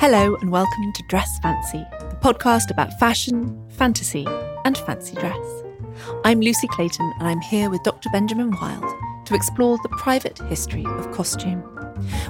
Hello, 0.00 0.34
and 0.36 0.50
welcome 0.50 0.94
to 0.94 1.02
Dress 1.08 1.38
Fancy, 1.40 1.86
the 2.00 2.16
podcast 2.22 2.70
about 2.70 2.98
fashion, 2.98 3.62
fantasy, 3.68 4.26
and 4.64 4.78
fancy 4.78 5.14
dress. 5.16 5.62
I'm 6.24 6.40
Lucy 6.40 6.66
Clayton, 6.68 7.12
and 7.18 7.28
I'm 7.28 7.42
here 7.42 7.68
with 7.68 7.82
Dr. 7.82 8.08
Benjamin 8.08 8.50
Wild 8.62 9.26
to 9.26 9.34
explore 9.34 9.76
the 9.82 9.90
private 9.90 10.38
history 10.38 10.86
of 10.86 11.12
costume. 11.12 11.62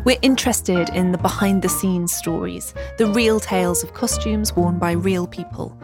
We're 0.05 0.19
interested 0.21 0.89
in 0.89 1.13
the 1.13 1.19
behind 1.19 1.63
the 1.63 1.69
scenes 1.69 2.13
stories, 2.13 2.75
the 2.99 3.07
real 3.07 3.39
tales 3.39 3.85
of 3.85 3.95
costumes 3.95 4.53
worn 4.57 4.81
by 4.81 4.91
real 4.91 5.29
people, 5.29 5.81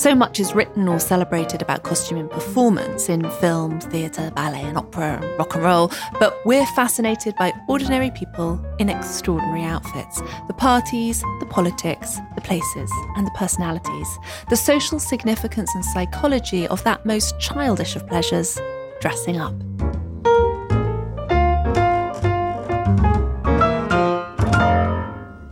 so 0.00 0.14
much 0.14 0.40
is 0.40 0.54
written 0.54 0.88
or 0.88 0.98
celebrated 0.98 1.60
about 1.60 1.82
costume 1.82 2.16
and 2.16 2.30
performance 2.30 3.10
in 3.10 3.30
film, 3.32 3.78
theatre, 3.78 4.32
ballet, 4.34 4.62
and 4.62 4.78
opera, 4.78 5.18
and 5.20 5.38
rock 5.38 5.54
and 5.54 5.62
roll, 5.62 5.92
but 6.18 6.34
we're 6.46 6.64
fascinated 6.68 7.36
by 7.36 7.52
ordinary 7.68 8.10
people 8.12 8.58
in 8.78 8.88
extraordinary 8.88 9.62
outfits 9.62 10.22
the 10.46 10.54
parties, 10.54 11.20
the 11.40 11.46
politics, 11.50 12.16
the 12.34 12.40
places, 12.40 12.90
and 13.16 13.26
the 13.26 13.30
personalities, 13.32 14.18
the 14.48 14.56
social 14.56 14.98
significance 14.98 15.70
and 15.74 15.84
psychology 15.84 16.66
of 16.68 16.82
that 16.84 17.04
most 17.04 17.38
childish 17.38 17.94
of 17.94 18.06
pleasures 18.06 18.58
dressing 19.02 19.36
up. 19.36 19.52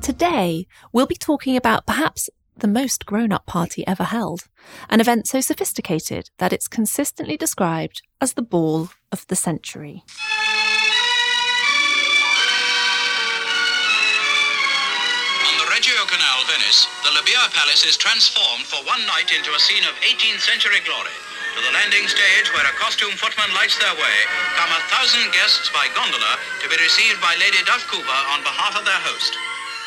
Today, 0.00 0.66
we'll 0.94 1.06
be 1.06 1.16
talking 1.16 1.54
about 1.54 1.84
perhaps 1.84 2.30
the 2.58 2.68
most 2.68 3.06
grown 3.06 3.30
up 3.32 3.46
party 3.46 3.86
ever 3.86 4.04
held, 4.04 4.48
an 4.90 5.00
event 5.00 5.26
so 5.26 5.40
sophisticated 5.40 6.30
that 6.38 6.52
it's 6.52 6.66
consistently 6.66 7.36
described 7.36 8.02
as 8.20 8.32
the 8.32 8.42
ball 8.42 8.90
of 9.12 9.26
the 9.28 9.36
century. 9.36 10.02
On 15.46 15.54
the 15.54 15.68
Reggio 15.70 16.02
Canal, 16.10 16.38
Venice, 16.50 16.90
the 17.06 17.14
Labia 17.14 17.46
Palace 17.54 17.86
is 17.86 17.96
transformed 17.96 18.66
for 18.66 18.82
one 18.86 19.06
night 19.06 19.30
into 19.30 19.54
a 19.54 19.62
scene 19.62 19.86
of 19.86 19.94
18th 20.02 20.42
century 20.42 20.82
glory. 20.82 21.14
To 21.54 21.60
the 21.62 21.74
landing 21.74 22.06
stage, 22.06 22.52
where 22.54 22.66
a 22.66 22.74
costume 22.78 23.14
footman 23.18 23.50
lights 23.54 23.78
their 23.78 23.94
way, 23.94 24.16
come 24.58 24.70
a 24.70 24.82
thousand 24.90 25.30
guests 25.32 25.70
by 25.70 25.86
gondola 25.94 26.38
to 26.62 26.66
be 26.68 26.76
received 26.82 27.22
by 27.22 27.34
Lady 27.38 27.62
Duff 27.66 27.86
Cooper 27.86 28.20
on 28.34 28.42
behalf 28.42 28.78
of 28.78 28.84
their 28.84 29.02
host 29.02 29.34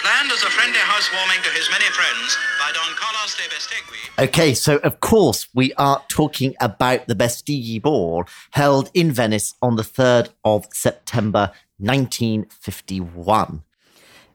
planned 0.02 0.32
as 0.32 0.44
a 0.44 0.50
friendly 0.50 0.80
housewarming 0.80 1.42
to 1.44 1.50
his 1.52 1.70
many 1.70 1.86
friends 1.86 2.38
by 2.60 2.72
Don 2.74 2.96
Carlos 2.96 3.38
de 3.38 3.44
Beistegui. 3.54 4.24
Okay, 4.26 4.54
so 4.54 4.78
of 4.78 5.00
course 5.00 5.48
we 5.54 5.74
are 5.76 6.02
talking 6.10 6.56
about 6.60 7.08
the 7.08 7.16
Beistegui 7.16 7.82
Ball 7.82 8.26
held 8.52 8.90
in 8.94 9.12
Venice 9.12 9.54
on 9.62 9.76
the 9.76 9.84
3rd 9.84 10.30
of 10.44 10.66
September 10.74 11.52
1951. 11.78 13.64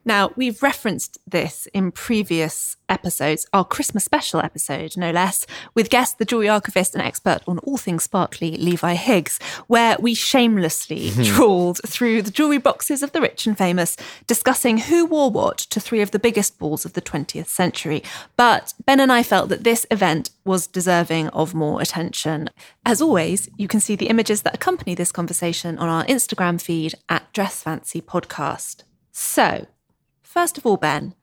Now, 0.07 0.31
we've 0.37 0.63
referenced 0.63 1.19
this 1.27 1.67
in 1.75 1.91
previous 1.91 2.77
episodes, 2.89 3.45
our 3.53 3.65
Christmas 3.65 4.05
special 4.05 4.39
episode, 4.39 4.97
no 4.97 5.11
less, 5.11 5.47
with 5.75 5.91
guest, 5.91 6.19
the 6.19 6.25
jewelry 6.25 6.49
archivist 6.49 6.95
and 6.95 7.03
expert 7.03 7.41
on 7.49 7.59
all 7.59 7.77
things 7.77 8.05
sparkly, 8.05 8.57
Levi 8.57 8.95
Higgs, 8.95 9.41
where 9.67 9.97
we 9.99 10.15
shamelessly 10.15 11.11
mm-hmm. 11.11 11.25
trawled 11.25 11.81
through 11.85 12.23
the 12.23 12.31
jewelry 12.31 12.59
boxes 12.59 13.03
of 13.03 13.11
the 13.11 13.21
rich 13.21 13.49
and 13.49 13.59
famous, 13.59 13.97
discussing 14.29 14.79
who 14.79 15.05
wore 15.07 15.29
what 15.29 15.59
to 15.59 15.81
three 15.81 16.01
of 16.01 16.13
the 16.13 16.21
biggest 16.21 16.57
balls 16.57 16.85
of 16.85 16.93
the 16.93 17.03
20th 17.03 17.49
century. 17.49 18.01
But 18.37 18.75
Ben 18.85 19.01
and 19.01 19.11
I 19.11 19.25
felt 19.25 19.49
that 19.49 19.65
this 19.65 19.87
event 19.91 20.31
was 20.45 20.69
deserving 20.69 21.31
of 21.31 21.53
more 21.53 21.83
attention. 21.83 22.51
As 22.85 23.03
always, 23.03 23.49
you 23.57 23.67
can 23.67 23.81
see 23.81 23.97
the 23.97 24.07
images 24.07 24.43
that 24.43 24.55
accompany 24.55 24.95
this 24.95 25.11
conversation 25.11 25.79
on 25.79 25.89
our 25.89 26.05
Instagram 26.05 26.61
feed 26.61 26.95
at 27.09 27.33
Dress 27.33 27.65
Fancy 27.65 28.01
Podcast. 28.01 28.85
So, 29.11 29.67
First 30.37 30.59
of 30.59 30.67
all, 30.67 30.77
Ben, 30.77 31.15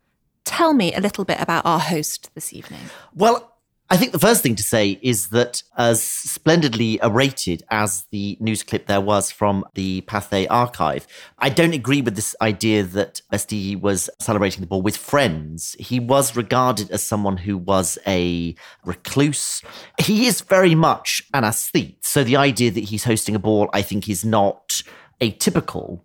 tell 0.44 0.74
me 0.74 0.92
a 0.92 1.00
little 1.00 1.24
bit 1.24 1.40
about 1.40 1.68
our 1.68 1.78
host 1.78 2.32
this 2.34 2.52
evening. 2.52 2.80
Well, 3.14 3.54
I 3.88 3.96
think 3.96 4.12
the 4.12 4.18
first 4.18 4.42
thing 4.42 4.56
to 4.56 4.64
say 4.64 4.98
is 5.04 5.28
that 5.28 5.62
as 5.78 6.02
splendidly 6.02 7.00
rated 7.08 7.62
as 7.70 8.06
the 8.10 8.38
news 8.40 8.64
clip 8.64 8.88
there 8.88 9.02
was 9.02 9.30
from 9.30 9.66
the 9.76 10.02
Pathé 10.08 10.48
archive, 10.50 11.06
I 11.38 11.50
don't 11.50 11.76
agree 11.76 12.02
with 12.02 12.16
this 12.16 12.36
idea 12.42 12.82
that 12.82 13.22
Beistegui 13.32 13.80
was 13.80 14.10
celebrating 14.20 14.62
the 14.62 14.68
ball 14.68 14.82
with 14.82 14.98
friends. 14.98 15.76
He 15.78 16.00
was 16.00 16.36
regarded 16.36 16.90
as 16.90 17.04
someone 17.04 17.38
who 17.38 17.56
was 17.56 18.00
a 18.08 18.56
recluse. 18.84 19.62
He 20.02 20.26
is 20.26 20.42
very 20.42 20.74
much 20.74 21.22
an 21.36 21.44
aesthete. 21.44 22.04
So 22.04 22.24
the 22.24 22.38
idea 22.38 22.72
that 22.72 22.86
he's 22.86 23.04
hosting 23.04 23.36
a 23.36 23.40
ball, 23.40 23.70
I 23.74 23.84
think, 23.84 24.10
is 24.10 24.26
not 24.26 24.82
atypical 25.22 26.02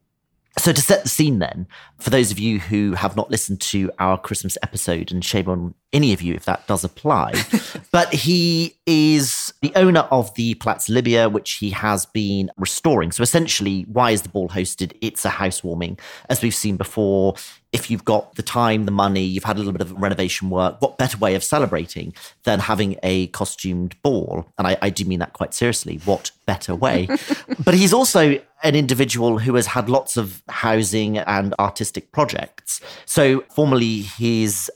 so 0.59 0.73
to 0.73 0.83
set 0.83 1.03
the 1.03 1.09
scene 1.09 1.39
then 1.39 1.67
for 1.99 2.11
those 2.11 2.31
of 2.31 2.39
you 2.39 2.61
who 2.61 2.93
have 2.93 3.17
not 3.17 3.31
listened 3.31 3.61
to 3.61 3.91
our 3.99 4.19
christmas 4.19 4.59
episode 4.63 5.11
and 5.11 5.25
shame 5.25 5.49
on 5.49 5.75
any 5.93 6.13
of 6.13 6.21
you 6.21 6.35
if 6.35 6.45
that 6.45 6.67
does 6.67 6.85
apply 6.85 7.33
but 7.91 8.13
he 8.13 8.75
is 8.87 9.53
the 9.63 9.73
owner 9.75 10.01
of 10.11 10.33
the 10.35 10.55
Palazzo 10.55 10.93
Labia, 10.93 11.29
which 11.29 11.53
he 11.55 11.71
has 11.71 12.07
been 12.07 12.51
restoring 12.57 13.13
so 13.13 13.23
essentially 13.23 13.83
why 13.83 14.11
is 14.11 14.23
the 14.23 14.29
ball 14.29 14.49
hosted 14.49 14.97
it's 15.01 15.25
a 15.25 15.31
housewarming 15.31 15.99
as 16.29 16.43
we've 16.43 16.55
seen 16.55 16.77
before 16.77 17.35
if 17.73 17.91
you've 17.91 18.05
got 18.05 18.35
the 18.37 18.43
time, 18.43 18.85
the 18.85 18.91
money, 18.91 19.23
you've 19.23 19.45
had 19.45 19.57
a 19.57 19.59
little 19.59 19.73
bit 19.73 19.83
of 19.83 19.93
renovation 19.93 20.49
work, 20.49 20.81
what 20.81 20.97
better 20.97 21.19
way 21.19 21.35
of 21.35 21.45
celebrating 21.45 22.15
than 22.45 22.61
having 22.61 22.97
a 23.03 23.27
costumed 23.29 24.01
ball? 24.03 24.47
And 24.57 24.67
I, 24.67 24.79
I 24.81 24.91
do 24.91 25.05
mean 25.05 25.19
that 25.19 25.35
quite 25.35 25.53
seriously. 25.53 26.01
What 26.05 26.31
better 26.47 26.75
way? 26.75 27.09
but 27.65 27.75
he's 27.75 27.93
also 27.93 28.41
an 28.63 28.75
individual 28.75 29.39
who 29.39 29.55
has 29.55 29.67
had 29.67 29.91
lots 29.91 30.17
of 30.17 30.43
housing 30.49 31.19
and 31.19 31.55
artistic 31.59 32.11
projects. 32.11 32.81
So, 33.05 33.45
formerly, 33.51 34.01
his 34.01 34.71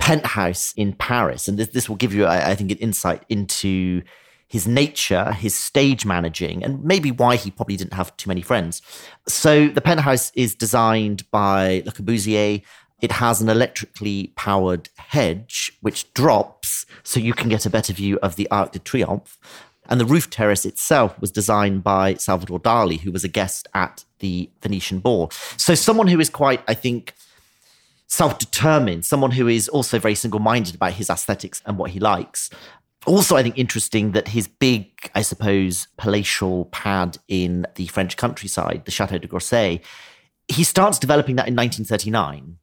penthouse 0.00 0.72
in 0.76 0.92
Paris, 0.94 1.46
and 1.46 1.58
this, 1.58 1.68
this 1.68 1.88
will 1.88 1.96
give 1.96 2.12
you, 2.12 2.24
I, 2.24 2.50
I 2.50 2.54
think, 2.56 2.72
an 2.72 2.78
insight 2.78 3.22
into 3.28 4.02
his 4.48 4.66
nature, 4.66 5.32
his 5.32 5.54
stage 5.54 6.04
managing, 6.04 6.64
and 6.64 6.82
maybe 6.82 7.12
why 7.12 7.36
he 7.36 7.52
probably 7.52 7.76
didn't 7.76 7.92
have 7.92 8.16
too 8.16 8.28
many 8.28 8.40
friends. 8.40 8.82
So 9.28 9.68
the 9.68 9.80
penthouse 9.80 10.32
is 10.34 10.56
designed 10.56 11.30
by 11.30 11.84
Le 11.86 11.92
Corbusier. 11.92 12.62
It 13.00 13.12
has 13.12 13.40
an 13.40 13.48
electrically 13.48 14.32
powered 14.34 14.88
hedge 14.98 15.72
which 15.80 16.12
drops 16.14 16.84
so 17.04 17.20
you 17.20 17.32
can 17.32 17.48
get 17.48 17.64
a 17.64 17.70
better 17.70 17.92
view 17.92 18.18
of 18.22 18.34
the 18.34 18.50
Arc 18.50 18.72
de 18.72 18.80
Triomphe. 18.80 19.38
And 19.88 20.00
the 20.00 20.04
roof 20.04 20.30
terrace 20.30 20.66
itself 20.66 21.20
was 21.20 21.30
designed 21.30 21.84
by 21.84 22.14
Salvador 22.14 22.60
Dali, 22.60 23.00
who 23.00 23.12
was 23.12 23.24
a 23.24 23.28
guest 23.28 23.68
at 23.72 24.04
the 24.18 24.50
Venetian 24.62 24.98
ball. 24.98 25.30
So 25.56 25.74
someone 25.74 26.08
who 26.08 26.20
is 26.20 26.28
quite, 26.28 26.62
I 26.66 26.74
think, 26.74 27.14
self 28.10 28.38
determined, 28.38 29.06
someone 29.06 29.30
who 29.30 29.48
is 29.48 29.68
also 29.68 29.98
very 29.98 30.14
single 30.14 30.40
minded 30.40 30.74
about 30.74 30.92
his 30.92 31.08
aesthetics 31.08 31.62
and 31.64 31.78
what 31.78 31.92
he 31.92 32.00
likes 32.00 32.50
also, 33.06 33.36
I 33.36 33.42
think 33.42 33.56
interesting 33.56 34.12
that 34.12 34.28
his 34.28 34.46
big, 34.46 35.10
I 35.14 35.22
suppose, 35.22 35.88
palatial 35.96 36.66
pad 36.66 37.18
in 37.28 37.66
the 37.76 37.86
French 37.86 38.16
countryside, 38.16 38.82
the 38.84 38.90
Chateau 38.90 39.18
de 39.18 39.26
Groussay, 39.26 39.80
he 40.48 40.64
starts 40.64 40.98
developing 40.98 41.36
that 41.36 41.48
in 41.48 41.54
1939. 41.54 42.58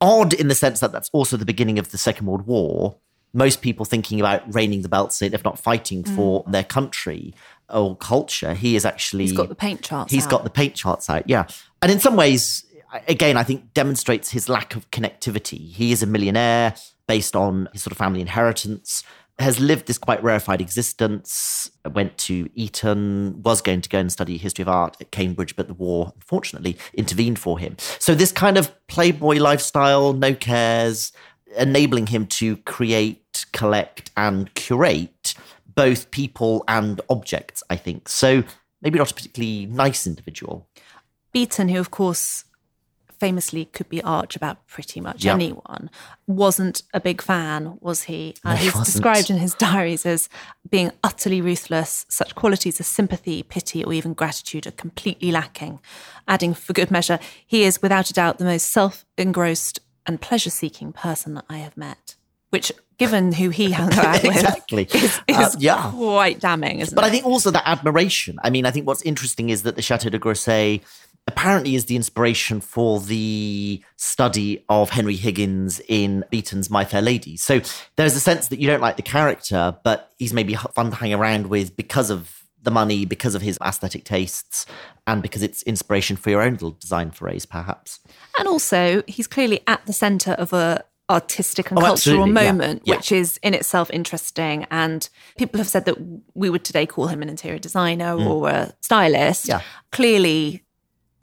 Odd 0.00 0.32
in 0.34 0.48
the 0.48 0.54
sense 0.54 0.80
that 0.80 0.92
that's 0.92 1.10
also 1.12 1.36
the 1.36 1.44
beginning 1.44 1.78
of 1.78 1.90
the 1.90 1.98
Second 1.98 2.26
World 2.26 2.46
War. 2.46 2.96
Most 3.32 3.60
people 3.60 3.84
thinking 3.84 4.20
about 4.20 4.54
reigning 4.54 4.82
the 4.82 4.88
belts 4.88 5.20
in, 5.20 5.34
if 5.34 5.42
not 5.42 5.58
fighting 5.58 6.04
mm. 6.04 6.14
for 6.14 6.44
their 6.46 6.62
country 6.62 7.34
or 7.68 7.96
culture. 7.96 8.54
He 8.54 8.76
is 8.76 8.84
actually. 8.84 9.24
He's 9.24 9.32
got 9.32 9.48
the 9.48 9.56
paint 9.56 9.82
charts 9.82 10.12
He's 10.12 10.26
out. 10.26 10.30
got 10.30 10.44
the 10.44 10.50
paint 10.50 10.76
charts 10.76 11.10
out, 11.10 11.28
yeah. 11.28 11.46
And 11.82 11.90
in 11.90 11.98
some 11.98 12.14
ways, 12.14 12.64
again, 13.08 13.36
I 13.36 13.42
think 13.42 13.74
demonstrates 13.74 14.30
his 14.30 14.48
lack 14.48 14.76
of 14.76 14.90
connectivity. 14.90 15.72
He 15.72 15.92
is 15.92 16.02
a 16.02 16.06
millionaire 16.06 16.74
based 17.06 17.36
on 17.36 17.68
his 17.72 17.82
sort 17.82 17.92
of 17.92 17.98
family 17.98 18.20
inheritance 18.20 19.02
has 19.38 19.58
lived 19.58 19.86
this 19.86 19.98
quite 19.98 20.22
rarefied 20.22 20.60
existence, 20.60 21.70
went 21.92 22.16
to 22.16 22.48
Eton, 22.54 23.42
was 23.42 23.60
going 23.60 23.80
to 23.80 23.88
go 23.88 23.98
and 23.98 24.12
study 24.12 24.36
history 24.36 24.62
of 24.62 24.68
art 24.68 24.96
at 25.00 25.10
Cambridge, 25.10 25.56
but 25.56 25.66
the 25.66 25.74
war, 25.74 26.12
unfortunately, 26.14 26.76
intervened 26.94 27.38
for 27.38 27.58
him. 27.58 27.76
So, 27.98 28.14
this 28.14 28.30
kind 28.30 28.56
of 28.56 28.72
playboy 28.86 29.38
lifestyle, 29.38 30.12
no 30.12 30.34
cares, 30.34 31.12
enabling 31.56 32.08
him 32.08 32.26
to 32.26 32.58
create, 32.58 33.46
collect, 33.52 34.10
and 34.16 34.52
curate 34.54 35.34
both 35.74 36.12
people 36.12 36.62
and 36.68 37.00
objects, 37.10 37.60
I 37.68 37.74
think. 37.76 38.08
So, 38.08 38.44
maybe 38.82 38.98
not 39.00 39.10
a 39.10 39.14
particularly 39.14 39.66
nice 39.66 40.06
individual. 40.06 40.68
Beaton, 41.32 41.68
who, 41.68 41.80
of 41.80 41.90
course, 41.90 42.44
famously 43.18 43.66
could 43.66 43.88
be 43.88 44.02
arch 44.02 44.36
about 44.36 44.66
pretty 44.66 45.00
much 45.00 45.24
yep. 45.24 45.34
anyone, 45.34 45.90
wasn't 46.26 46.82
a 46.92 47.00
big 47.00 47.20
fan, 47.22 47.78
was 47.80 48.04
he? 48.04 48.34
Uh, 48.44 48.56
he's 48.56 48.74
wasn't. 48.74 48.86
described 48.86 49.30
in 49.30 49.38
his 49.38 49.54
diaries 49.54 50.04
as 50.06 50.28
being 50.68 50.90
utterly 51.02 51.40
ruthless. 51.40 52.06
Such 52.08 52.34
qualities 52.34 52.80
as 52.80 52.86
sympathy, 52.86 53.42
pity, 53.42 53.84
or 53.84 53.92
even 53.92 54.14
gratitude 54.14 54.66
are 54.66 54.72
completely 54.72 55.30
lacking. 55.30 55.80
Adding, 56.26 56.54
for 56.54 56.72
good 56.72 56.90
measure, 56.90 57.18
he 57.46 57.64
is 57.64 57.82
without 57.82 58.10
a 58.10 58.12
doubt 58.12 58.38
the 58.38 58.44
most 58.44 58.68
self 58.68 59.04
engrossed 59.16 59.80
and 60.06 60.20
pleasure 60.20 60.50
seeking 60.50 60.92
person 60.92 61.34
that 61.34 61.44
I 61.48 61.58
have 61.58 61.76
met. 61.76 62.16
Which, 62.50 62.70
given 62.98 63.32
who 63.32 63.50
he 63.50 63.72
hung 63.72 63.92
out 63.94 64.22
with, 64.22 64.36
exactly. 64.36 64.88
is, 64.94 65.20
is 65.28 65.36
uh, 65.36 65.50
yeah. 65.58 65.90
quite 65.90 66.40
damning, 66.40 66.80
isn't 66.80 66.94
but 66.94 67.04
it? 67.04 67.08
I 67.08 67.10
think 67.10 67.26
also 67.26 67.50
that 67.50 67.64
admiration. 67.66 68.38
I 68.44 68.50
mean, 68.50 68.66
I 68.66 68.70
think 68.70 68.86
what's 68.86 69.02
interesting 69.02 69.50
is 69.50 69.62
that 69.62 69.76
the 69.76 69.82
Chateau 69.82 70.08
de 70.08 70.18
Groussay 70.18 70.80
apparently 71.26 71.74
is 71.74 71.86
the 71.86 71.96
inspiration 71.96 72.60
for 72.60 73.00
the 73.00 73.82
study 73.96 74.64
of 74.68 74.90
Henry 74.90 75.16
Higgins 75.16 75.80
in 75.88 76.24
Beaton's 76.30 76.70
My 76.70 76.84
Fair 76.84 77.02
Lady. 77.02 77.36
So 77.36 77.60
there's 77.96 78.14
a 78.14 78.20
sense 78.20 78.48
that 78.48 78.58
you 78.60 78.66
don't 78.66 78.80
like 78.80 78.96
the 78.96 79.02
character, 79.02 79.76
but 79.84 80.10
he's 80.18 80.32
maybe 80.34 80.54
fun 80.54 80.90
to 80.90 80.96
hang 80.96 81.14
around 81.14 81.46
with 81.46 81.76
because 81.76 82.10
of 82.10 82.42
the 82.62 82.70
money, 82.70 83.04
because 83.04 83.34
of 83.34 83.42
his 83.42 83.58
aesthetic 83.62 84.04
tastes, 84.04 84.64
and 85.06 85.22
because 85.22 85.42
it's 85.42 85.62
inspiration 85.64 86.16
for 86.16 86.30
your 86.30 86.42
own 86.42 86.52
little 86.52 86.70
design 86.72 87.10
forays, 87.10 87.44
perhaps. 87.44 88.00
And 88.38 88.48
also, 88.48 89.02
he's 89.06 89.26
clearly 89.26 89.60
at 89.66 89.84
the 89.86 89.92
centre 89.92 90.32
of 90.32 90.52
a 90.52 90.84
artistic 91.10 91.70
and 91.70 91.78
Oh, 91.78 91.82
cultural 91.82 92.22
absolutely. 92.22 92.32
Moment, 92.32 92.82
Yeah. 92.86 92.96
which 92.96 93.12
is 93.12 93.38
in 93.42 93.52
itself 93.52 93.90
interesting. 93.92 94.66
And 94.70 95.06
people 95.36 95.58
have 95.58 95.68
said 95.68 95.84
that 95.84 95.96
we 96.32 96.48
would 96.48 96.64
today 96.64 96.86
call 96.86 97.08
him 97.08 97.20
an 97.20 97.28
interior 97.28 97.58
designer 97.58 98.14
or 98.14 98.48
a 98.48 98.72
stylist. 98.80 99.44
Mm. 99.44 99.48
Yeah. 99.50 99.60
Clearly, 99.92 100.63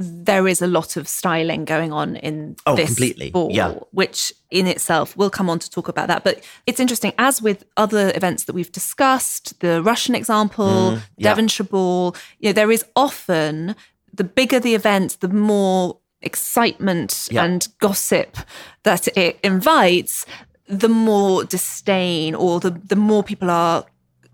there 0.01 0.48
is 0.48 0.62
a 0.62 0.68
lot 0.68 0.98
of 0.98 1.07
styling 1.07 1.65
going 1.65 1.94
on 1.94 2.15
in 2.18 2.56
Oh, 2.65 2.75
this 2.75 2.88
completely. 2.89 3.30
ball, 3.31 3.50
Yeah. 3.51 3.74
which 3.92 4.33
in 4.50 4.68
itself 4.68 5.15
we'll 5.15 5.30
come 5.30 5.50
on 5.50 5.59
to 5.59 5.69
talk 5.69 5.88
about 5.88 6.07
that. 6.07 6.24
But 6.24 6.44
it's 6.65 6.80
interesting, 6.80 7.13
as 7.18 7.42
with 7.42 7.63
other 7.77 8.12
events 8.15 8.44
that 8.45 8.53
we've 8.53 8.71
discussed, 8.71 9.59
the 9.59 9.81
Russian 9.81 10.15
example, 10.15 10.65
Mm, 10.65 11.01
yeah. 11.18 11.30
Devonshire 11.30 11.65
Ball, 11.68 12.15
you 12.39 12.50
know, 12.50 12.53
there 12.53 12.71
is 12.71 12.83
often 12.95 13.75
the 14.13 14.24
bigger 14.24 14.59
the 14.59 14.75
event, 14.75 15.18
the 15.21 15.30
more 15.30 15.98
excitement 16.21 17.27
Yeah. 17.31 17.44
and 17.45 17.68
gossip 17.80 18.38
that 18.83 19.07
it 19.18 19.39
invites, 19.44 20.25
the 20.68 20.89
more 20.89 21.44
disdain 21.44 22.36
or 22.36 22.59
the, 22.59 22.71
the 22.71 22.95
more 22.95 23.24
people 23.24 23.50
are 23.50 23.86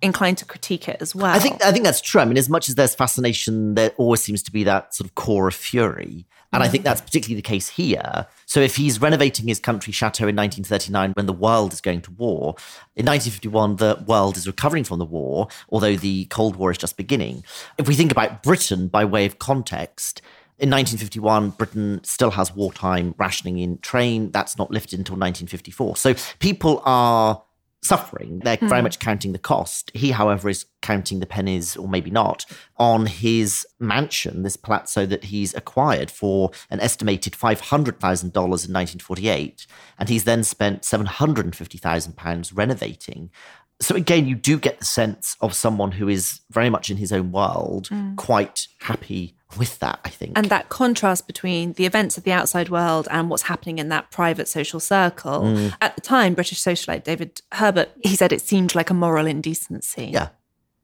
inclined 0.01 0.37
to 0.39 0.45
critique 0.45 0.87
it 0.87 0.97
as 1.01 1.15
well. 1.15 1.33
I 1.33 1.39
think 1.39 1.63
I 1.63 1.71
think 1.71 1.85
that's 1.85 2.01
true. 2.01 2.21
I 2.21 2.25
mean, 2.25 2.37
as 2.37 2.49
much 2.49 2.69
as 2.69 2.75
there's 2.75 2.95
fascination, 2.95 3.75
there 3.75 3.91
always 3.97 4.21
seems 4.21 4.43
to 4.43 4.51
be 4.51 4.63
that 4.63 4.93
sort 4.93 5.07
of 5.09 5.15
core 5.15 5.47
of 5.47 5.55
fury. 5.55 6.25
And 6.53 6.63
I 6.63 6.67
mm. 6.67 6.71
think 6.71 6.83
that's 6.85 7.01
particularly 7.01 7.35
the 7.35 7.47
case 7.47 7.67
here. 7.67 8.25
So 8.45 8.61
if 8.61 8.77
he's 8.77 9.01
renovating 9.01 9.47
his 9.47 9.59
country 9.59 9.91
chateau 9.91 10.27
in 10.27 10.35
1939 10.35 11.11
when 11.13 11.25
the 11.25 11.33
world 11.33 11.73
is 11.73 11.81
going 11.81 12.01
to 12.01 12.11
war, 12.11 12.55
in 12.95 13.05
1951 13.05 13.75
the 13.77 14.03
world 14.07 14.37
is 14.37 14.47
recovering 14.47 14.83
from 14.83 14.99
the 14.99 15.05
war, 15.05 15.49
although 15.69 15.95
the 15.95 16.25
Cold 16.25 16.55
War 16.55 16.71
is 16.71 16.77
just 16.77 16.95
beginning. 16.95 17.43
If 17.77 17.87
we 17.87 17.95
think 17.95 18.11
about 18.11 18.43
Britain 18.43 18.87
by 18.87 19.03
way 19.03 19.25
of 19.25 19.39
context, 19.39 20.21
in 20.59 20.71
1951, 20.71 21.51
Britain 21.51 22.01
still 22.03 22.31
has 22.31 22.55
wartime 22.55 23.13
rationing 23.19 23.59
in 23.59 23.77
train. 23.77 24.31
That's 24.31 24.57
not 24.57 24.71
lifted 24.71 24.97
until 24.97 25.13
1954. 25.13 25.97
So 25.97 26.15
people 26.39 26.81
are 26.83 27.43
suffering. 27.87 28.39
They're 28.39 28.57
very 28.57 28.81
hmm. 28.81 28.85
much 28.85 28.99
counting 28.99 29.31
the 29.31 29.39
cost. 29.39 29.91
He, 29.93 30.11
however, 30.11 30.49
is 30.49 30.65
counting 30.81 31.19
the 31.19 31.25
pennies, 31.25 31.75
or 31.75 31.87
maybe 31.87 32.11
not, 32.11 32.45
on 32.77 33.05
his 33.05 33.65
mansion, 33.79 34.43
this 34.43 34.57
palazzo 34.57 35.05
that 35.05 35.25
he's 35.25 35.53
acquired 35.55 36.11
for 36.11 36.51
an 36.69 36.79
estimated 36.79 37.33
$500,000 37.33 38.23
in 38.23 38.33
1948. 38.33 39.67
And 39.97 40.09
he's 40.09 40.23
then 40.25 40.43
spent 40.43 40.83
£750,000 40.83 42.51
renovating. 42.55 43.31
So 43.79 43.95
again, 43.95 44.27
you 44.27 44.35
do 44.35 44.57
get 44.57 44.79
the 44.79 44.85
sense 44.85 45.35
of 45.39 45.53
someone 45.53 45.91
who 45.91 46.07
is 46.07 46.41
very 46.49 46.69
much 46.69 46.89
in 46.89 46.97
his 46.97 47.11
own 47.11 47.31
world, 47.31 47.89
quite 48.15 48.67
happy 48.79 49.35
with 49.57 49.79
that, 49.79 49.99
I 50.03 50.09
think. 50.09 50.37
and 50.37 50.47
that 50.47 50.69
contrast 50.69 51.25
between 51.25 51.73
the 51.73 51.85
events 51.85 52.17
of 52.17 52.23
the 52.23 52.31
outside 52.31 52.69
world 52.69 53.07
and 53.09 53.29
what's 53.29 53.43
happening 53.43 53.79
in 53.79 53.89
that 53.89 54.11
private 54.11 54.47
social 54.47 54.79
circle. 54.79 55.43
Mm. 55.43 55.73
At 55.79 55.95
the 55.95 56.01
time, 56.01 56.33
British 56.33 56.61
socialite 56.61 57.03
David 57.03 57.41
Herbert, 57.53 57.91
he 58.03 58.15
said 58.15 58.33
it 58.33 58.41
seemed 58.41 58.75
like 58.75 58.89
a 58.89 58.93
moral 58.93 59.25
indecency. 59.25 60.09
Yeah. 60.13 60.29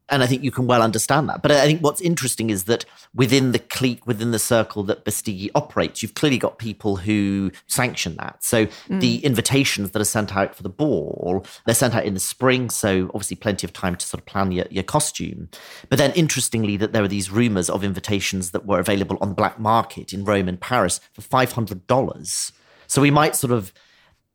And 0.09 0.21
I 0.21 0.27
think 0.27 0.43
you 0.43 0.51
can 0.51 0.67
well 0.67 0.81
understand 0.81 1.29
that. 1.29 1.41
But 1.41 1.51
I 1.51 1.65
think 1.65 1.81
what's 1.81 2.01
interesting 2.01 2.49
is 2.49 2.65
that 2.65 2.85
within 3.15 3.53
the 3.53 3.59
clique, 3.59 4.05
within 4.05 4.31
the 4.31 4.39
circle 4.39 4.83
that 4.83 5.05
Beistegui 5.05 5.49
operates, 5.55 6.03
you've 6.03 6.13
clearly 6.13 6.37
got 6.37 6.57
people 6.57 6.97
who 6.97 7.51
sanction 7.67 8.15
that. 8.17 8.43
So 8.43 8.65
mm. 8.65 8.99
the 8.99 9.23
invitations 9.23 9.91
that 9.91 10.01
are 10.01 10.05
sent 10.05 10.35
out 10.35 10.55
for 10.55 10.63
the 10.63 10.69
ball, 10.69 11.45
they're 11.65 11.73
sent 11.73 11.95
out 11.95 12.05
in 12.05 12.13
the 12.13 12.19
spring. 12.19 12.69
So 12.69 13.05
obviously 13.13 13.37
plenty 13.37 13.65
of 13.65 13.71
time 13.71 13.95
to 13.95 14.05
sort 14.05 14.19
of 14.19 14.25
plan 14.25 14.51
your, 14.51 14.65
your 14.69 14.83
costume. 14.83 15.49
But 15.89 15.99
then 15.99 16.11
interestingly, 16.11 16.77
that 16.77 16.91
there 16.91 17.03
are 17.03 17.07
these 17.07 17.31
rumors 17.31 17.69
of 17.69 17.83
invitations 17.83 18.51
that 18.51 18.65
were 18.65 18.79
available 18.79 19.17
on 19.21 19.29
the 19.29 19.35
black 19.35 19.59
market 19.59 20.11
in 20.13 20.25
Rome 20.25 20.49
and 20.49 20.59
Paris 20.59 20.99
for 21.13 21.21
$500. 21.21 22.51
So 22.87 23.01
we 23.01 23.11
might 23.11 23.35
sort 23.35 23.53
of 23.53 23.73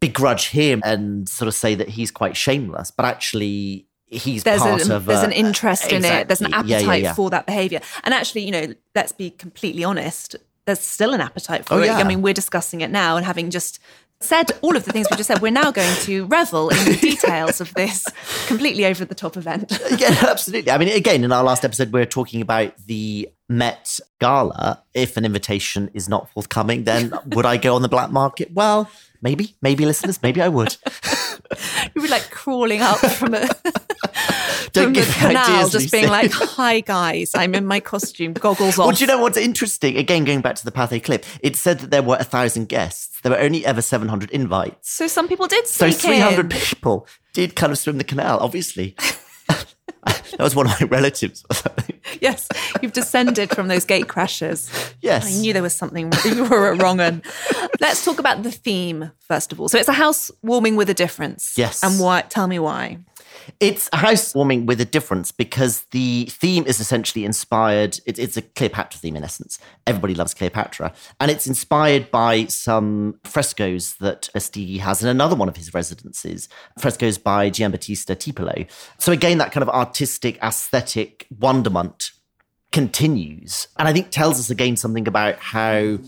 begrudge 0.00 0.50
him 0.50 0.80
and 0.84 1.28
sort 1.28 1.48
of 1.48 1.54
say 1.54 1.74
that 1.74 1.90
he's 1.90 2.10
quite 2.10 2.36
shameless, 2.36 2.90
but 2.90 3.04
actually 3.04 3.87
he's 4.10 4.42
There's, 4.44 4.60
part 4.60 4.86
a, 4.88 4.96
of 4.96 5.04
there's 5.06 5.22
a- 5.22 5.26
an 5.26 5.32
interest 5.32 5.92
in 5.92 6.04
it. 6.04 6.28
There's 6.28 6.40
an 6.40 6.54
appetite 6.54 6.68
Yeah, 6.68 6.78
yeah, 6.80 6.94
yeah. 6.94 7.14
for 7.14 7.30
that 7.30 7.46
behavior. 7.46 7.80
And 8.04 8.14
actually, 8.14 8.42
you 8.44 8.50
know, 8.52 8.74
let's 8.94 9.12
be 9.12 9.30
completely 9.30 9.84
honest, 9.84 10.36
there's 10.64 10.80
still 10.80 11.14
an 11.14 11.20
appetite 11.20 11.64
for 11.66 11.74
Oh, 11.74 11.82
it. 11.82 11.90
I 11.90 12.04
mean, 12.04 12.22
we're 12.22 12.34
discussing 12.34 12.80
it 12.80 12.90
now 12.90 13.16
and 13.16 13.24
having 13.26 13.50
just 13.50 13.78
said 14.20 14.50
all 14.62 14.76
of 14.76 14.84
the 14.84 14.90
things 14.92 15.06
we 15.10 15.16
just 15.16 15.28
said, 15.28 15.40
we're 15.40 15.52
now 15.52 15.70
going 15.70 15.94
to 16.00 16.24
revel 16.26 16.70
in 16.70 16.84
the 16.84 16.96
details 17.00 17.60
of 17.60 17.72
this 17.74 18.04
completely 18.48 18.84
over 18.84 19.04
the 19.04 19.14
top 19.14 19.36
event. 19.36 19.78
yeah, 19.98 20.14
absolutely. 20.28 20.72
I 20.72 20.78
mean, 20.78 20.88
again, 20.88 21.22
in 21.22 21.30
our 21.30 21.44
last 21.44 21.64
episode, 21.64 21.92
we 21.92 22.00
are 22.00 22.06
talking 22.06 22.40
about 22.42 22.76
the 22.86 23.28
Met 23.48 23.98
Gala. 24.20 24.82
If 24.94 25.16
an 25.16 25.24
invitation 25.24 25.90
is 25.94 26.08
not 26.08 26.30
forthcoming, 26.30 26.84
then 26.84 27.12
would 27.26 27.46
I 27.46 27.56
go 27.56 27.74
on 27.74 27.82
the 27.82 27.88
black 27.88 28.10
market? 28.10 28.52
Well, 28.52 28.90
maybe, 29.22 29.54
maybe 29.62 29.86
listeners, 29.86 30.22
maybe 30.22 30.42
I 30.42 30.48
would. 30.48 30.76
You'd 31.94 32.02
be 32.02 32.08
like 32.08 32.30
crawling 32.30 32.82
up 32.82 32.98
from 32.98 33.34
a 33.34 33.48
Don't 34.72 34.84
from 34.84 34.92
the 34.94 35.12
canal, 35.18 35.44
ideas, 35.50 35.72
just 35.72 35.90
being 35.90 36.08
like, 36.08 36.30
"Hi 36.30 36.80
guys, 36.80 37.32
I'm 37.34 37.54
in 37.54 37.64
my 37.66 37.80
costume, 37.80 38.34
goggles 38.34 38.78
off." 38.78 38.86
Well, 38.86 38.94
do 38.94 39.02
you 39.02 39.06
know 39.06 39.18
what's 39.18 39.38
interesting? 39.38 39.96
Again, 39.96 40.24
going 40.24 40.42
back 40.42 40.56
to 40.56 40.64
the 40.64 40.70
Pathé 40.70 41.02
clip, 41.02 41.24
it 41.40 41.56
said 41.56 41.78
that 41.80 41.90
there 41.90 42.02
were 42.02 42.16
a 42.20 42.24
thousand 42.24 42.68
guests. 42.68 43.18
There 43.22 43.32
were 43.32 43.38
only 43.38 43.64
ever 43.64 43.80
700 43.80 44.30
invites. 44.30 44.90
so 44.92 45.06
some 45.06 45.26
people 45.26 45.46
did 45.46 45.66
So 45.66 45.90
300 45.90 46.52
in. 46.52 46.60
people 46.60 47.06
did 47.32 47.56
kind 47.56 47.72
of 47.72 47.78
swim 47.78 47.96
the 47.96 48.04
canal, 48.04 48.38
obviously. 48.40 48.94
that 50.06 50.40
was 50.40 50.54
one 50.54 50.66
of 50.66 50.80
my 50.80 50.86
relatives. 50.86 51.44
Yes, 52.22 52.48
you've 52.80 52.94
descended 52.94 53.50
from 53.54 53.68
those 53.68 53.84
gate 53.84 54.06
crashers. 54.06 54.94
Yes. 55.02 55.26
I 55.26 55.40
knew 55.40 55.52
there 55.52 55.62
was 55.62 55.74
something 55.74 56.10
you 56.24 56.44
were 56.44 56.74
wrong 56.74 57.00
on. 57.00 57.22
Let's 57.80 58.02
talk 58.02 58.18
about 58.18 58.42
the 58.42 58.50
theme 58.50 59.12
first 59.20 59.52
of 59.52 59.60
all. 59.60 59.68
So 59.68 59.76
it's 59.78 59.88
a 59.88 59.92
house 59.92 60.30
warming 60.42 60.76
with 60.76 60.88
a 60.88 60.94
difference. 60.94 61.58
Yes. 61.58 61.82
And 61.84 62.00
why? 62.00 62.22
Tell 62.22 62.46
me 62.46 62.58
why. 62.58 62.96
It's 63.60 63.88
housewarming 63.92 64.66
with 64.66 64.80
a 64.80 64.84
difference 64.84 65.32
because 65.32 65.82
the 65.90 66.26
theme 66.26 66.66
is 66.66 66.80
essentially 66.80 67.24
inspired. 67.24 68.00
It, 68.06 68.18
it's 68.18 68.36
a 68.36 68.42
Cleopatra 68.42 69.00
theme 69.00 69.16
in 69.16 69.24
essence. 69.24 69.58
Everybody 69.86 70.14
loves 70.14 70.34
Cleopatra. 70.34 70.92
And 71.20 71.30
it's 71.30 71.46
inspired 71.46 72.10
by 72.10 72.46
some 72.46 73.18
frescoes 73.24 73.94
that 73.96 74.28
Beistegui 74.34 74.78
has 74.80 75.02
in 75.02 75.08
another 75.08 75.36
one 75.36 75.48
of 75.48 75.56
his 75.56 75.74
residences, 75.74 76.48
frescoes 76.78 77.18
by 77.18 77.50
Giambattista 77.50 78.16
Tiepolo. 78.16 78.68
So 78.98 79.12
again, 79.12 79.38
that 79.38 79.52
kind 79.52 79.62
of 79.62 79.68
artistic, 79.68 80.38
aesthetic 80.42 81.26
wonderment 81.38 82.12
continues. 82.72 83.68
And 83.78 83.88
I 83.88 83.92
think 83.92 84.10
tells 84.10 84.38
us 84.38 84.50
again 84.50 84.76
something 84.76 85.08
about 85.08 85.38
how 85.38 85.98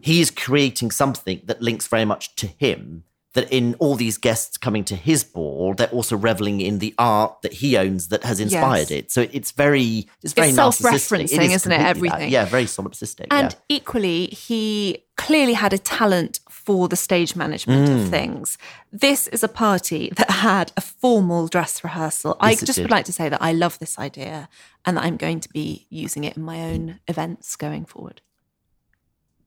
he 0.00 0.20
is 0.20 0.30
creating 0.30 0.90
something 0.90 1.40
that 1.44 1.62
links 1.62 1.86
very 1.86 2.04
much 2.04 2.34
to 2.36 2.46
him. 2.46 3.04
That 3.34 3.50
in 3.50 3.74
all 3.78 3.94
these 3.94 4.18
guests 4.18 4.58
coming 4.58 4.84
to 4.84 4.94
his 4.94 5.24
ball, 5.24 5.72
they're 5.74 5.88
also 5.88 6.16
reveling 6.18 6.60
in 6.60 6.80
the 6.80 6.94
art 6.98 7.40
that 7.40 7.54
he 7.54 7.78
owns 7.78 8.08
that 8.08 8.24
has 8.24 8.40
inspired 8.40 8.90
Yes. 8.90 8.98
it. 8.98 9.10
So 9.10 9.26
it's 9.32 9.52
very, 9.52 10.06
it's 10.22 10.34
very 10.34 10.48
It's 10.48 10.56
self-referencing, 10.56 11.24
is 11.24 11.32
isn't 11.32 11.72
it? 11.72 11.76
completely 11.76 11.78
that. 11.78 11.86
Everything. 11.96 12.30
Yeah, 12.30 12.44
very 12.44 12.66
solipsistic. 12.66 13.28
And 13.30 13.52
yeah. 13.52 13.76
equally, 13.76 14.26
he 14.26 15.04
clearly 15.16 15.54
had 15.54 15.72
a 15.72 15.78
talent 15.78 16.40
for 16.50 16.88
the 16.88 16.96
stage 16.96 17.34
management 17.34 17.88
Mm. 17.88 18.02
of 18.04 18.10
things. 18.10 18.58
This 18.92 19.28
is 19.28 19.42
a 19.42 19.48
party 19.48 20.12
that 20.16 20.30
had 20.30 20.70
a 20.76 20.82
formal 20.82 21.48
dress 21.48 21.82
rehearsal. 21.82 22.36
I 22.38 22.50
Yes, 22.50 22.62
it 22.62 22.66
just 22.66 22.78
would 22.80 22.90
like 22.90 23.06
to 23.06 23.12
say 23.14 23.30
that 23.30 23.40
I 23.42 23.52
love 23.52 23.78
this 23.78 23.98
idea 23.98 24.48
and 24.84 24.96
that 24.98 25.04
I'm 25.04 25.16
going 25.16 25.40
to 25.40 25.48
be 25.48 25.86
using 25.88 26.24
it 26.24 26.36
in 26.36 26.42
my 26.42 26.60
own 26.60 27.00
events 27.08 27.56
going 27.56 27.86
forward. 27.86 28.20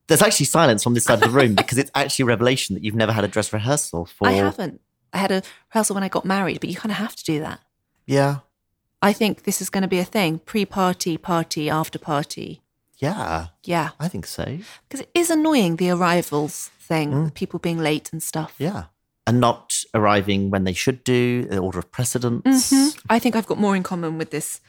There's 0.08 0.22
actually 0.22 0.46
silence 0.46 0.84
from 0.84 0.94
this 0.94 1.04
side 1.06 1.16
of 1.24 1.32
the 1.32 1.38
room 1.38 1.56
because 1.56 1.78
it's 1.78 1.92
actually 1.96 2.24
a 2.24 2.28
revelation 2.28 2.76
that 2.76 2.84
you've 2.84 2.96
never 2.96 3.12
had 3.12 3.24
a 3.24 3.28
dress 3.28 3.52
rehearsal 3.52 4.06
for. 4.06 4.28
I 4.28 4.34
haven't. 4.34 4.82
I 5.14 5.18
had 5.18 5.32
a 5.32 5.42
rehearsal 5.74 5.96
when 5.96 6.04
I 6.04 6.10
got 6.10 6.26
married, 6.26 6.60
but 6.60 6.70
you 6.70 6.76
kind 6.76 6.92
of 6.92 6.98
have 6.98 7.16
to 7.16 7.24
do 7.24 7.40
that. 7.40 7.60
Yeah. 8.06 8.40
I 9.02 9.14
think 9.14 9.44
this 9.44 9.62
is 9.62 9.70
going 9.70 9.82
to 9.84 9.88
be 9.88 10.00
a 10.00 10.06
thing 10.06 10.40
pre 10.40 10.66
party, 10.66 11.18
party, 11.18 11.70
after 11.70 11.98
party. 12.00 12.62
Yeah. 12.98 13.48
Yeah. 13.64 13.90
I 14.00 14.08
think 14.08 14.26
so. 14.26 14.60
Because 14.88 15.02
it 15.02 15.10
is 15.14 15.30
annoying, 15.30 15.78
the 15.78 15.90
arrivals 15.90 16.70
thing, 16.80 17.12
Mm. 17.12 17.34
people 17.34 17.60
being 17.60 17.80
late 17.80 18.12
and 18.14 18.22
stuff. 18.22 18.54
Yeah. 18.60 18.86
And 19.28 19.40
not 19.40 19.84
arriving 19.96 20.52
when 20.52 20.66
they 20.66 20.74
should 20.74 21.04
do, 21.04 21.46
the 21.46 21.58
order 21.58 21.80
of 21.80 21.92
precedence. 21.92 22.72
Mhm. 22.72 23.00
I 23.10 23.18
think 23.18 23.36
I've 23.36 23.48
got 23.48 23.58
more 23.58 23.76
in 23.76 23.82
common 23.82 24.18
with 24.20 24.30
this 24.30 24.62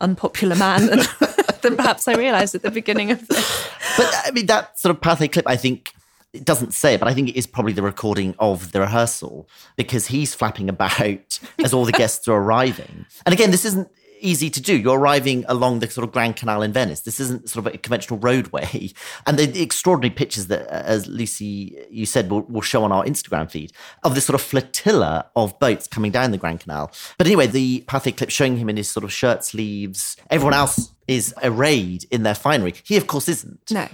unpopular 0.00 0.56
man 0.56 0.86
than, 0.86 1.00
than 1.62 1.76
perhaps 1.76 2.08
I 2.08 2.14
realised 2.14 2.54
at 2.54 2.62
the 2.62 2.70
beginning 2.70 3.10
of 3.10 3.26
this. 3.28 3.68
But 3.94 4.10
I 4.24 4.30
mean, 4.30 4.46
that 4.46 4.78
sort 4.78 4.96
of 4.96 5.02
Pathé 5.02 5.30
clip, 5.30 5.46
I 5.46 5.56
think 5.56 5.92
it 6.32 6.46
doesn't 6.46 6.72
say 6.72 6.94
it, 6.94 7.00
but 7.00 7.08
I 7.08 7.14
think 7.14 7.28
it 7.28 7.36
is 7.36 7.46
probably 7.46 7.74
the 7.74 7.82
recording 7.82 8.34
of 8.38 8.72
the 8.72 8.80
rehearsal 8.80 9.46
because 9.76 10.06
he's 10.06 10.34
flapping 10.34 10.70
about 10.70 11.38
as 11.62 11.74
all 11.74 11.84
the 11.84 11.92
guests 11.92 12.26
are 12.26 12.40
arriving. 12.40 13.04
And 13.26 13.34
again, 13.34 13.50
this 13.50 13.66
isn't 13.66 13.90
easy 14.22 14.48
to 14.48 14.60
do. 14.60 14.76
You're 14.76 14.98
arriving 14.98 15.44
along 15.48 15.80
the 15.80 15.90
sort 15.90 16.06
of 16.06 16.12
Grand 16.12 16.36
Canal 16.36 16.62
in 16.62 16.72
Venice. 16.72 17.00
This 17.00 17.20
isn't 17.20 17.50
sort 17.50 17.66
of 17.66 17.74
a 17.74 17.78
conventional 17.78 18.18
roadway. 18.18 18.92
And 19.26 19.38
the 19.38 19.62
extraordinary 19.62 20.14
pictures 20.14 20.46
that, 20.46 20.66
uh, 20.68 20.82
as 20.84 21.06
Lucy, 21.06 21.84
you 21.90 22.06
said, 22.06 22.30
will 22.30 22.42
will 22.42 22.60
show 22.60 22.84
on 22.84 22.92
our 22.92 23.04
Instagram 23.04 23.50
feed 23.50 23.72
of 24.02 24.14
this 24.14 24.24
sort 24.24 24.34
of 24.34 24.42
flotilla 24.42 25.26
of 25.36 25.58
boats 25.58 25.86
coming 25.86 26.10
down 26.10 26.30
the 26.30 26.38
Grand 26.38 26.60
Canal. 26.60 26.90
But 27.18 27.26
anyway, 27.26 27.46
the 27.46 27.84
Pathé 27.86 28.16
clip 28.16 28.30
showing 28.30 28.56
him 28.56 28.68
in 28.68 28.76
his 28.76 28.88
sort 28.88 29.04
of 29.04 29.12
shirt 29.12 29.44
sleeves. 29.44 30.16
Everyone 30.30 30.54
else 30.54 30.92
is 31.16 31.34
arrayed 31.42 32.04
in 32.10 32.22
their 32.22 32.34
finery. 32.34 32.74
He, 32.84 32.96
of 32.96 33.06
course, 33.06 33.28
isn't. 33.28 33.70
No. 33.70 33.88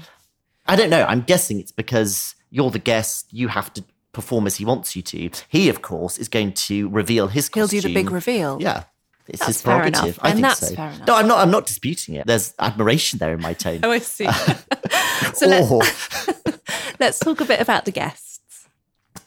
I 0.66 0.76
don't 0.76 0.90
know. 0.90 1.04
I'm 1.04 1.22
guessing 1.22 1.58
it's 1.60 1.72
because 1.72 2.34
you're 2.50 2.70
the 2.70 2.78
guest. 2.78 3.26
You 3.32 3.48
have 3.48 3.72
to 3.74 3.84
perform 4.12 4.46
as 4.46 4.56
he 4.56 4.64
wants 4.64 4.96
you 4.96 5.02
to. 5.02 5.30
He, 5.48 5.68
of 5.68 5.82
course, 5.82 6.18
is 6.18 6.28
going 6.28 6.52
to 6.54 6.88
reveal 6.88 7.28
his 7.28 7.48
He'll 7.54 7.64
costume. 7.64 7.80
do 7.80 7.88
the 7.88 7.94
big 7.94 8.10
reveal. 8.10 8.58
Yeah. 8.60 8.84
It's 9.28 9.40
That's 9.40 9.56
his 9.58 9.62
prerogative. 9.62 10.18
I 10.22 10.30
And 10.30 10.36
think 10.36 10.42
that's 10.46 10.68
so. 10.74 11.04
No, 11.06 11.14
I'm 11.14 11.28
not. 11.28 11.38
I'm 11.40 11.50
not 11.50 11.66
disputing 11.66 12.14
it. 12.14 12.26
There's 12.26 12.54
admiration 12.58 13.18
there 13.18 13.34
in 13.34 13.42
my 13.42 13.52
tone. 13.64 13.80
Oh, 13.82 13.90
I 13.90 13.98
see. 13.98 14.24
so 15.34 15.46
let's, 15.46 16.28
let's 17.00 17.18
talk 17.18 17.40
a 17.42 17.44
bit 17.44 17.60
about 17.60 17.84
the 17.84 17.90
guests. 17.90 18.27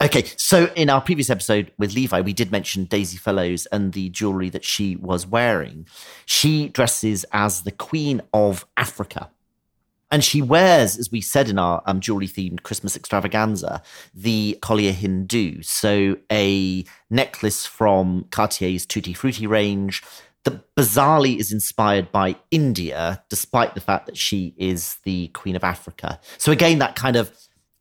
Okay, 0.02 0.24
so 0.36 0.66
in 0.76 0.90
our 0.90 1.00
previous 1.00 1.30
episode 1.30 1.72
with 1.78 1.94
Levi, 1.94 2.22
we 2.22 2.34
did 2.34 2.52
mention 2.52 2.86
Daisy 2.86 3.18
Fellowes 3.18 3.68
and 3.68 3.94
the 3.94 4.10
jewelry 4.10 4.50
that 4.50 4.66
she 4.66 4.96
was 4.96 5.28
wearing. 5.28 5.86
She 6.26 6.70
dresses 6.70 7.24
as 7.32 7.62
the 7.62 7.72
Queen 7.72 8.20
of 8.34 8.66
Africa. 8.78 9.30
And 10.10 10.24
she 10.24 10.42
wears, 10.42 10.98
as 10.98 11.12
we 11.12 11.22
said 11.22 11.50
in 11.50 11.60
our 11.60 11.84
um, 11.86 12.00
jewelry 12.00 12.28
themed 12.28 12.64
Christmas 12.64 12.96
extravaganza, 12.96 13.84
the 14.16 14.58
Collier 14.64 14.92
Hindou. 14.92 15.64
So 15.64 16.18
a 16.32 16.84
necklace 17.12 17.68
from 17.68 18.26
Cartier's 18.32 18.88
Tutti 18.88 19.14
Frutti 19.14 19.46
range 19.46 20.02
that 20.46 20.76
bizarrely 20.76 21.38
is 21.38 21.54
inspired 21.54 22.12
by 22.12 22.36
India, 22.50 23.24
despite 23.30 23.76
the 23.76 23.82
fact 23.82 24.08
that 24.08 24.18
she 24.18 24.56
is 24.58 24.98
the 25.04 25.28
Queen 25.28 25.56
of 25.56 25.64
Africa. 25.64 26.20
So 26.40 26.52
again, 26.52 26.80
that 26.80 26.96
kind 26.96 27.16
of 27.16 27.32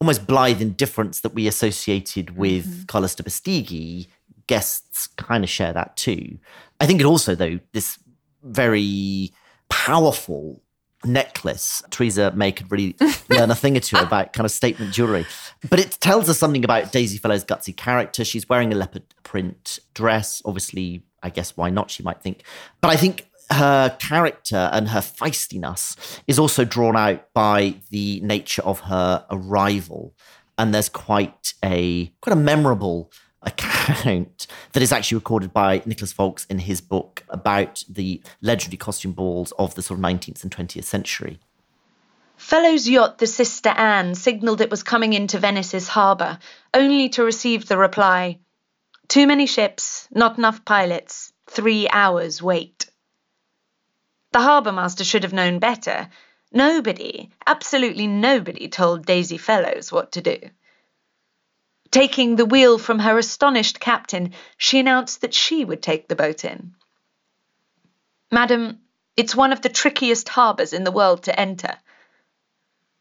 almost 0.01 0.25
blithe 0.25 0.61
indifference 0.61 1.19
that 1.19 1.35
we 1.35 1.47
associated 1.47 2.35
with 2.35 2.65
mm-hmm. 2.65 2.83
Carlos 2.85 3.13
de 3.13 3.21
Beistegui, 3.21 4.07
guests 4.47 5.05
kind 5.05 5.43
of 5.43 5.49
share 5.49 5.71
that 5.71 5.95
too. 5.95 6.39
I 6.79 6.87
think 6.87 6.99
it 6.99 7.05
also, 7.05 7.35
though, 7.35 7.59
this 7.71 7.99
very 8.43 9.31
powerful 9.69 10.63
necklace, 11.05 11.83
Theresa 11.91 12.31
May 12.35 12.51
could 12.51 12.71
really 12.71 12.95
learn 13.29 13.51
a 13.51 13.55
thing 13.55 13.77
or 13.77 13.79
two 13.79 13.97
about 13.97 14.33
kind 14.33 14.45
of 14.45 14.51
statement 14.51 14.91
jewelry. 14.91 15.27
But 15.69 15.79
it 15.79 15.91
tells 16.01 16.29
us 16.29 16.39
something 16.39 16.63
about 16.63 16.91
Daisy 16.91 17.19
Fellowes' 17.19 17.45
gutsy 17.45 17.77
character. 17.77 18.25
She's 18.25 18.49
wearing 18.49 18.73
a 18.73 18.75
leopard 18.75 19.03
print 19.21 19.77
dress. 19.93 20.41
Obviously, 20.45 21.03
I 21.21 21.29
guess 21.29 21.55
why 21.55 21.69
not, 21.69 21.91
she 21.91 22.01
might 22.01 22.23
think. 22.23 22.41
But 22.81 22.89
I 22.89 22.95
think 22.95 23.27
her 23.51 23.95
character 23.99 24.69
and 24.71 24.89
her 24.89 25.01
feistiness 25.01 26.19
is 26.27 26.39
also 26.39 26.65
drawn 26.65 26.95
out 26.95 27.33
by 27.33 27.75
the 27.89 28.19
nature 28.21 28.61
of 28.63 28.81
her 28.81 29.25
arrival. 29.29 30.13
And 30.57 30.73
there's 30.73 30.89
quite 30.89 31.53
a 31.63 32.07
quite 32.21 32.33
a 32.33 32.39
memorable 32.39 33.11
account 33.41 34.47
that 34.73 34.83
is 34.83 34.91
actually 34.91 35.15
recorded 35.15 35.51
by 35.51 35.81
Nicholas 35.85 36.13
Foulkes 36.13 36.45
in 36.45 36.59
his 36.59 36.81
book 36.81 37.23
about 37.29 37.83
the 37.89 38.21
legendary 38.41 38.77
costume 38.77 39.13
balls 39.13 39.51
of 39.57 39.75
the 39.75 39.81
sort 39.81 39.99
of 39.99 40.05
19th 40.05 40.43
and 40.43 40.55
20th 40.55 40.83
century. 40.83 41.39
Fellowes' 42.37 42.89
yacht, 42.89 43.17
the 43.19 43.27
Sister 43.27 43.69
Anne, 43.69 44.15
signalled 44.15 44.61
it 44.61 44.71
was 44.71 44.83
coming 44.83 45.13
into 45.13 45.39
Venice's 45.39 45.87
harbour, 45.87 46.39
only 46.73 47.09
to 47.09 47.23
receive 47.23 47.67
the 47.67 47.77
reply 47.77 48.39
Too 49.07 49.27
many 49.27 49.45
ships, 49.45 50.07
not 50.11 50.37
enough 50.37 50.63
pilots, 50.65 51.33
three 51.47 51.87
hours 51.89 52.41
wait. 52.41 52.90
The 54.31 54.41
harbour 54.41 54.71
master 54.71 55.03
should 55.03 55.23
have 55.23 55.33
known 55.33 55.59
better. 55.59 56.09
Nobody, 56.53 57.29
absolutely 57.45 58.07
nobody, 58.07 58.67
told 58.69 59.05
Daisy 59.05 59.37
Fellowes 59.37 59.91
what 59.91 60.13
to 60.13 60.21
do. 60.21 60.37
Taking 61.91 62.37
the 62.37 62.45
wheel 62.45 62.77
from 62.77 62.99
her 62.99 63.17
astonished 63.17 63.81
captain, 63.81 64.33
she 64.57 64.79
announced 64.79 65.21
that 65.21 65.33
she 65.33 65.65
would 65.65 65.81
take 65.81 66.07
the 66.07 66.15
boat 66.15 66.45
in. 66.45 66.73
Madam, 68.31 68.79
it's 69.17 69.35
one 69.35 69.51
of 69.51 69.61
the 69.61 69.69
trickiest 69.69 70.29
harbours 70.29 70.71
in 70.71 70.85
the 70.85 70.91
world 70.91 71.23
to 71.23 71.37
enter. 71.37 71.77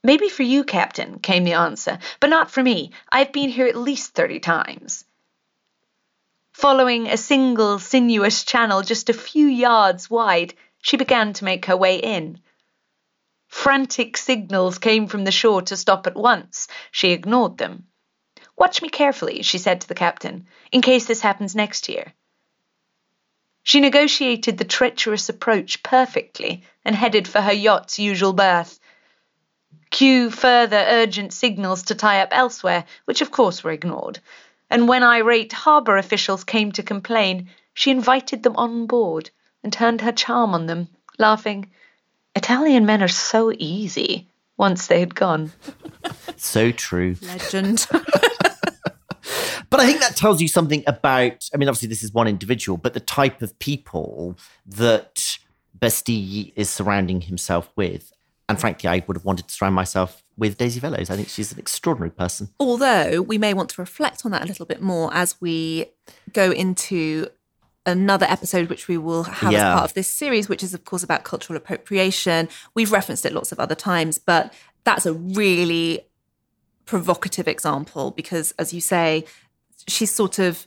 Maybe 0.03 0.29
for 0.29 0.43
you, 0.43 0.65
Captain, 0.65 1.21
came 1.21 1.45
the 1.45 1.53
answer, 1.53 2.01
but 2.19 2.31
not 2.31 2.51
for 2.51 2.63
me. 2.63 2.91
I've 3.11 3.33
been 3.33 3.51
here 3.51 3.67
at 3.67 3.77
least 3.77 4.15
thirty 4.15 4.41
times. 4.41 5.05
Following 6.53 7.07
a 7.07 7.17
single 7.17 7.79
sinuous 7.79 8.43
channel 8.43 8.83
just 8.83 9.09
a 9.09 9.15
few 9.15 9.47
yards 9.47 10.11
wide, 10.11 10.55
she 10.81 10.97
began 10.97 11.33
to 11.35 11.45
make 11.45 11.67
her 11.67 11.77
way 11.77 11.97
in. 11.97 12.41
Frantic 13.49 14.17
signals 14.17 14.79
came 14.79 15.07
from 15.07 15.25
the 15.25 15.33
shore 15.33 15.61
to 15.63 15.77
stop 15.77 16.07
at 16.07 16.15
once. 16.15 16.69
She 16.91 17.11
ignored 17.11 17.59
them. 17.59 17.87
Watch 18.57 18.81
me 18.81 18.89
carefully, 18.89 19.43
she 19.43 19.59
said 19.59 19.81
to 19.81 19.89
the 19.89 19.95
captain, 19.95 20.47
in 20.71 20.81
case 20.81 21.07
this 21.07 21.21
happens 21.21 21.55
next 21.55 21.89
year. 21.89 22.15
She 23.63 23.81
negotiated 23.81 24.57
the 24.57 24.65
treacherous 24.65 25.29
approach 25.29 25.83
perfectly 25.83 26.63
and 26.85 26.95
headed 26.95 27.29
for 27.29 27.41
her 27.41 27.53
yacht's 27.53 27.99
usual 27.99 28.33
berth. 28.33 28.79
Cue 29.91 30.31
further 30.31 30.85
urgent 30.89 31.33
signals 31.33 31.83
to 31.85 31.95
tie 31.95 32.23
up 32.23 32.29
elsewhere, 32.31 32.85
which 33.05 33.21
of 33.21 33.31
course 33.31 33.63
were 33.63 33.73
ignored. 33.73 34.21
And 34.71 34.89
when 34.89 35.03
irate 35.03 35.53
harbour 35.53 35.97
officials 35.97 36.45
came 36.45 36.73
to 36.73 36.83
complain, 36.83 37.51
she 37.75 37.91
invited 37.91 38.43
them 38.43 38.57
on 38.57 38.87
board 38.87 39.31
and 39.63 39.73
turned 39.73 40.01
her 40.01 40.13
charm 40.13 40.55
on 40.55 40.67
them, 40.67 40.89
laughing, 41.19 41.71
Italian 42.35 42.87
men 42.87 43.03
are 43.03 43.09
so 43.09 43.53
easy, 43.59 44.29
once 44.57 44.87
they 44.87 45.01
had 45.01 45.15
gone. 45.15 45.53
So 46.37 46.73
true. 46.73 47.17
Legend. 47.21 47.87
But 49.71 49.79
I 49.79 49.87
think 49.87 50.01
that 50.01 50.17
tells 50.17 50.43
you 50.43 50.49
something 50.49 50.83
about, 50.89 51.49
I 51.55 51.57
mean, 51.57 51.69
obviously, 51.69 51.89
this 51.89 52.03
is 52.03 52.13
one 52.13 52.27
individual, 52.27 52.77
but 52.77 52.93
the 52.93 53.01
type 53.01 53.41
of 53.41 53.57
people 53.61 54.37
that 54.67 55.39
Beistegui 55.79 56.53
is 56.57 56.69
surrounding 56.69 57.21
himself 57.21 57.71
with. 57.77 58.13
And 58.49 58.59
frankly, 58.59 58.91
I 58.91 59.05
would 59.07 59.17
have 59.17 59.25
wanted 59.25 59.47
to 59.47 59.55
surround 59.55 59.77
myself 59.77 60.25
with 60.37 60.59
Daisy 60.59 60.81
Fellowes. 60.81 61.09
I 61.09 61.15
think 61.15 61.29
she's 61.29 61.53
an 61.53 61.61
extraordinary 61.61 62.11
person. 62.11 62.49
Although 62.59 63.23
we 63.23 63.39
may 63.39 63.55
want 63.55 63.71
to 63.71 63.81
reflect 63.81 64.23
on 64.25 64.33
that 64.33 64.43
a 64.43 64.47
little 64.47 64.67
bit 64.67 64.83
more 64.83 65.15
as 65.15 65.41
we 65.41 65.87
go 66.33 66.51
into 66.51 67.29
another 67.87 68.27
episode, 68.29 68.69
which 68.69 68.89
we 68.89 68.99
will 68.99 69.25
have 69.25 69.53
Yeah. 69.53 69.71
as 69.71 69.75
part 69.79 69.91
of 69.91 69.95
this 69.95 70.09
series, 70.09 70.49
which 70.49 70.63
is, 70.63 70.75
of 70.75 70.85
course, 70.85 71.03
about 71.03 71.25
cultural 71.25 71.57
appropriation. 71.57 72.49
We've 72.75 72.93
referenced 72.93 73.25
it 73.25 73.33
lots 73.33 73.53
of 73.53 73.59
other 73.61 73.75
times, 73.75 74.19
but 74.19 74.53
that's 74.85 75.07
a 75.07 75.13
really 75.13 76.01
provocative 76.87 77.47
example 77.49 78.11
because, 78.11 78.53
as 78.59 78.73
you 78.73 78.81
say, 78.81 79.25
she's 79.87 80.11
sort 80.11 80.39
of 80.39 80.67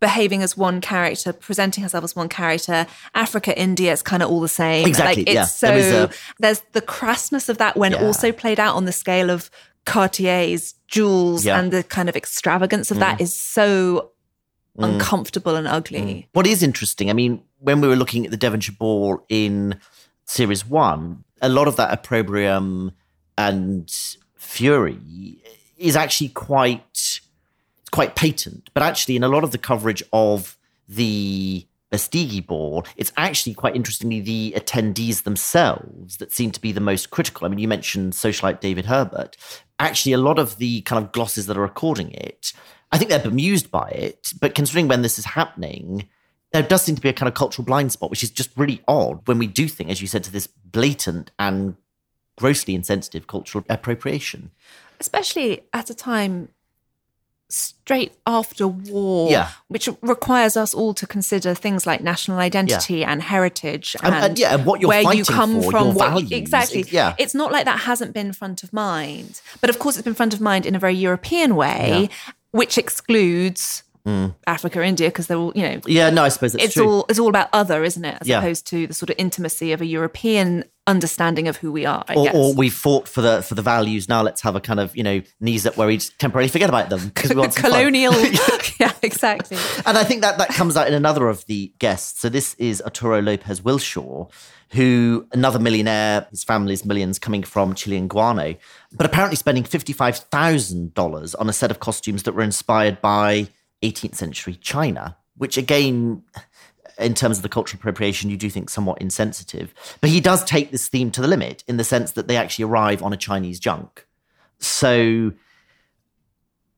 behaving 0.00 0.42
as 0.42 0.56
one 0.56 0.80
character, 0.80 1.32
presenting 1.32 1.82
herself 1.82 2.04
as 2.04 2.14
one 2.14 2.28
character. 2.28 2.86
Africa, 3.14 3.58
India, 3.58 3.92
it's 3.92 4.02
kind 4.02 4.22
of 4.22 4.30
all 4.30 4.40
the 4.40 4.48
same. 4.48 4.86
Exactly, 4.86 5.22
Like 5.22 5.28
it's 5.28 5.34
yeah. 5.34 5.44
so 5.44 5.66
There 5.68 6.04
a- 6.04 6.10
there's 6.38 6.62
the 6.72 6.82
crassness 6.82 7.48
of 7.48 7.58
that 7.58 7.76
when 7.76 7.92
Yeah. 7.92 8.02
also 8.02 8.30
played 8.32 8.60
out 8.60 8.74
on 8.76 8.84
the 8.84 8.92
scale 8.92 9.30
of 9.30 9.50
Cartier's 9.86 10.74
jewels 10.88 11.44
Yeah. 11.44 11.56
Mm. 11.56 11.58
and 11.60 11.72
the 11.72 11.82
kind 11.84 12.08
of 12.08 12.16
extravagance 12.16 12.90
of 12.90 12.98
that 12.98 13.20
is 13.20 13.38
so 13.38 14.10
Mm. 14.78 14.94
uncomfortable 14.94 15.54
and 15.54 15.68
ugly. 15.68 16.00
Mm. 16.00 16.26
What 16.32 16.46
is 16.46 16.62
interesting, 16.62 17.08
I 17.08 17.12
mean, 17.12 17.42
when 17.60 17.80
we 17.80 17.86
were 17.86 17.96
looking 17.96 18.24
at 18.24 18.32
the 18.32 18.36
Devonshire 18.36 18.74
Ball 18.76 19.24
in 19.28 19.78
Series 20.24 20.66
1, 20.66 21.24
a 21.42 21.48
lot 21.48 21.68
of 21.68 21.76
that 21.76 21.92
opprobrium 21.92 22.92
and 23.38 23.88
fury 24.36 24.98
is 25.76 25.94
actually 25.94 26.28
quite 26.28 27.20
it's 27.80 27.90
quite 27.90 28.16
patent. 28.16 28.70
But 28.74 28.82
actually, 28.82 29.16
in 29.16 29.22
a 29.22 29.28
lot 29.28 29.44
of 29.44 29.52
the 29.52 29.58
coverage 29.58 30.02
of 30.12 30.56
the 30.88 31.66
Beistegui 31.92 32.44
Ball, 32.44 32.84
it's 32.96 33.12
actually 33.16 33.54
quite 33.54 33.76
interestingly 33.76 34.20
the 34.20 34.54
attendees 34.56 35.22
themselves 35.22 36.16
that 36.16 36.32
seem 36.32 36.50
to 36.50 36.60
be 36.60 36.72
the 36.72 36.80
most 36.80 37.10
critical. 37.10 37.44
I 37.44 37.48
mean, 37.48 37.58
you 37.60 37.68
mentioned 37.68 38.14
socialite 38.14 38.60
David 38.60 38.86
Herbert. 38.86 39.36
Actually, 39.78 40.12
a 40.12 40.18
lot 40.18 40.38
of 40.38 40.56
the 40.56 40.80
kind 40.80 41.04
of 41.04 41.12
glosses 41.12 41.46
that 41.46 41.56
are 41.56 41.62
recording 41.62 42.10
it, 42.12 42.52
I 42.94 42.98
think 42.98 43.10
they're 43.10 43.18
bemused 43.18 43.70
by 43.70 43.88
it. 43.88 44.32
But 44.40 44.54
considering 44.54 44.88
when 44.88 45.02
this 45.02 45.18
is 45.18 45.24
happening, 45.24 46.08
there 46.52 46.62
does 46.62 46.82
seem 46.82 46.94
to 46.94 47.00
be 47.02 47.08
a 47.08 47.12
kind 47.12 47.28
of 47.28 47.34
cultural 47.34 47.64
blind 47.64 47.90
spot, 47.92 48.10
which 48.10 48.22
is 48.22 48.30
just 48.30 48.50
really 48.56 48.82
odd 48.86 49.26
when 49.26 49.38
we 49.38 49.46
do 49.46 49.66
think, 49.68 49.90
as 49.90 50.00
you 50.00 50.06
said, 50.06 50.22
to 50.24 50.30
this 50.32 50.46
blatant 50.46 51.30
and 51.38 51.76
grossly 52.36 52.74
insensitive 52.74 53.26
cultural 53.26 53.64
appropriation. 53.68 54.50
Especially 55.00 55.62
at 55.72 55.90
a 55.90 55.94
time 55.94 56.48
straight 57.48 58.12
after 58.26 58.66
war, 58.66 59.30
Yeah. 59.30 59.50
which 59.68 59.88
requires 60.00 60.56
us 60.56 60.72
all 60.74 60.94
to 60.94 61.06
consider 61.06 61.54
things 61.54 61.86
like 61.86 62.00
national 62.02 62.38
identity 62.38 63.04
and 63.04 63.22
heritage 63.22 63.94
And- 64.02 64.14
and, 64.14 64.24
and, 64.24 64.38
yeah, 64.38 64.54
and 64.54 64.64
what 64.64 64.80
you're 64.80 64.88
where 64.88 65.02
you 65.02 65.24
fighting 65.24 65.24
come 65.24 65.62
for, 65.62 65.70
from, 65.70 65.94
what- 65.94 66.08
values. 66.08 66.32
exactly. 66.32 66.84
Yeah. 66.90 67.14
it's 67.18 67.34
not 67.34 67.52
like 67.52 67.66
that 67.66 67.80
hasn't 67.80 68.12
been 68.14 68.32
front 68.32 68.62
of 68.64 68.72
mind, 68.72 69.40
but 69.60 69.70
of 69.70 69.78
course 69.78 69.96
it's 69.96 70.04
been 70.04 70.14
front 70.14 70.34
of 70.34 70.40
mind 70.40 70.64
in 70.66 70.74
a 70.74 70.78
very 70.78 70.94
European 70.94 71.54
way, 71.54 72.08
which 72.54 72.78
excludes 72.78 73.82
Mm. 74.06 74.34
Africa, 74.46 74.82
India, 74.84 75.08
because 75.08 75.28
they're 75.28 75.38
all, 75.38 75.52
you 75.54 75.62
know, 75.62 75.80
Yeah, 75.86 76.10
no, 76.10 76.24
I 76.24 76.28
suppose 76.28 76.52
that's 76.52 76.64
it's 76.64 76.74
true. 76.74 76.86
all 76.86 77.06
it's 77.08 77.18
all 77.18 77.28
about 77.30 77.48
other, 77.54 77.82
isn't 77.84 78.04
it? 78.04 78.18
As 78.20 78.28
Yeah. 78.28 78.38
opposed 78.40 78.66
to 78.66 78.86
the 78.86 78.92
sort 78.92 79.08
of 79.08 79.16
intimacy 79.18 79.72
of 79.72 79.80
a 79.80 79.86
European 79.86 80.64
understanding 80.86 81.48
of 81.48 81.56
who 81.56 81.72
we 81.72 81.86
are. 81.86 82.04
I 82.08 82.14
or, 82.14 82.24
guess. 82.26 82.34
or 82.34 82.52
we 82.54 82.68
fought 82.68 83.08
for 83.08 83.22
the 83.22 83.40
for 83.42 83.54
the 83.54 83.62
values. 83.62 84.06
Now 84.06 84.20
let's 84.22 84.42
have 84.42 84.56
a 84.56 84.60
kind 84.60 84.78
of 84.78 84.94
you 84.94 85.02
know 85.02 85.22
knees 85.40 85.64
up 85.64 85.78
where 85.78 85.86
we 85.88 85.96
just 85.96 86.18
temporarily 86.18 86.50
forget 86.50 86.68
about 86.68 86.90
them 86.90 87.06
because 87.08 87.30
we 87.30 87.36
want 87.40 87.56
colonial. 87.56 88.12
yeah, 88.78 88.92
exactly. 89.02 89.56
And 89.86 89.96
I 89.96 90.04
think 90.04 90.20
that 90.20 90.36
that 90.36 90.50
comes 90.50 90.76
out 90.76 90.86
in 90.86 90.92
another 90.92 91.28
of 91.28 91.46
the 91.46 91.72
guests. 91.78 92.20
So 92.20 92.28
this 92.28 92.52
is 92.56 92.82
Arturo 92.82 93.22
Lopez 93.22 93.62
Willshaw, 93.62 94.30
who 94.72 95.26
another 95.32 95.58
millionaire. 95.58 96.26
His 96.30 96.44
family's 96.44 96.84
millions 96.84 97.18
coming 97.18 97.42
from 97.42 97.74
Chilean 97.74 98.06
guano, 98.08 98.54
but 98.92 99.06
apparently 99.06 99.36
spending 99.36 99.64
fifty 99.64 99.94
five 99.94 100.18
thousand 100.18 100.92
dollars 100.92 101.34
on 101.34 101.48
a 101.48 101.54
set 101.54 101.70
of 101.70 101.80
costumes 101.80 102.24
that 102.24 102.34
were 102.34 102.42
inspired 102.42 103.00
by 103.00 103.48
18th 103.90 104.14
century 104.14 104.56
China, 104.56 105.16
which 105.36 105.56
again. 105.56 106.22
In 106.96 107.14
terms 107.14 107.38
of 107.38 107.42
the 107.42 107.48
cultural 107.48 107.80
appropriation, 107.80 108.30
you 108.30 108.36
do 108.36 108.48
think 108.48 108.70
somewhat 108.70 109.00
insensitive. 109.00 109.74
But 110.00 110.10
he 110.10 110.20
does 110.20 110.44
take 110.44 110.70
this 110.70 110.86
theme 110.86 111.10
to 111.10 111.20
the 111.20 111.26
limit 111.26 111.64
in 111.66 111.76
the 111.76 111.82
sense 111.82 112.12
that 112.12 112.28
they 112.28 112.36
actually 112.36 112.66
arrive 112.66 113.02
on 113.02 113.12
a 113.12 113.16
Chinese 113.16 113.58
junk. 113.58 114.06
So 114.60 115.32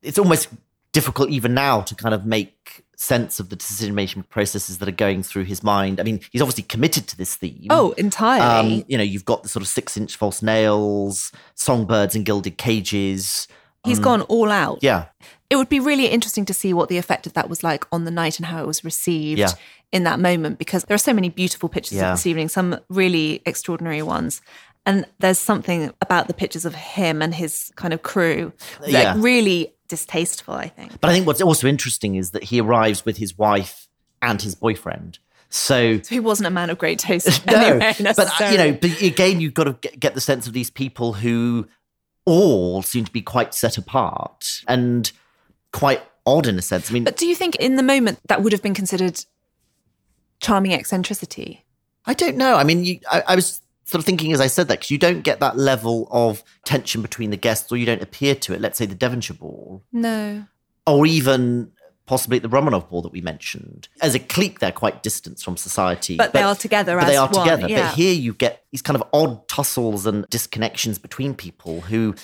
it's 0.00 0.18
almost 0.18 0.48
difficult 0.92 1.28
even 1.28 1.52
now 1.52 1.82
to 1.82 1.94
kind 1.94 2.14
of 2.14 2.24
make 2.24 2.86
sense 2.96 3.38
of 3.38 3.50
the 3.50 3.56
decision 3.56 3.94
making 3.94 4.22
processes 4.24 4.78
that 4.78 4.88
are 4.88 4.92
going 4.92 5.22
through 5.22 5.44
his 5.44 5.62
mind. 5.62 6.00
I 6.00 6.02
mean, 6.02 6.20
he's 6.32 6.40
obviously 6.40 6.62
committed 6.62 7.06
to 7.08 7.16
this 7.16 7.36
theme. 7.36 7.66
Oh, 7.68 7.90
entirely. 7.92 8.76
Um, 8.78 8.84
you 8.88 8.96
know, 8.96 9.04
you've 9.04 9.26
got 9.26 9.42
the 9.42 9.48
sort 9.48 9.62
of 9.62 9.68
six 9.68 9.96
inch 9.96 10.16
false 10.16 10.42
nails, 10.42 11.32
songbirds 11.54 12.16
in 12.16 12.24
gilded 12.24 12.56
cages. 12.56 13.46
He's 13.86 13.98
gone 13.98 14.22
all 14.22 14.50
out. 14.50 14.80
Yeah. 14.82 15.06
It 15.48 15.56
would 15.56 15.68
be 15.68 15.80
really 15.80 16.06
interesting 16.06 16.44
to 16.46 16.54
see 16.54 16.74
what 16.74 16.88
the 16.88 16.98
effect 16.98 17.26
of 17.26 17.32
that 17.34 17.48
was 17.48 17.62
like 17.62 17.84
on 17.92 18.04
the 18.04 18.10
night 18.10 18.38
and 18.38 18.46
how 18.46 18.62
it 18.62 18.66
was 18.66 18.84
received 18.84 19.38
Yeah. 19.38 19.50
in 19.92 20.02
that 20.04 20.18
moment 20.18 20.58
because 20.58 20.84
there 20.84 20.94
are 20.94 20.98
so 20.98 21.12
many 21.14 21.28
beautiful 21.28 21.68
pictures 21.68 21.98
Yeah. 21.98 22.10
of 22.12 22.18
this 22.18 22.26
evening, 22.26 22.48
some 22.48 22.78
really 22.88 23.42
extraordinary 23.46 24.02
ones. 24.02 24.42
And 24.84 25.06
there's 25.20 25.38
something 25.38 25.92
about 26.02 26.26
the 26.28 26.34
pictures 26.34 26.64
of 26.64 26.74
him 26.74 27.22
and 27.22 27.34
his 27.34 27.72
kind 27.76 27.94
of 27.94 28.02
crew 28.02 28.52
that 28.80 28.90
Yeah. 28.90 29.14
really 29.16 29.72
distasteful, 29.88 30.54
I 30.54 30.68
think. 30.68 31.00
But 31.00 31.10
I 31.10 31.12
think 31.12 31.26
what's 31.26 31.40
also 31.40 31.68
interesting 31.68 32.16
is 32.16 32.30
that 32.32 32.44
he 32.44 32.60
arrives 32.60 33.04
with 33.04 33.16
his 33.18 33.38
wife 33.38 33.86
and 34.20 34.42
his 34.42 34.54
boyfriend. 34.56 35.18
So 35.48 36.00
So 36.02 36.08
he 36.14 36.18
wasn't 36.20 36.48
a 36.48 36.50
man 36.50 36.70
of 36.70 36.78
great 36.78 36.98
taste 36.98 37.46
no, 37.46 37.54
anyway, 37.54 37.94
but 38.00 38.40
uh, 38.40 38.48
you 38.50 38.58
know, 38.58 38.72
but 38.72 39.00
again, 39.00 39.40
you've 39.40 39.54
got 39.54 39.64
to 39.80 39.88
get 39.96 40.14
the 40.14 40.20
sense 40.20 40.48
of 40.48 40.52
these 40.52 40.70
people 40.70 41.12
who 41.14 41.68
all 42.26 42.82
seem 42.82 43.04
to 43.06 43.10
be 43.12 43.22
quite 43.22 43.54
set 43.54 43.78
apart 43.78 44.62
and 44.68 45.10
quite 45.72 46.02
odd 46.26 46.46
in 46.46 46.58
a 46.58 46.62
sense. 46.62 46.90
I 46.90 46.94
mean, 46.94 47.04
But 47.04 47.16
do 47.16 47.26
you 47.26 47.34
think 47.34 47.54
in 47.56 47.76
the 47.76 47.82
moment 47.82 48.18
that 48.28 48.42
would 48.42 48.52
have 48.52 48.62
been 48.62 48.74
considered 48.74 49.24
charming 50.40 50.72
eccentricity? 50.74 51.64
I 52.04 52.14
don't 52.14 52.36
know. 52.36 52.56
I 52.56 52.64
mean, 52.64 52.84
you, 52.84 53.00
I, 53.10 53.22
I 53.28 53.34
was 53.36 53.60
sort 53.84 54.00
of 54.00 54.04
thinking 54.04 54.32
as 54.32 54.40
I 54.40 54.48
said 54.48 54.68
that 54.68 54.78
because 54.78 54.90
you 54.90 54.98
don't 54.98 55.22
get 55.22 55.40
that 55.40 55.56
level 55.56 56.08
of 56.10 56.42
tension 56.64 57.02
between 57.02 57.30
the 57.30 57.36
guests, 57.36 57.70
or 57.72 57.76
you 57.76 57.86
don't 57.86 58.02
appear 58.02 58.34
to 58.34 58.52
it. 58.54 58.60
Let's 58.60 58.78
say 58.78 58.86
the 58.86 58.94
Devonshire 58.94 59.36
Ball, 59.36 59.82
No. 59.92 60.44
or 60.86 61.06
even 61.06 61.72
possibly 62.06 62.36
at 62.36 62.42
the 62.42 62.48
Romanov 62.48 62.88
Ball 62.88 63.02
that 63.02 63.12
we 63.12 63.20
mentioned. 63.20 63.88
As 64.00 64.14
a 64.14 64.18
clique, 64.20 64.60
they're 64.60 64.72
quite 64.72 65.02
distant 65.02 65.40
from 65.40 65.56
society, 65.56 66.16
But 66.16 66.32
they 66.32 66.42
are 66.42 66.54
together 66.54 66.96
But 66.98 67.06
they 67.06 67.16
are 67.16 67.28
one, 67.28 67.44
together. 67.44 67.68
yeah. 67.68 67.88
But 67.88 67.96
here 67.96 68.14
you 68.14 68.32
get 68.32 68.64
these 68.70 68.82
kind 68.82 68.94
of 69.00 69.02
odd 69.12 69.46
tussles 69.48 70.06
and 70.06 70.24
disconnections 70.28 71.00
between 71.02 71.34
people 71.34 71.80
who 71.82 72.14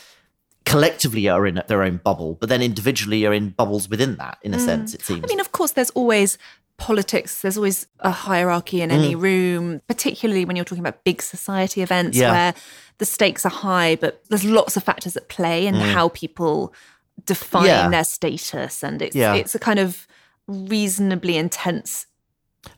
collectively 0.64 1.28
are 1.28 1.46
in 1.46 1.60
their 1.66 1.82
own 1.82 1.96
bubble, 2.04 2.34
but 2.40 2.48
then 2.48 2.62
individually 2.62 3.26
are 3.26 3.32
in 3.32 3.50
bubbles 3.50 3.88
within 3.88 4.16
that. 4.16 4.38
In 4.42 4.54
a 4.54 4.60
sense, 4.60 4.94
it 4.94 5.02
seems. 5.02 5.20
Mm. 5.20 5.24
I 5.24 5.28
mean, 5.28 5.40
of 5.40 5.50
course, 5.52 5.72
there's 5.72 5.90
always 5.90 6.38
politics, 6.78 7.42
there's 7.42 7.56
always 7.56 7.86
a 8.00 8.10
hierarchy 8.10 8.80
in 8.80 8.90
Mm. 8.90 8.94
any 8.94 9.14
room, 9.14 9.82
particularly 9.88 10.44
when 10.44 10.56
you're 10.56 10.64
talking 10.64 10.82
about 10.84 11.04
big 11.04 11.20
society 11.20 11.82
events 11.82 12.16
Yeah. 12.16 12.30
where 12.30 12.54
the 12.98 13.04
stakes 13.04 13.44
are 13.44 13.50
high, 13.50 13.96
but 13.96 14.22
there's 14.28 14.44
lots 14.44 14.76
of 14.76 14.82
factors 14.84 15.16
at 15.16 15.28
play 15.28 15.66
in 15.66 15.74
how 15.74 16.08
people 16.08 16.72
define. 17.26 17.66
Yeah. 17.66 17.88
their 17.88 18.04
status. 18.04 18.82
And 18.82 19.00
it's, 19.02 19.16
Yeah. 19.16 19.34
it's 19.34 19.54
a 19.54 19.58
kind 19.58 19.78
of 19.78 20.06
reasonably 20.48 21.36
intense 21.36 22.06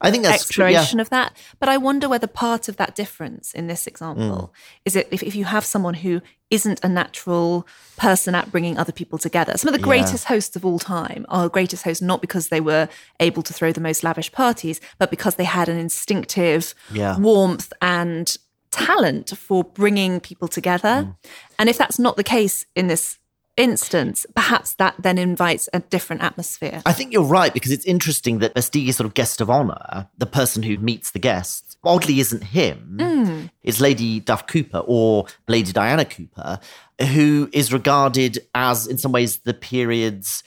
I 0.00 0.10
think 0.10 0.22
that's 0.24 0.48
true. 0.48 0.64
Yeah. 0.64 0.68
exploration 0.78 0.98
of 0.98 1.10
that. 1.10 1.36
But 1.60 1.68
I 1.68 1.76
wonder 1.76 2.08
whether 2.08 2.26
part 2.26 2.70
of 2.70 2.78
that 2.78 2.94
difference 2.94 3.52
in 3.52 3.66
this 3.66 3.86
example 3.86 4.50
Mm. 4.54 4.78
is 4.86 4.96
it 4.96 5.08
if, 5.10 5.22
if 5.22 5.34
you 5.36 5.44
have 5.44 5.62
someone 5.62 5.92
who 5.92 6.22
isn't 6.48 6.80
a 6.82 6.88
natural 6.88 7.66
person 7.98 8.34
at 8.34 8.50
bringing 8.50 8.78
other 8.78 8.92
people 8.92 9.18
together. 9.18 9.58
Some 9.58 9.68
of 9.68 9.74
the 9.74 9.80
Yeah. 9.80 9.84
greatest 9.92 10.24
hosts 10.24 10.56
of 10.56 10.64
all 10.64 10.78
time 10.78 11.26
are 11.28 11.50
greatest 11.50 11.84
hosts 11.84 12.00
not 12.00 12.22
because 12.22 12.48
they 12.48 12.62
were 12.62 12.88
able 13.20 13.42
to 13.42 13.52
throw 13.52 13.72
the 13.72 13.80
most 13.82 14.02
lavish 14.02 14.32
parties, 14.32 14.80
but 14.98 15.10
because 15.10 15.34
they 15.34 15.44
had 15.44 15.68
an 15.68 15.76
instinctive 15.78 16.74
Yeah. 16.90 17.18
warmth 17.18 17.70
and 17.82 18.34
talent 18.70 19.36
for 19.36 19.64
bringing 19.64 20.18
people 20.18 20.48
together. 20.48 20.94
Mm. 21.08 21.16
And 21.58 21.68
if 21.68 21.76
that's 21.76 21.98
not 21.98 22.16
the 22.16 22.24
case 22.24 22.64
in 22.74 22.86
this 22.86 23.18
instance, 23.56 24.26
perhaps 24.34 24.74
that 24.74 24.94
then 24.98 25.18
invites 25.18 25.68
a 25.72 25.80
different 25.80 26.22
atmosphere. 26.22 26.82
I 26.86 26.92
think 26.92 27.12
you're 27.12 27.22
right 27.22 27.52
because 27.52 27.72
it's 27.72 27.84
interesting 27.84 28.38
that 28.40 28.54
Beistegui's 28.54 28.96
sort 28.96 29.06
of 29.06 29.14
guest 29.14 29.40
of 29.40 29.50
honor, 29.50 30.08
the 30.18 30.26
person 30.26 30.62
who 30.62 30.78
meets 30.78 31.10
the 31.10 31.18
guests, 31.18 31.76
oddly 31.84 32.20
isn't 32.20 32.42
him. 32.42 32.96
Hmm. 32.98 33.46
It's 33.62 33.80
Lady 33.80 34.20
Duff 34.20 34.46
Cooper 34.46 34.78
or 34.78 35.26
Lady 35.48 35.72
Diana 35.72 36.04
Cooper, 36.04 36.58
who 37.00 37.48
is 37.52 37.72
regarded 37.72 38.38
as, 38.54 38.86
in 38.86 38.98
some 38.98 39.12
ways, 39.12 39.38
the 39.38 39.54
period's 39.54 40.42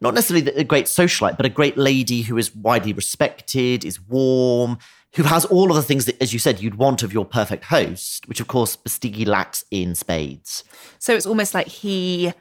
not 0.00 0.14
necessarily 0.14 0.50
a 0.52 0.64
great 0.64 0.86
socialite, 0.86 1.36
but 1.36 1.44
a 1.44 1.50
great 1.50 1.76
lady 1.76 2.22
who 2.22 2.38
is 2.38 2.54
widely 2.54 2.92
respected, 2.92 3.84
is 3.84 4.00
warm, 4.00 4.78
who 5.14 5.24
has 5.24 5.44
all 5.44 5.70
of 5.70 5.76
the 5.76 5.82
things 5.82 6.04
that, 6.04 6.20
as 6.22 6.32
you 6.32 6.38
said, 6.38 6.60
you'd 6.60 6.76
want 6.76 7.02
of 7.02 7.12
your 7.12 7.24
perfect 7.24 7.64
host, 7.64 8.28
which 8.28 8.40
of 8.40 8.46
course 8.46 8.76
Beistegui 8.76 9.26
lacks 9.26 9.64
in 9.70 9.94
spades. 9.94 10.64
So 10.98 11.14
it's 11.14 11.26
almost 11.26 11.52
like 11.52 11.66
he 11.66 12.32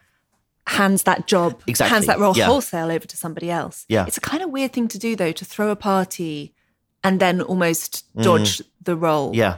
hands 0.68 1.04
that 1.04 1.26
job, 1.26 1.64
Exactly, 1.66 1.94
hands 1.94 2.06
that 2.06 2.20
role 2.20 2.38
yeah. 2.38 2.46
wholesale 2.46 2.92
over 2.92 3.06
to 3.06 3.18
somebody 3.18 3.50
else. 3.50 3.86
Yeah. 3.90 4.06
It's 4.06 4.18
a 4.18 4.22
kind 4.22 4.44
of 4.44 4.52
weird 4.52 4.72
thing 4.72 4.88
to 4.90 5.00
do, 5.00 5.16
though, 5.16 5.32
to 5.32 5.46
throw 5.46 5.72
a 5.72 5.76
party 5.76 6.54
and 7.04 7.20
then 7.20 7.42
almost 7.42 8.06
dodge 8.16 8.62
the 8.82 8.96
role. 8.96 9.32
Mm. 9.32 9.36
Yeah. 9.36 9.58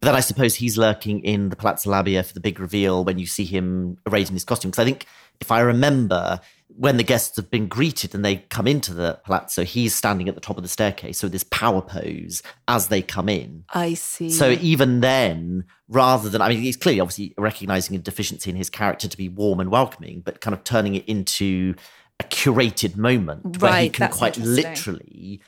But 0.00 0.08
then 0.08 0.14
I 0.14 0.20
suppose 0.20 0.54
he's 0.54 0.78
lurking 0.78 1.20
in 1.24 1.48
the 1.48 1.56
Palazzo 1.56 1.90
Labia 1.90 2.22
for 2.22 2.34
the 2.34 2.40
big 2.40 2.60
reveal 2.60 3.04
when 3.04 3.18
you 3.18 3.26
see 3.26 3.44
him 3.44 3.98
arrayed 4.06 4.28
in 4.28 4.34
his 4.34 4.44
costume. 4.44 4.70
Because 4.70 4.82
I 4.82 4.84
think, 4.84 5.06
if 5.40 5.50
I 5.50 5.60
remember, 5.60 6.40
when 6.78 6.98
the 6.98 7.02
guests 7.02 7.36
have 7.36 7.50
been 7.50 7.68
greeted 7.68 8.14
and 8.14 8.24
they 8.24 8.36
come 8.50 8.66
into 8.66 8.92
the 8.92 9.18
palazzo, 9.24 9.64
he's 9.64 9.94
standing 9.94 10.28
at 10.28 10.34
the 10.34 10.40
top 10.40 10.58
of 10.58 10.62
the 10.62 10.68
staircase. 10.68 11.18
So 11.18 11.26
this 11.26 11.44
power 11.44 11.80
pose 11.80 12.42
as 12.68 12.88
they 12.88 13.00
come 13.00 13.28
in. 13.28 13.64
I 13.72 13.94
see. 13.94 14.28
So 14.30 14.50
even 14.60 15.00
then, 15.00 15.64
rather 15.88 16.28
than, 16.28 16.42
I 16.42 16.50
mean, 16.50 16.60
he's 16.60 16.76
clearly 16.76 17.00
obviously 17.00 17.32
recognizing 17.38 17.96
a 17.96 17.98
deficiency 17.98 18.50
in 18.50 18.56
his 18.56 18.68
character 18.68 19.08
to 19.08 19.16
be 19.16 19.28
warm 19.28 19.60
and 19.60 19.70
welcoming, 19.70 20.20
but 20.20 20.40
kind 20.40 20.54
of 20.54 20.64
turning 20.64 20.94
it 20.94 21.04
into 21.06 21.74
a 22.20 22.24
curated 22.24 22.96
moment 22.96 23.60
where 23.60 23.82
he 23.82 23.88
can 23.88 24.10
quite 24.10 24.36
literally 24.38 25.40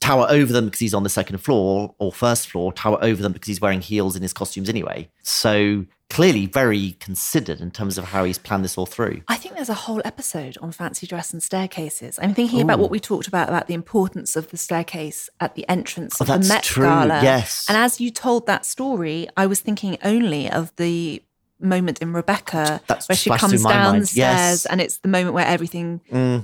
tower 0.00 0.26
over 0.28 0.52
them 0.52 0.66
because 0.66 0.80
he's 0.80 0.92
on 0.94 1.02
the 1.02 1.08
second 1.08 1.38
floor 1.38 1.94
or 1.98 2.12
first 2.12 2.50
floor, 2.50 2.74
tower 2.74 2.98
over 3.00 3.22
them 3.22 3.32
because 3.32 3.48
he's 3.48 3.60
wearing 3.60 3.80
heels 3.80 4.16
in 4.16 4.22
his 4.22 4.34
costumes 4.34 4.68
anyway. 4.68 5.08
So 5.22 5.86
clearly 6.10 6.46
very 6.46 6.92
considered 7.00 7.60
in 7.60 7.70
terms 7.70 7.98
of 7.98 8.04
how 8.04 8.24
he's 8.24 8.38
planned 8.38 8.64
this 8.64 8.78
all 8.78 8.86
through. 8.86 9.22
I 9.26 9.36
think 9.36 9.56
there's 9.56 9.68
a 9.68 9.74
whole 9.74 10.00
episode 10.04 10.56
on 10.60 10.70
fancy 10.70 11.06
dress 11.06 11.32
and 11.32 11.42
staircases. 11.42 12.18
I'm 12.22 12.34
thinking 12.34 12.60
about 12.60 12.78
what 12.78 12.90
we 12.90 13.00
talked 13.00 13.26
about 13.26 13.48
about 13.48 13.66
the 13.66 13.74
importance 13.74 14.36
of 14.36 14.50
the 14.50 14.56
staircase 14.56 15.28
at 15.40 15.54
the 15.56 15.68
entrance 15.68 16.20
Oh, 16.20 16.24
of 16.24 16.42
the 16.42 16.48
Met 16.48 16.62
true, 16.62 16.84
Gala. 16.84 17.22
yes. 17.22 17.66
And 17.68 17.76
as 17.76 18.00
you 18.00 18.10
told 18.10 18.46
that 18.46 18.64
story, 18.64 19.26
I 19.36 19.46
was 19.46 19.60
thinking 19.60 19.96
only 20.04 20.48
of 20.50 20.74
the 20.76 21.22
moment 21.60 22.00
in 22.02 22.12
Rebecca 22.12 22.80
That's 22.86 23.08
where 23.08 23.16
she 23.16 23.30
comes 23.30 23.54
through 23.54 23.62
my 23.62 23.70
mind, 23.74 23.92
downstairs 24.00 24.16
yes. 24.16 24.62
Mm. 24.66 24.72
and 24.72 24.80
it's 24.82 24.98
the 24.98 25.08
moment 25.08 25.34
where 25.34 25.46
everything 25.46 26.00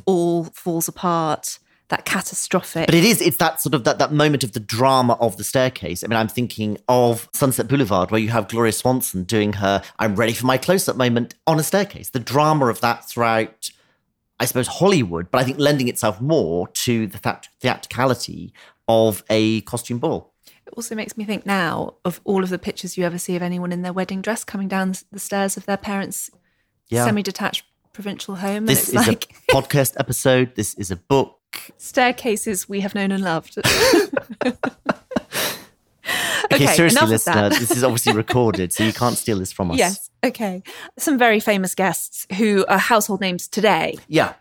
all 0.07 0.45
falls 0.45 0.89
apart. 0.89 1.59
That 1.91 2.05
catastrophic. 2.05 2.87
But 2.87 2.95
it 2.95 3.05
is, 3.05 3.21
it's 3.21 3.37
that 3.39 3.61
sort 3.61 3.75
of 3.75 3.85
that, 3.85 3.99
that 3.99 4.13
moment 4.13 4.45
of 4.45 4.53
the 4.53 4.61
drama 4.61 5.15
of 5.21 5.37
the 5.37 5.45
staircase. 5.45 6.03
I 6.03 6.07
mean, 6.07 6.17
I'm 6.17 6.29
thinking 6.29 6.79
of 6.89 7.29
Sunset 7.35 7.67
Boulevard, 7.69 8.11
where 8.13 8.21
you 8.21 8.29
have 8.29 8.49
Gloria 8.49 8.73
Swanson 8.73 9.25
doing 9.25 9.55
her 9.55 9.83
I'm 9.99 10.15
ready 10.15 10.33
for 10.33 10.47
my 10.47 10.57
close 10.57 10.89
up 10.89 10.97
moment 10.97 11.35
on 11.49 11.59
a 11.59 11.65
staircase. 11.65 12.11
The 12.11 12.21
drama 12.21 12.67
of 12.67 12.81
that 12.81 13.09
throughout, 13.09 13.71
I 14.39 14.45
suppose, 14.45 14.69
Hollywood, 14.69 15.31
but 15.33 15.41
I 15.41 15.45
think 15.45 15.59
lending 15.59 15.89
itself 15.89 16.21
more 16.21 16.69
to 16.69 17.09
the 17.09 17.19
theat- 17.19 17.49
theatricality 17.61 18.53
of 18.89 19.25
a 19.29 19.61
costume 19.63 19.99
ball. 19.99 20.33
It 20.67 20.75
also 20.77 20.95
makes 20.95 21.17
me 21.17 21.25
think 21.25 21.45
now 21.45 21.95
of 22.05 22.21
all 22.23 22.45
of 22.45 22.51
the 22.51 22.59
pictures 22.59 22.97
you 22.97 23.05
ever 23.05 23.19
see 23.19 23.35
of 23.35 23.43
anyone 23.43 23.73
in 23.73 23.83
their 23.83 23.93
wedding 23.93 24.23
dress 24.23 24.45
coming 24.45 24.69
down 24.69 24.95
the 25.11 25.19
stairs 25.19 25.57
of 25.57 25.67
their 25.67 25.77
parents' 25.77 26.31
Yeah. 26.89 27.05
semi-detached 27.05 27.65
provincial 27.93 28.37
home, 28.37 28.67
This 28.67 28.89
and 28.91 29.01
is 29.01 29.07
like 29.09 29.25
a 29.49 29.53
podcast 29.53 29.95
episode. 29.99 30.55
This 30.55 30.75
is 30.75 30.93
a 30.93 30.97
book. 30.97 31.39
Staircases 31.79 32.69
we 32.69 32.81
have 32.81 32.95
known 32.95 33.13
and 33.13 33.23
loved. 33.23 33.59
Okay, 36.53 36.65
Okay, 36.65 36.75
seriously, 36.75 36.99
enough 36.99 37.15
of 37.15 37.25
that. 37.27 37.51
listener, 37.53 37.61
this 37.61 37.71
is 37.71 37.85
obviously 37.85 38.13
recorded, 38.17 38.73
so 38.73 38.83
you 38.83 38.93
can't 38.93 39.17
steal 39.17 39.39
this 39.39 39.53
from 39.53 39.71
us. 39.71 39.79
yes, 39.79 40.11
okay. 40.25 40.63
Some 40.99 41.17
very 41.17 41.39
famous 41.39 41.77
guests 41.77 42.27
who 42.37 42.65
are 42.67 42.79
household 42.79 43.21
names 43.21 43.47
today. 43.47 43.97
Yeah. 44.09 44.33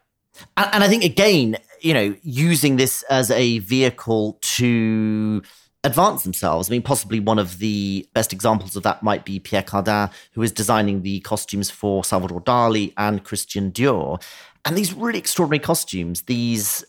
And, 0.57 0.69
and 0.73 0.83
I 0.83 0.87
think, 0.87 1.03
again, 1.03 1.57
you 1.81 1.93
know, 1.93 2.15
using 2.23 2.77
this 2.77 3.03
as 3.11 3.29
a 3.29 3.59
vehicle 3.59 4.39
to 4.41 5.43
advance 5.83 6.23
themselves. 6.23 6.69
I 6.69 6.71
mean, 6.71 6.81
possibly 6.81 7.19
one 7.19 7.37
of 7.37 7.59
the 7.59 8.07
best 8.13 8.33
examples 8.33 8.75
of 8.75 8.81
that 8.83 9.03
might 9.03 9.23
be 9.23 9.39
Pierre 9.39 9.61
Cardin, 9.61 10.09
who 10.31 10.41
is 10.41 10.51
designing 10.51 11.03
the 11.03 11.19
costumes 11.19 11.69
for 11.69 12.03
Salvador 12.03 12.41
Dali 12.41 12.93
and 12.97 13.23
Christian 13.23 13.71
Dior. 13.71 14.19
And 14.65 14.75
these 14.75 14.93
really 14.93 15.19
extraordinary 15.19 15.59
costumes, 15.59 16.23
these 16.23 16.83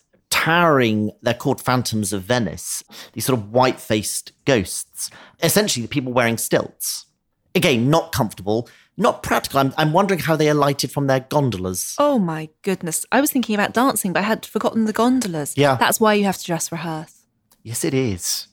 towering, 0.44 1.10
they're 1.20 1.34
called 1.34 1.60
phantoms 1.60 2.12
of 2.12 2.22
Venice, 2.22 2.82
these 3.12 3.26
sort 3.26 3.38
of 3.38 3.50
white 3.50 3.78
faced 3.78 4.32
ghosts, 4.46 5.10
essentially 5.42 5.82
the 5.82 5.88
people 5.88 6.12
wearing 6.12 6.38
stilts. 6.38 7.04
Again, 7.54 7.90
not 7.90 8.12
comfortable, 8.12 8.68
not 8.96 9.22
practical. 9.22 9.60
I'm, 9.60 9.74
I'm 9.76 9.92
wondering 9.92 10.20
how 10.20 10.36
they 10.36 10.48
alighted 10.48 10.92
from 10.92 11.08
their 11.08 11.20
gondolas. 11.20 11.94
Oh 11.98 12.18
my 12.18 12.48
goodness. 12.62 13.04
I 13.12 13.20
was 13.20 13.30
thinking 13.30 13.54
about 13.54 13.74
dancing, 13.74 14.12
but 14.14 14.20
I 14.20 14.26
had 14.26 14.46
forgotten 14.46 14.86
the 14.86 14.92
gondolas. 14.94 15.54
Yeah. 15.58 15.76
That's 15.76 16.00
why 16.00 16.14
you 16.14 16.24
have 16.24 16.38
to 16.38 16.44
dress 16.44 16.72
rehearse. 16.72 17.26
Yes, 17.62 17.84
it 17.84 17.92
is. 17.92 18.46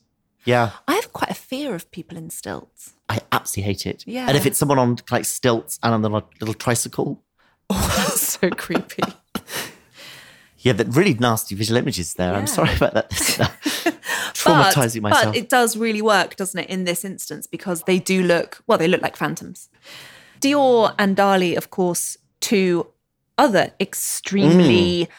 Yeah. 0.44 0.72
I 0.88 0.96
have 0.96 1.14
quite 1.14 1.32
a 1.32 1.36
fear 1.36 1.74
of 1.74 1.90
people 1.92 2.18
in 2.18 2.30
stilts. 2.32 2.96
I 3.08 3.20
absolutely 3.32 3.72
hate 3.72 3.86
it. 3.86 4.04
Yeah. 4.06 4.28
And 4.28 4.36
if 4.36 4.46
it's 4.46 4.58
someone 4.58 4.80
on 4.80 4.98
like 5.10 5.24
stilts 5.26 5.80
and 5.84 5.94
on 5.94 6.04
a 6.04 6.24
little 6.42 6.54
tricycle, 6.56 7.24
Oh, 7.70 7.94
that's 7.98 8.40
so 8.40 8.50
creepy. 8.50 9.04
Yeah, 10.68 10.74
that 10.74 10.88
really 10.96 11.14
nasty 11.16 11.56
visual 11.56 11.78
images 11.78 12.14
there. 12.16 12.34
I'm 12.34 12.48
sorry 12.48 12.76
about 12.76 12.94
that. 12.94 13.10
Traumatizing 14.34 15.02
but, 15.02 15.10
myself. 15.10 15.34
But 15.34 15.36
it 15.38 15.50
does 15.50 15.78
really 15.78 16.02
work, 16.02 16.36
doesn't 16.36 16.60
it, 16.60 16.70
in 16.70 16.84
this 16.84 17.04
instance, 17.06 17.48
because 17.48 17.84
they 17.84 18.00
do 18.00 18.22
look, 18.24 18.62
well, 18.68 18.78
they 18.78 18.88
look 18.88 19.02
like 19.02 19.16
phantoms. 19.16 19.70
Dior 20.42 20.94
and 21.00 21.16
Dali, 21.18 21.56
of 21.58 21.70
course, 21.70 22.18
two 22.40 22.88
other 23.38 23.72
extremely 23.80 25.06
Mm. 25.06 25.10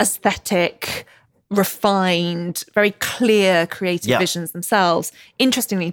aesthetic, 0.00 1.06
refined, 1.50 2.64
very 2.74 2.92
clear 2.92 3.66
creative 3.66 4.08
Yeah. 4.10 4.18
visions 4.18 4.52
themselves. 4.52 5.12
Interestingly, 5.38 5.92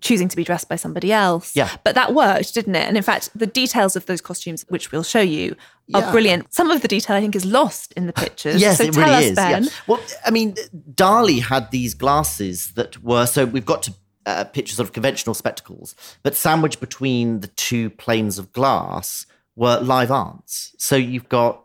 choosing 0.00 0.28
to 0.28 0.36
be 0.36 0.44
dressed 0.44 0.68
by 0.68 0.76
somebody 0.76 1.12
else. 1.12 1.54
Yeah. 1.54 1.70
But 1.84 1.94
that 1.94 2.12
worked, 2.14 2.52
didn't 2.54 2.74
it? 2.74 2.86
And 2.88 2.96
in 2.96 3.02
fact, 3.02 3.30
the 3.34 3.46
details 3.46 3.96
of 3.96 4.06
those 4.06 4.20
costumes, 4.20 4.64
which 4.68 4.90
we'll 4.92 5.02
show 5.02 5.20
you, 5.20 5.56
are 5.94 6.00
Yeah. 6.00 6.10
brilliant. 6.12 6.52
Some 6.52 6.70
of 6.70 6.82
the 6.82 6.88
detail, 6.88 7.16
I 7.16 7.20
think, 7.20 7.36
is 7.36 7.44
lost 7.44 7.92
in 7.92 8.06
the 8.06 8.12
pictures. 8.12 8.60
Yes, 8.60 8.78
so 8.78 8.84
it 8.84 8.96
really 8.96 9.10
us, 9.10 9.24
is. 9.24 9.36
Ben. 9.36 9.64
Yeah. 9.64 9.70
Well, 9.86 10.00
I 10.24 10.30
mean, 10.30 10.54
Dali 10.94 11.40
had 11.40 11.70
these 11.70 11.94
glasses 11.94 12.72
that 12.72 13.02
were 13.02 13.26
so 13.26 13.44
we've 13.46 13.66
got 13.66 13.82
to 13.84 13.94
uh, 14.26 14.44
pictures 14.44 14.80
of 14.80 14.92
conventional 14.92 15.34
spectacles, 15.34 15.94
but 16.24 16.34
sandwiched 16.34 16.80
between 16.80 17.40
the 17.40 17.46
two 17.46 17.90
planes 17.90 18.38
of 18.40 18.52
glass 18.52 19.24
were 19.54 19.78
live 19.80 20.10
ants. 20.10 20.74
So 20.78 20.96
you've 20.96 21.28
got 21.28 21.62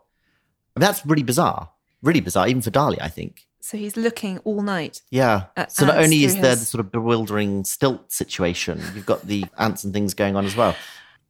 I 0.76 0.80
mean, 0.80 0.86
that's 0.86 1.04
really 1.04 1.24
bizarre, 1.24 1.70
really 2.02 2.20
bizarre, 2.20 2.46
even 2.48 2.62
for 2.62 2.70
Dali, 2.70 2.98
I 3.00 3.08
think. 3.08 3.46
So 3.64 3.78
he's 3.78 3.96
looking 3.96 4.38
all 4.38 4.60
night. 4.62 5.02
Yeah. 5.10 5.44
So 5.68 5.86
not 5.86 5.98
only 5.98 6.24
is 6.24 6.34
there 6.34 6.50
his- 6.50 6.60
the 6.60 6.66
sort 6.66 6.80
of 6.80 6.90
bewildering 6.90 7.64
stilt 7.64 8.12
situation, 8.12 8.82
you've 8.94 9.06
got 9.06 9.26
the 9.26 9.44
ants 9.58 9.84
and 9.84 9.92
things 9.94 10.14
going 10.14 10.34
on 10.36 10.44
as 10.44 10.56
well. 10.56 10.74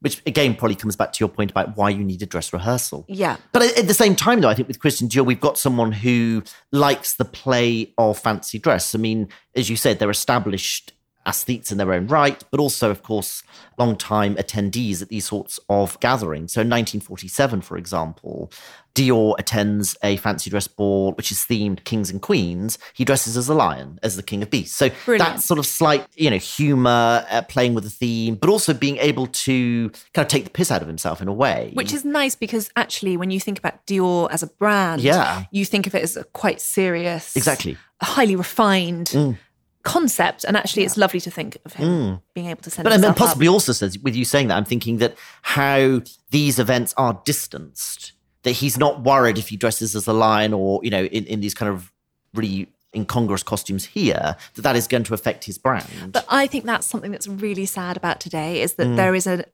Which 0.01 0.21
again 0.27 0.57
probably 0.57 0.75
comes 0.75 0.97
back 0.97 1.13
to 1.13 1.21
your 1.21 1.29
point 1.29 1.53
about 1.53 1.77
why 1.77 1.91
you 1.91 2.03
need 2.03 2.23
a 2.23 2.27
dress 2.27 2.53
rehearsal. 2.53 3.05
Yeah. 3.07 3.37
But 3.53 3.63
at 3.63 3.79
at 3.81 3.87
the 3.87 3.95
same 3.95 4.17
time, 4.17 4.41
though, 4.41 4.49
I 4.49 4.55
think 4.55 4.67
with 4.67 4.81
Christian 4.81 5.09
Dior, 5.09 5.25
we've 5.25 5.39
got 5.41 5.59
someone 5.59 5.93
who 5.93 6.43
likes 6.73 7.15
the 7.15 7.25
play 7.25 7.93
of 7.99 8.19
fancy 8.19 8.59
dress. 8.59 8.95
I 8.97 8.99
mean, 8.99 9.29
as 9.55 9.71
you 9.71 9.77
said, 9.77 10.01
they're 10.01 10.11
established 10.11 10.93
aesthetes 11.27 11.71
in 11.71 11.79
their 11.79 11.93
own 11.93 12.07
right, 12.07 12.43
but 12.51 12.59
also, 12.61 12.91
of 12.91 13.03
course, 13.03 13.43
long-time 13.79 14.35
attendees 14.37 15.03
at 15.03 15.09
these 15.09 15.27
sorts 15.27 15.59
of 15.69 15.99
gatherings. 16.01 16.53
So 16.53 16.61
in 16.63 16.69
1947, 16.69 17.61
for 17.63 17.77
example, 17.77 18.51
Dior 18.95 19.35
attends 19.39 19.97
a 20.03 20.17
fancy 20.19 20.51
dress 20.51 20.67
ball, 20.69 21.13
which 21.13 21.33
is 21.33 21.39
themed 21.39 21.85
kings 21.85 22.11
and 22.11 22.21
queens. 22.21 22.79
He 22.93 23.05
dresses 23.05 23.37
as 23.39 23.49
a 23.49 23.55
lion, 23.55 23.99
as 24.03 24.17
the 24.17 24.23
king 24.23 24.43
of 24.43 24.51
beasts. 24.51 24.77
So 24.77 24.91
Brilliant. 25.07 25.37
that 25.37 25.41
sort 25.41 25.59
of 25.59 25.65
slight, 25.67 26.07
you 26.15 26.29
know, 26.29 26.37
humor, 26.37 27.25
uh, 27.31 27.43
playing 27.49 27.73
with 27.75 27.85
the 27.85 27.91
theme, 27.91 28.35
but 28.35 28.51
also 28.51 28.75
being 28.75 28.99
able 28.99 29.29
to 29.29 29.89
kind 30.13 30.27
of 30.27 30.29
take 30.29 30.45
the 30.45 30.51
piss 30.51 30.71
out 30.71 30.83
of 30.83 30.89
himself 30.89 31.23
in 31.23 31.29
a 31.29 31.33
way. 31.33 31.71
Which 31.75 31.93
is 31.95 32.05
nice 32.05 32.35
because 32.35 32.69
actually, 32.77 33.17
when 33.17 33.31
you 33.31 33.41
think 33.41 33.59
about 33.59 33.87
Dior 33.87 34.29
as 34.31 34.43
a 34.43 34.47
brand, 34.49 35.01
Yeah. 35.01 35.45
you 35.51 35.65
think 35.65 35.87
of 35.87 35.95
it 35.95 36.03
as 36.03 36.17
a 36.17 36.25
quite 36.25 36.61
serious, 36.61 37.35
Exactly. 37.35 37.79
highly 38.03 38.37
refined 38.37 39.07
Mm. 39.09 39.39
Concept. 39.83 40.45
And 40.45 40.57
actually, 40.57 40.85
it's 40.85 40.97
lovely 40.97 41.21
to 41.21 41.31
think 41.31 41.57
of 41.65 41.75
him 41.75 42.21
being 42.35 42.47
able 42.49 42.63
to 42.63 42.71
send 42.71 42.85
But 42.85 42.93
I 42.93 42.97
mean, 42.99 43.15
possibly 43.15 43.49
up. 43.49 43.53
also 43.55 43.73
says 43.73 43.99
with 43.99 44.15
you 44.17 44.25
saying 44.25 44.49
that, 44.49 44.57
I'm 44.57 44.65
thinking 44.65 44.99
that 44.99 45.17
how 45.43 46.03
these 46.31 46.59
events 46.59 46.95
are 46.97 47.21
distanced, 47.25 48.13
that 48.43 48.53
he's 48.53 48.79
not 48.79 49.03
worried 49.03 49.39
if 49.39 49.49
he 49.49 49.57
dresses 49.57 49.95
as 49.97 50.07
a 50.07 50.13
lion 50.13 50.53
or, 50.53 50.81
you 50.83 50.91
know, 50.91 51.05
in, 51.05 51.25
in 51.27 51.41
these 51.41 51.55
kind 51.55 51.71
of 51.71 51.93
really 52.35 52.69
incongruous 52.95 53.43
costumes 53.43 53.85
here, 53.87 54.37
that 54.55 54.63
that 54.63 54.77
is 54.77 54.87
going 54.87 55.05
to 55.05 55.15
affect 55.15 55.45
his 55.45 55.59
brand. 55.59 55.87
But 56.13 56.27
I 56.29 56.47
think 56.47 56.65
that's 56.65 56.87
something 56.87 57.11
that's 57.11 57.27
really 57.29 57.65
sad 57.67 57.97
about 57.97 58.21
today 58.21 58.61
is 58.63 58.75
Mm. 58.75 58.77
that 58.77 58.97
there 58.97 59.15
is 59.15 59.27
a 59.27 59.45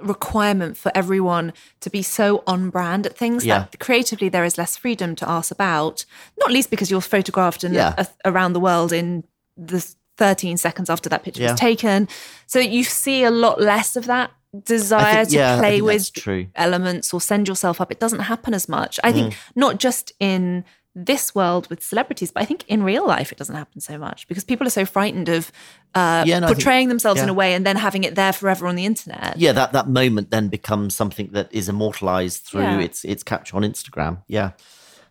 requirement 0.00 0.76
for 0.76 0.92
everyone 0.94 1.52
to 1.80 1.90
be 1.90 2.02
so 2.02 2.42
on 2.46 2.70
brand 2.70 3.04
at 3.06 3.16
things 3.16 3.44
Yeah. 3.44 3.66
that 3.70 3.80
creatively 3.80 4.28
there 4.28 4.44
is 4.44 4.56
less 4.56 4.76
freedom 4.76 5.16
to 5.16 5.28
ask 5.28 5.50
about, 5.50 6.04
not 6.38 6.50
least 6.52 6.70
because 6.70 6.90
you're 6.90 7.00
photographed 7.00 7.64
in 7.64 7.74
Yeah. 7.74 8.04
around 8.24 8.52
the 8.52 8.60
world 8.60 8.92
in 8.92 9.24
the 9.58 9.84
13 10.16 10.56
seconds 10.56 10.88
after 10.90 11.08
that 11.10 11.22
picture 11.22 11.42
Yeah. 11.42 11.50
was 11.52 11.60
taken. 11.60 12.08
So 12.46 12.58
you 12.58 12.84
see 12.84 13.24
a 13.24 13.30
lot 13.30 13.60
less 13.60 13.96
of 13.96 14.06
that 14.06 14.30
desire 14.64 15.24
to 15.26 15.30
yeah, 15.36 15.56
I 15.56 15.58
play 15.58 15.82
with 15.82 16.10
elements 16.54 17.12
or 17.12 17.20
send 17.20 17.46
yourself 17.48 17.80
up. 17.80 17.92
It 17.92 18.00
doesn't 18.00 18.20
happen 18.20 18.54
as 18.54 18.68
much. 18.68 18.98
I 19.04 19.10
Mm. 19.10 19.14
think 19.14 19.36
not 19.54 19.78
just 19.78 20.12
in 20.20 20.64
this 20.94 21.34
world 21.34 21.68
with 21.70 21.82
celebrities, 21.82 22.32
but 22.32 22.42
I 22.42 22.46
think 22.46 22.64
in 22.66 22.82
real 22.82 23.06
life 23.06 23.30
it 23.30 23.38
doesn't 23.38 23.54
happen 23.54 23.80
so 23.80 23.98
much 23.98 24.26
because 24.26 24.42
people 24.44 24.66
are 24.66 24.70
so 24.70 24.84
frightened 24.84 25.28
of 25.28 25.52
uh, 25.94 26.24
Yeah, 26.26 26.38
no, 26.40 26.46
I 26.46 26.48
think- 26.48 26.58
portraying 26.58 26.88
themselves 26.88 27.20
in 27.20 27.28
a 27.28 27.34
way 27.34 27.54
and 27.54 27.64
then 27.64 27.76
having 27.76 28.02
it 28.04 28.14
there 28.14 28.32
forever 28.32 28.66
on 28.66 28.74
the 28.74 28.84
internet. 28.86 29.36
yeah, 29.36 29.52
that, 29.52 29.72
that 29.72 29.88
moment 29.88 30.30
then 30.30 30.48
becomes 30.48 30.96
something 30.96 31.28
that 31.32 31.48
is 31.52 31.68
immortalized 31.68 32.42
through 32.44 32.62
Yeah. 32.62 32.78
its 32.80 33.04
its 33.04 33.22
capture 33.22 33.56
on 33.56 33.62
Instagram. 33.62 34.22
Yeah. 34.26 34.50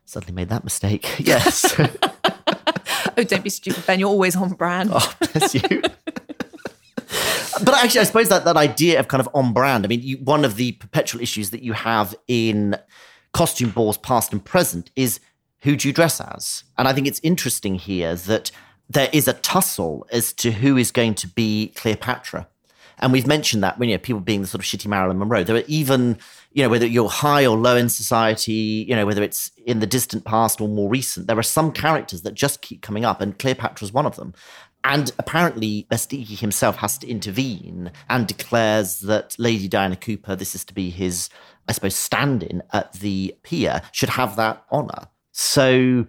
Suddenly 0.05 0.33
made 0.33 0.49
that 0.49 0.63
mistake. 0.63 1.05
Yes. 1.19 1.73
Oh, 3.17 3.23
don't 3.23 3.43
be 3.43 3.49
stupid, 3.49 3.86
Ben. 3.86 3.99
You're 3.99 4.10
always 4.10 4.36
on 4.36 4.53
brand. 4.53 4.91
Oh, 4.93 5.15
bless 5.34 5.53
you. 5.56 5.62
but 7.63 7.73
actually, 7.75 8.01
I 8.01 8.03
suppose 8.03 8.30
that 8.30 8.45
that 8.45 8.58
idea 8.58 8.99
of 8.99 9.08
kind 9.08 9.21
of 9.21 9.30
on 9.34 9.53
brand. 9.53 9.86
I 9.86 9.88
mean, 9.88 10.01
you, 10.01 10.17
one 10.17 10.45
of 10.45 10.56
the 10.56 10.73
perpetual 10.73 11.21
issues 11.21 11.49
that 11.51 11.63
you 11.63 11.73
have 11.73 12.15
in 12.27 12.77
costume 13.34 13.71
balls, 13.71 13.97
past 13.97 14.34
and 14.34 14.43
present, 14.43 14.91
is 14.95 15.19
who 15.62 15.75
do 15.75 15.88
you 15.88 15.93
dress 15.93 16.21
as? 16.21 16.63
And 16.77 16.88
I 16.88 16.93
think 16.93 17.08
it's 17.08 17.19
interesting 17.23 17.75
here 17.75 18.15
that 18.15 18.51
there 18.89 19.10
is 19.12 19.27
a 19.27 19.34
tussle 19.34 20.06
as 20.12 20.34
to 20.34 20.51
who 20.51 20.77
is 20.77 20.91
going 20.91 21.15
to 21.15 21.27
be 21.27 21.73
Cleopatra. 21.75 22.47
And 22.99 23.12
we've 23.12 23.27
mentioned 23.27 23.63
that 23.63 23.77
when 23.77 23.89
you 23.89 23.95
know 23.95 24.01
people 24.01 24.21
being 24.21 24.41
the 24.41 24.47
sort 24.47 24.62
of 24.62 24.65
shitty 24.65 24.88
Marilyn 24.88 25.19
Monroe. 25.19 25.43
There 25.43 25.55
are 25.55 25.63
even, 25.67 26.17
you 26.51 26.63
know, 26.63 26.69
whether 26.69 26.86
you're 26.86 27.10
high 27.10 27.45
or 27.45 27.55
low 27.55 27.75
in 27.75 27.89
society, 27.89 28.86
you 28.88 28.95
know, 28.95 29.05
whether 29.05 29.21
it's 29.21 29.51
in 29.65 29.79
the 29.79 29.86
distant 29.86 30.25
past 30.25 30.60
or 30.60 30.67
more 30.67 30.89
recent, 30.89 31.27
there 31.27 31.38
are 31.38 31.43
some 31.43 31.71
characters 31.71 32.23
that 32.23 32.33
just 32.33 32.62
keep 32.62 32.81
coming 32.81 33.05
up, 33.05 33.21
and 33.21 33.38
Cleopatra's 33.38 33.93
one 33.93 34.05
of 34.05 34.15
them. 34.15 34.33
And 34.83 35.12
apparently, 35.19 35.86
Beistegui 35.91 36.39
himself 36.39 36.77
has 36.77 36.97
to 36.99 37.07
intervene 37.07 37.91
and 38.10 38.25
declares 38.25 39.01
that 39.01 39.36
Lady 39.38 39.67
Diana 39.67 39.95
Cooper, 39.95 40.36
this 40.36 40.55
is 40.55 40.63
to 40.65 40.73
be 40.73 40.89
his, 40.89 41.29
I 41.67 41.73
suppose, 41.73 41.95
stand 41.95 42.41
in 42.41 42.63
at 42.71 42.93
the 42.93 43.36
pier, 43.43 43.81
should 43.91 44.10
have 44.10 44.38
that 44.38 44.63
honour. 44.71 45.07
So 45.33 46.07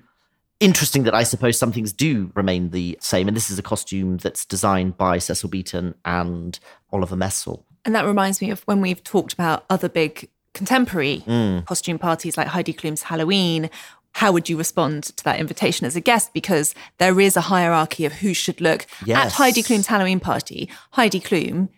interesting 0.61 1.05
that 1.05 1.14
I 1.14 1.23
suppose 1.23 1.59
some 1.59 1.73
things 1.73 1.92
do 1.92 2.31
remain 2.35 2.71
the 2.71 2.99
same. 3.01 3.29
And 3.29 3.37
this 3.37 3.51
is 3.51 3.59
a 3.59 3.62
costume 3.62 4.16
that's 4.18 4.44
designed 4.44 4.97
by 4.97 5.18
Cecil 5.18 5.49
Beaton 5.49 5.94
and 6.05 6.59
Oliver 6.92 7.16
Messel. 7.16 7.64
And 7.85 7.94
that 7.94 8.05
reminds 8.05 8.40
me 8.40 8.51
of 8.51 8.61
when 8.62 8.81
we've 8.81 9.03
talked 9.05 9.33
about 9.33 9.64
other 9.71 9.88
big 9.88 10.29
contemporary 10.55 11.23
Mm. 11.27 11.64
costume 11.66 11.99
parties 11.99 12.37
like 12.37 12.49
Heidi 12.49 12.73
Klum's 12.75 13.03
Halloween. 13.03 13.71
How 14.12 14.33
would 14.33 14.49
you 14.49 14.57
respond 14.57 15.05
to 15.05 15.25
that 15.25 15.38
invitation 15.38 15.87
as 15.87 15.94
a 15.94 16.01
guest? 16.01 16.33
Because 16.33 16.75
there 16.99 17.21
is 17.21 17.37
a 17.37 17.42
hierarchy 17.42 18.05
of 18.05 18.14
who 18.14 18.35
should 18.35 18.61
look. 18.61 18.87
At 19.09 19.33
Heidi 19.33 19.62
Klum's 19.62 19.87
Halloween 19.87 20.18
party, 20.18 20.68
Heidi 20.92 21.21
Klum 21.21 21.68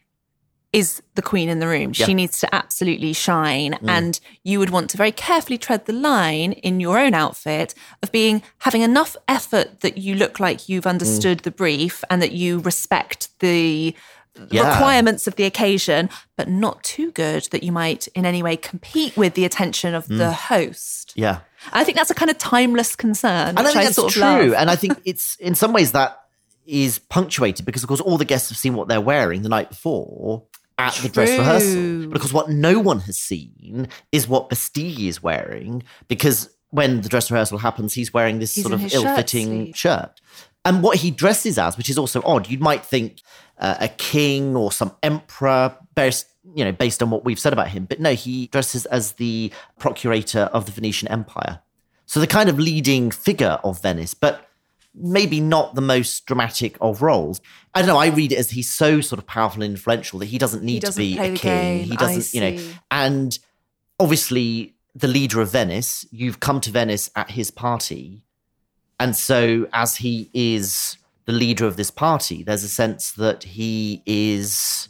is 0.73 1.03
the 1.17 1.23
queen 1.23 1.49
in 1.49 1.59
the 1.59 1.67
room. 1.67 1.93
She 1.93 2.03
Yeah. 2.05 2.09
Mm. 2.11 2.15
needs 2.15 2.39
to 2.41 2.55
absolutely 2.55 3.13
shine. 3.13 3.75
And 3.89 4.21
you 4.45 4.59
would 4.61 4.71
want 4.71 4.89
to 4.91 4.97
very 4.97 5.11
carefully 5.11 5.59
tread 5.59 5.87
the 5.87 5.93
line 5.93 6.53
in 6.53 6.79
your 6.79 6.97
own 6.99 7.13
outfit 7.13 7.75
of 8.03 8.13
being 8.13 8.43
having 8.59 8.83
enough 8.83 9.17
effort 9.27 9.81
that 9.81 9.99
you 9.99 10.15
look 10.15 10.39
like 10.39 10.69
you've 10.69 10.85
Mm. 10.85 10.91
understood 10.91 11.41
the 11.41 11.51
brief 11.51 12.05
and 12.09 12.23
that 12.23 12.33
you 12.33 12.61
respect 12.61 13.31
the 13.41 13.97
Yeah. 14.49 14.71
requirements 14.73 15.27
of 15.27 15.35
the 15.35 15.43
occasion, 15.45 16.09
but 16.37 16.49
not 16.49 16.85
too 16.85 17.11
good 17.11 17.49
that 17.51 17.65
you 17.65 17.73
might 17.73 18.07
in 18.15 18.25
any 18.25 18.43
way 18.45 18.57
compete 18.57 19.17
with 19.17 19.35
the 19.35 19.45
attention 19.45 19.93
of 19.93 20.07
Mm. 20.07 20.19
the 20.19 20.33
host. 20.33 21.13
Yeah. 21.17 21.39
I 21.73 21.83
think 21.83 21.99
that's 21.99 22.13
a 22.13 22.15
kind 22.15 22.31
of 22.31 22.39
timeless 22.39 22.95
concern. 22.95 23.49
And 23.59 23.59
I 23.59 23.65
think 23.65 23.75
that's 23.85 23.97
sort 23.97 24.09
of 24.17 24.23
true. 24.23 24.23
love. 24.23 24.53
And 24.55 24.71
I 24.71 24.77
think 24.77 24.99
it's 25.05 25.35
in 25.41 25.57
some 25.57 25.73
ways 25.73 25.91
that 25.93 26.17
is 26.65 27.01
punctuated 27.01 27.67
because, 27.67 27.83
of 27.83 27.89
course, 27.89 28.01
all 28.01 28.17
the 28.17 28.25
guests 28.25 28.49
have 28.51 28.57
seen 28.59 28.75
what 28.75 28.87
they're 28.87 29.01
wearing 29.01 29.43
the 29.43 29.49
night 29.49 29.71
before 29.71 30.45
at 30.81 30.95
the 30.95 31.09
dress 31.09 31.39
rehearsal. 31.39 32.09
Because 32.09 32.33
what 32.33 32.51
no 32.51 32.79
one 32.79 33.01
has 33.01 33.19
seen 33.19 33.89
is 34.13 34.29
what 34.29 34.51
Beistegui 34.51 35.09
is 35.09 35.23
wearing 35.23 35.83
because 36.09 36.51
when 36.71 37.01
the 37.01 37.09
dress 37.09 37.31
rehearsal 37.31 37.59
happens, 37.59 37.95
he's 37.95 38.15
wearing 38.15 38.39
this 38.39 38.55
He's 38.55 38.65
sort 38.65 38.75
of 38.75 38.93
ill-fitting 38.93 39.73
shirt. 39.73 40.21
And 40.65 40.83
what 40.83 40.99
he 40.99 41.11
dresses 41.11 41.59
as, 41.59 41.77
which 41.77 41.91
is 41.91 41.99
also 41.99 42.23
odd, 42.25 42.49
you 42.49 42.59
might 42.59 42.85
think 42.85 43.21
uh, 43.59 43.77
a 43.81 43.89
king 43.89 44.55
or 44.57 44.71
some 44.71 44.95
emperor, 45.03 45.77
based, 45.95 46.27
you 46.55 46.65
know, 46.65 46.73
based 46.73 47.03
on 47.03 47.11
what 47.11 47.25
we've 47.25 47.41
said 47.41 47.53
about 47.53 47.69
him. 47.69 47.87
But 47.87 48.01
no, 48.01 48.15
he 48.15 48.47
dresses 48.49 48.87
as 48.87 49.13
the 49.13 49.53
procurator 49.79 50.43
of 50.53 50.67
the 50.67 50.73
Venetian 50.73 51.09
Empire. 51.09 51.61
So 52.07 52.21
the 52.21 52.27
kind 52.27 52.49
of 52.49 52.59
leading 52.59 53.11
figure 53.11 53.59
of 53.65 53.81
Venice, 53.83 54.15
but 54.15 54.50
maybe 54.95 55.41
not 55.41 55.75
the 55.75 55.81
most 55.81 56.27
dramatic 56.27 56.77
of 56.81 57.03
roles. 57.03 57.41
I 57.75 57.81
don't 57.81 57.89
know. 57.89 57.99
I 57.99 58.09
read 58.09 58.33
it 58.33 58.39
as 58.39 58.51
he's 58.51 58.73
so 58.73 59.01
sort 59.01 59.19
of 59.19 59.27
powerful 59.27 59.63
and 59.63 59.73
influential 59.73 60.19
that 60.19 60.27
he 60.27 60.39
doesn't 60.39 60.63
need 60.63 60.83
doesn't 60.83 61.03
to 61.03 61.09
be 61.09 61.19
a 61.19 61.37
king. 61.37 61.85
He 61.85 61.97
doesn't, 61.97 62.35
you 62.35 62.41
know, 62.41 62.63
and 62.91 63.39
obviously 63.99 64.75
the 64.95 65.09
leader 65.09 65.41
of 65.41 65.53
Venice, 65.53 66.05
you've 66.11 66.41
come 66.41 66.61
to 66.63 66.71
Venice 66.71 67.11
at 67.15 67.31
his 67.31 67.51
party. 67.51 68.25
And 68.99 69.17
so 69.17 69.69
as 69.73 69.97
he 69.97 70.31
is 70.35 70.97
the 71.27 71.33
leader 71.33 71.67
of 71.67 71.77
this 71.77 71.91
party, 71.91 72.43
there's 72.43 72.65
a 72.65 72.69
sense 72.69 73.13
that 73.13 73.45
he 73.45 74.03
is 74.05 74.89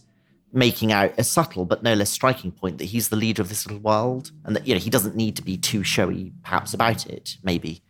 making 0.52 0.92
out 0.92 1.12
a 1.16 1.24
subtle 1.24 1.64
but 1.64 1.82
no 1.82 1.94
less 1.94 2.10
striking 2.10 2.50
point 2.50 2.78
that 2.78 2.84
he's 2.84 3.08
the 3.08 3.16
leader 3.16 3.40
of 3.40 3.48
this 3.48 3.66
little 3.66 3.80
world 3.80 4.32
and 4.44 4.56
that 4.56 4.66
you 4.66 4.74
know 4.74 4.80
he 4.80 4.90
doesn't 4.90 5.14
need 5.14 5.36
to 5.36 5.42
be 5.42 5.56
too 5.56 5.84
showy 5.84 6.32
perhaps 6.42 6.74
about 6.74 7.06
it 7.06 7.36
maybe 7.44 7.82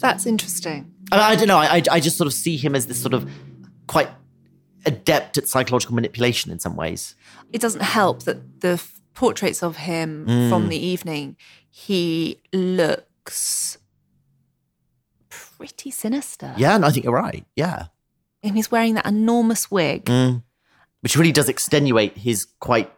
That's 0.00 0.26
interesting. 0.26 0.92
I, 1.12 1.32
I 1.32 1.36
don't 1.36 1.48
know. 1.48 1.58
I, 1.58 1.82
I 1.90 2.00
just 2.00 2.16
sort 2.16 2.26
of 2.26 2.32
see 2.34 2.56
him 2.56 2.74
as 2.74 2.86
this 2.86 3.00
sort 3.00 3.14
of 3.14 3.30
quite 3.86 4.08
adept 4.84 5.36
at 5.38 5.48
psychological 5.48 5.94
manipulation 5.94 6.50
in 6.52 6.58
some 6.58 6.76
ways. 6.76 7.14
It 7.52 7.60
doesn't 7.60 7.82
help 7.82 8.22
that 8.24 8.60
the 8.60 8.68
f- 8.74 9.00
portraits 9.14 9.62
of 9.62 9.76
him 9.78 10.26
Mm. 10.28 10.48
from 10.50 10.68
the 10.68 10.76
evening, 10.78 11.36
he 11.70 12.40
looks 12.52 13.78
pretty 15.28 15.90
sinister. 15.90 16.54
Yeah, 16.56 16.74
and 16.74 16.84
I 16.84 16.90
think 16.90 17.04
you're 17.04 17.14
right. 17.14 17.44
Yeah, 17.56 17.86
And 18.42 18.56
he's 18.56 18.70
wearing 18.70 18.94
that 18.94 19.06
enormous 19.06 19.70
wig. 19.70 20.04
Mm. 20.04 20.42
which 21.00 21.16
really 21.16 21.32
does 21.32 21.48
extenuate 21.48 22.16
his 22.18 22.46
quite 22.60 22.92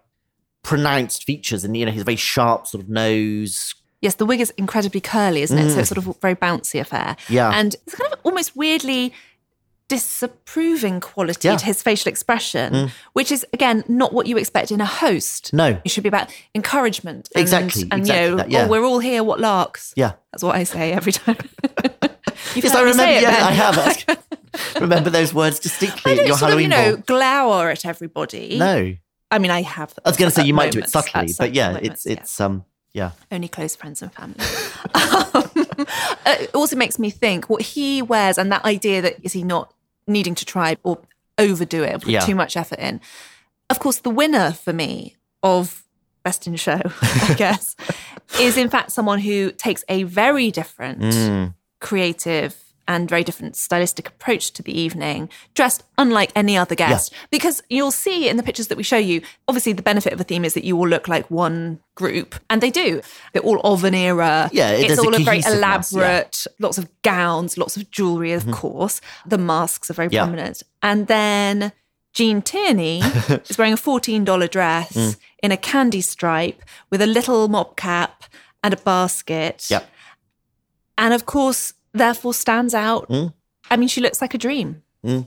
pronounced 0.63 1.25
features 1.25 1.63
and 1.65 1.77
you 1.77 1.85
know 1.87 1.93
his 1.93 2.03
very 2.05 2.17
sharp 2.17 2.67
sort 2.67 2.83
of 2.83 2.89
nose. 2.89 3.75
Yes, 4.01 4.15
the 4.15 4.27
wig 4.27 4.41
is 4.41 4.51
incredibly 4.51 5.01
curly, 5.01 5.43
isn't 5.43 5.59
it? 5.59 5.71
So 5.73 5.81
it's 5.81 5.89
sort 5.89 5.99
of 5.99 6.07
a 6.09 6.13
very 6.21 6.37
bouncy 6.37 6.81
affair. 6.81 7.17
Mm. 7.27 7.31
Yeah. 7.31 7.51
And 7.53 7.75
it's 7.87 7.95
kind 7.97 8.13
of 8.13 8.19
almost 8.23 8.57
weirdly 8.57 9.13
disapproving 9.89 11.01
quality 11.01 11.49
Yeah. 11.49 11.55
Mm. 11.55 11.59
to 11.61 11.65
his 11.65 11.83
facial 11.83 12.11
expression, 12.11 12.91
which 13.15 13.33
is 13.33 13.45
again 13.53 13.85
not 13.89 14.13
what 14.13 14.27
you 14.27 14.37
expect 14.37 14.71
in 14.71 14.81
a 14.81 14.87
host. 14.87 15.53
No. 15.53 15.81
It 15.85 15.91
should 15.91 16.03
be 16.03 16.09
about 16.09 16.31
encouragement. 16.55 17.29
And, 17.35 17.41
Exactly, 17.43 17.83
And 17.91 18.01
exactly 18.01 18.25
you 18.25 18.31
know, 18.31 18.37
that, 18.37 18.51
yeah. 18.51 18.65
oh, 18.65 18.69
we're 18.69 18.85
all 18.85 18.99
here, 18.99 19.25
what 19.25 19.41
larks? 19.41 19.93
Yeah. 19.97 20.13
That's 20.33 20.43
what 20.43 20.55
I 20.55 20.65
say 20.65 20.93
every 20.93 21.13
time. 21.13 21.37
You've 22.55 22.65
Yes, 22.65 22.75
I 22.75 22.83
remember. 22.83 23.03
it, 23.13 23.23
yeah, 23.23 23.31
Ben. 23.31 23.43
I 23.43 23.53
have. 23.53 24.19
remember 24.81 25.11
those 25.11 25.33
words 25.35 25.59
distinctly 25.59 26.13
I 26.13 26.15
don't 26.17 26.27
your 26.27 26.37
sort 26.37 26.53
of, 26.53 26.61
you 26.61 26.69
know, 26.69 26.95
ball. 26.97 27.03
glower 27.07 27.71
at 27.71 27.85
everybody. 27.85 28.59
No, 28.59 28.95
I 29.31 29.39
mean, 29.39 29.51
I 29.51 29.63
have. 29.63 29.93
I 30.05 30.09
was 30.09 30.17
going 30.17 30.31
to 30.31 30.35
say 30.35 30.45
you 30.47 30.55
might 30.55 30.73
do 30.73 30.79
it 30.81 30.89
subtly, 30.89 31.29
but 31.39 31.55
yeah, 31.55 31.79
it's 31.83 32.07
it's 32.07 32.41
um 32.41 32.65
yeah. 32.93 33.11
only 33.31 33.49
close 33.49 33.77
friends 33.77 34.03
and 34.03 34.13
family. 34.13 34.37
um, 34.95 35.87
it 36.27 36.55
also 36.55 36.77
makes 36.77 36.99
me 36.99 37.11
think 37.11 37.49
what 37.49 37.63
he 37.63 38.03
wears 38.03 38.39
and 38.39 38.51
that 38.53 38.65
idea 38.65 39.03
that 39.03 39.17
is 39.23 39.33
he 39.33 39.43
not 39.43 39.73
needing 40.07 40.35
to 40.35 40.45
try 40.45 40.77
or 40.83 40.99
overdo 41.39 41.83
it, 41.85 42.01
put 42.03 42.11
Yeah. 42.11 42.21
too 42.21 42.35
much 42.35 42.57
effort 42.57 42.79
in. 42.79 43.01
Of 43.71 43.79
course, 43.79 43.99
the 44.01 44.11
winner 44.11 44.53
for 44.53 44.73
me 44.73 45.17
of 45.43 45.85
Best 46.25 46.47
in 46.47 46.57
Show, 46.57 46.81
I 47.03 47.35
guess, 47.39 47.77
is 48.41 48.57
in 48.57 48.69
fact 48.71 48.91
someone 48.93 49.19
who 49.21 49.53
takes 49.53 49.85
a 49.89 50.03
very 50.05 50.51
different 50.51 51.01
Mm. 51.01 51.55
creative 51.81 52.57
and 52.89 53.09
very 53.09 53.23
different 53.23 53.55
stylistic 53.55 54.09
approach 54.09 54.51
to 54.53 54.63
the 54.63 54.77
evening, 54.77 55.29
dressed 55.55 55.85
unlike 55.99 56.33
any 56.35 56.57
other 56.57 56.75
guest. 56.75 57.13
Because 57.31 57.63
you'll 57.69 57.91
see 57.93 58.29
in 58.29 58.37
the 58.39 58.43
pictures 58.43 58.67
that 58.69 58.77
we 58.79 58.83
show 58.83 58.97
you, 58.97 59.21
obviously 59.47 59.75
the 59.75 59.83
benefit 59.83 60.13
of 60.13 60.21
a 60.21 60.25
theme 60.25 60.45
is 60.45 60.55
that 60.55 60.65
you 60.65 60.77
all 60.77 60.89
look 60.89 61.07
like 61.07 61.31
one 61.31 61.79
group, 61.95 62.35
and 62.51 62.61
they 62.61 62.71
do. 62.71 63.01
They're 63.33 63.43
all 63.43 63.61
of 63.61 63.85
an 63.85 63.95
era. 63.95 64.49
Yeah, 64.53 64.71
it- 64.71 64.91
it's 64.91 64.99
all 64.99 65.15
a 65.15 65.19
very 65.21 65.43
cohesiveness, 65.43 65.93
yeah. 65.93 65.99
elaborate, 65.99 66.47
lots 66.59 66.79
of 66.79 66.89
gowns, 67.03 67.59
lots 67.59 67.77
of 67.77 67.91
jewelry, 67.91 68.33
of 68.33 68.51
course. 68.51 69.01
The 69.27 69.39
masks 69.39 69.91
are 69.91 69.95
very 69.95 70.09
Yeah. 70.11 70.25
prominent, 70.25 70.63
and 70.83 71.07
then. 71.07 71.73
Gene 72.15 72.41
Tierney 72.43 73.01
is 73.49 73.59
wearing 73.59 73.75
a 73.75 73.77
$14 73.77 74.49
dress 74.49 74.93
Mm. 74.93 75.17
in 75.43 75.53
a 75.53 75.57
candy 75.57 76.01
stripe 76.01 76.63
with 76.91 77.01
a 77.03 77.07
little 77.07 77.47
mop 77.49 77.77
cap 77.77 78.25
and 78.65 78.75
a 78.75 78.77
basket 78.79 79.67
Yep. 79.71 79.89
and 80.97 81.15
of 81.15 81.27
course, 81.27 81.75
therefore 81.93 82.35
stands 82.35 82.75
out. 82.75 83.09
Mm. 83.09 83.33
I 83.71 83.77
mean, 83.77 83.89
she 83.89 84.01
looks 84.01 84.21
like 84.21 84.35
a 84.35 84.39
dream. 84.39 84.83
I- 85.05 85.25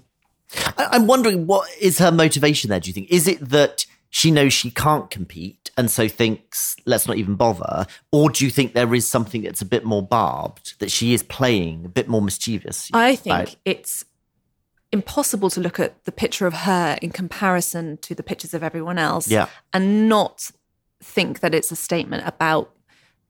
I'm 0.77 1.07
wondering 1.07 1.47
what 1.47 1.69
is 1.79 1.99
her 1.99 2.11
motivation 2.11 2.69
there. 2.69 2.79
Do 2.79 2.89
you 2.89 2.93
think 2.93 3.09
is 3.09 3.27
it 3.27 3.49
that 3.49 3.85
she 4.09 4.29
knows 4.31 4.51
she 4.51 4.69
can't 4.71 5.09
compete 5.09 5.71
and 5.77 5.89
so 5.89 6.07
thinks 6.09 6.75
let's 6.85 7.07
not 7.07 7.15
even 7.17 7.35
bother, 7.35 7.87
or 8.11 8.29
do 8.29 8.43
you 8.43 8.51
think 8.51 8.73
there 8.73 8.93
is 8.93 9.07
something 9.07 9.43
that's 9.43 9.61
a 9.61 9.65
bit 9.65 9.85
more 9.85 10.03
barbed 10.05 10.77
that 10.79 10.91
she 10.91 11.13
is 11.13 11.23
playing 11.23 11.85
a 11.85 11.89
bit 11.89 12.09
more 12.09 12.21
mischievous? 12.21 12.89
I 12.93 13.15
think 13.15 13.33
about- 13.33 13.55
it's 13.63 14.03
impossible 14.91 15.49
to 15.51 15.61
look 15.61 15.79
at 15.79 16.03
the 16.03 16.11
picture 16.11 16.45
of 16.45 16.53
her 16.53 16.97
in 17.01 17.11
comparison 17.11 17.95
to 17.97 18.13
the 18.13 18.23
pictures 18.23 18.53
of 18.53 18.61
everyone 18.63 18.97
else 18.97 19.29
Yeah. 19.29 19.47
and 19.71 20.09
not 20.09 20.51
think 21.01 21.39
that 21.39 21.55
it's 21.55 21.71
a 21.71 21.77
statement 21.77 22.27
about 22.27 22.75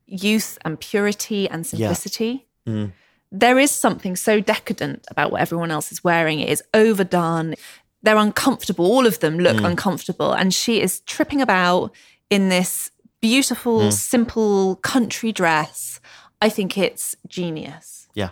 youth 0.08 0.58
and 0.65 0.80
purity 0.80 1.48
and 1.48 1.65
simplicity. 1.65 2.48
Mm. 2.67 2.91
There 3.32 3.58
is 3.58 3.72
something 3.72 4.15
so 4.15 4.39
decadent 4.39 5.06
about 5.10 5.32
what 5.32 5.41
everyone 5.41 5.72
else 5.72 5.91
is 5.91 6.04
wearing. 6.04 6.39
It 6.39 6.50
is 6.50 6.63
overdone. 6.74 7.56
They're 8.04 8.17
uncomfortable. 8.17 8.86
All 8.86 9.06
of 9.06 9.20
them 9.20 9.39
look 9.39 9.58
mm. 9.58 9.65
uncomfortable. 9.65 10.34
And 10.34 10.54
she 10.54 10.82
is 10.82 11.00
tripping 11.02 11.41
about 11.41 11.94
in 12.30 12.50
this 12.50 12.91
beautiful, 13.22 13.82
mm. 13.82 13.94
simple 13.94 14.76
country 14.78 15.32
dress. 15.32 16.02
I 16.41 16.50
think 16.50 16.78
it's 16.78 17.15
genius. 17.28 18.08
yeah. 18.13 18.30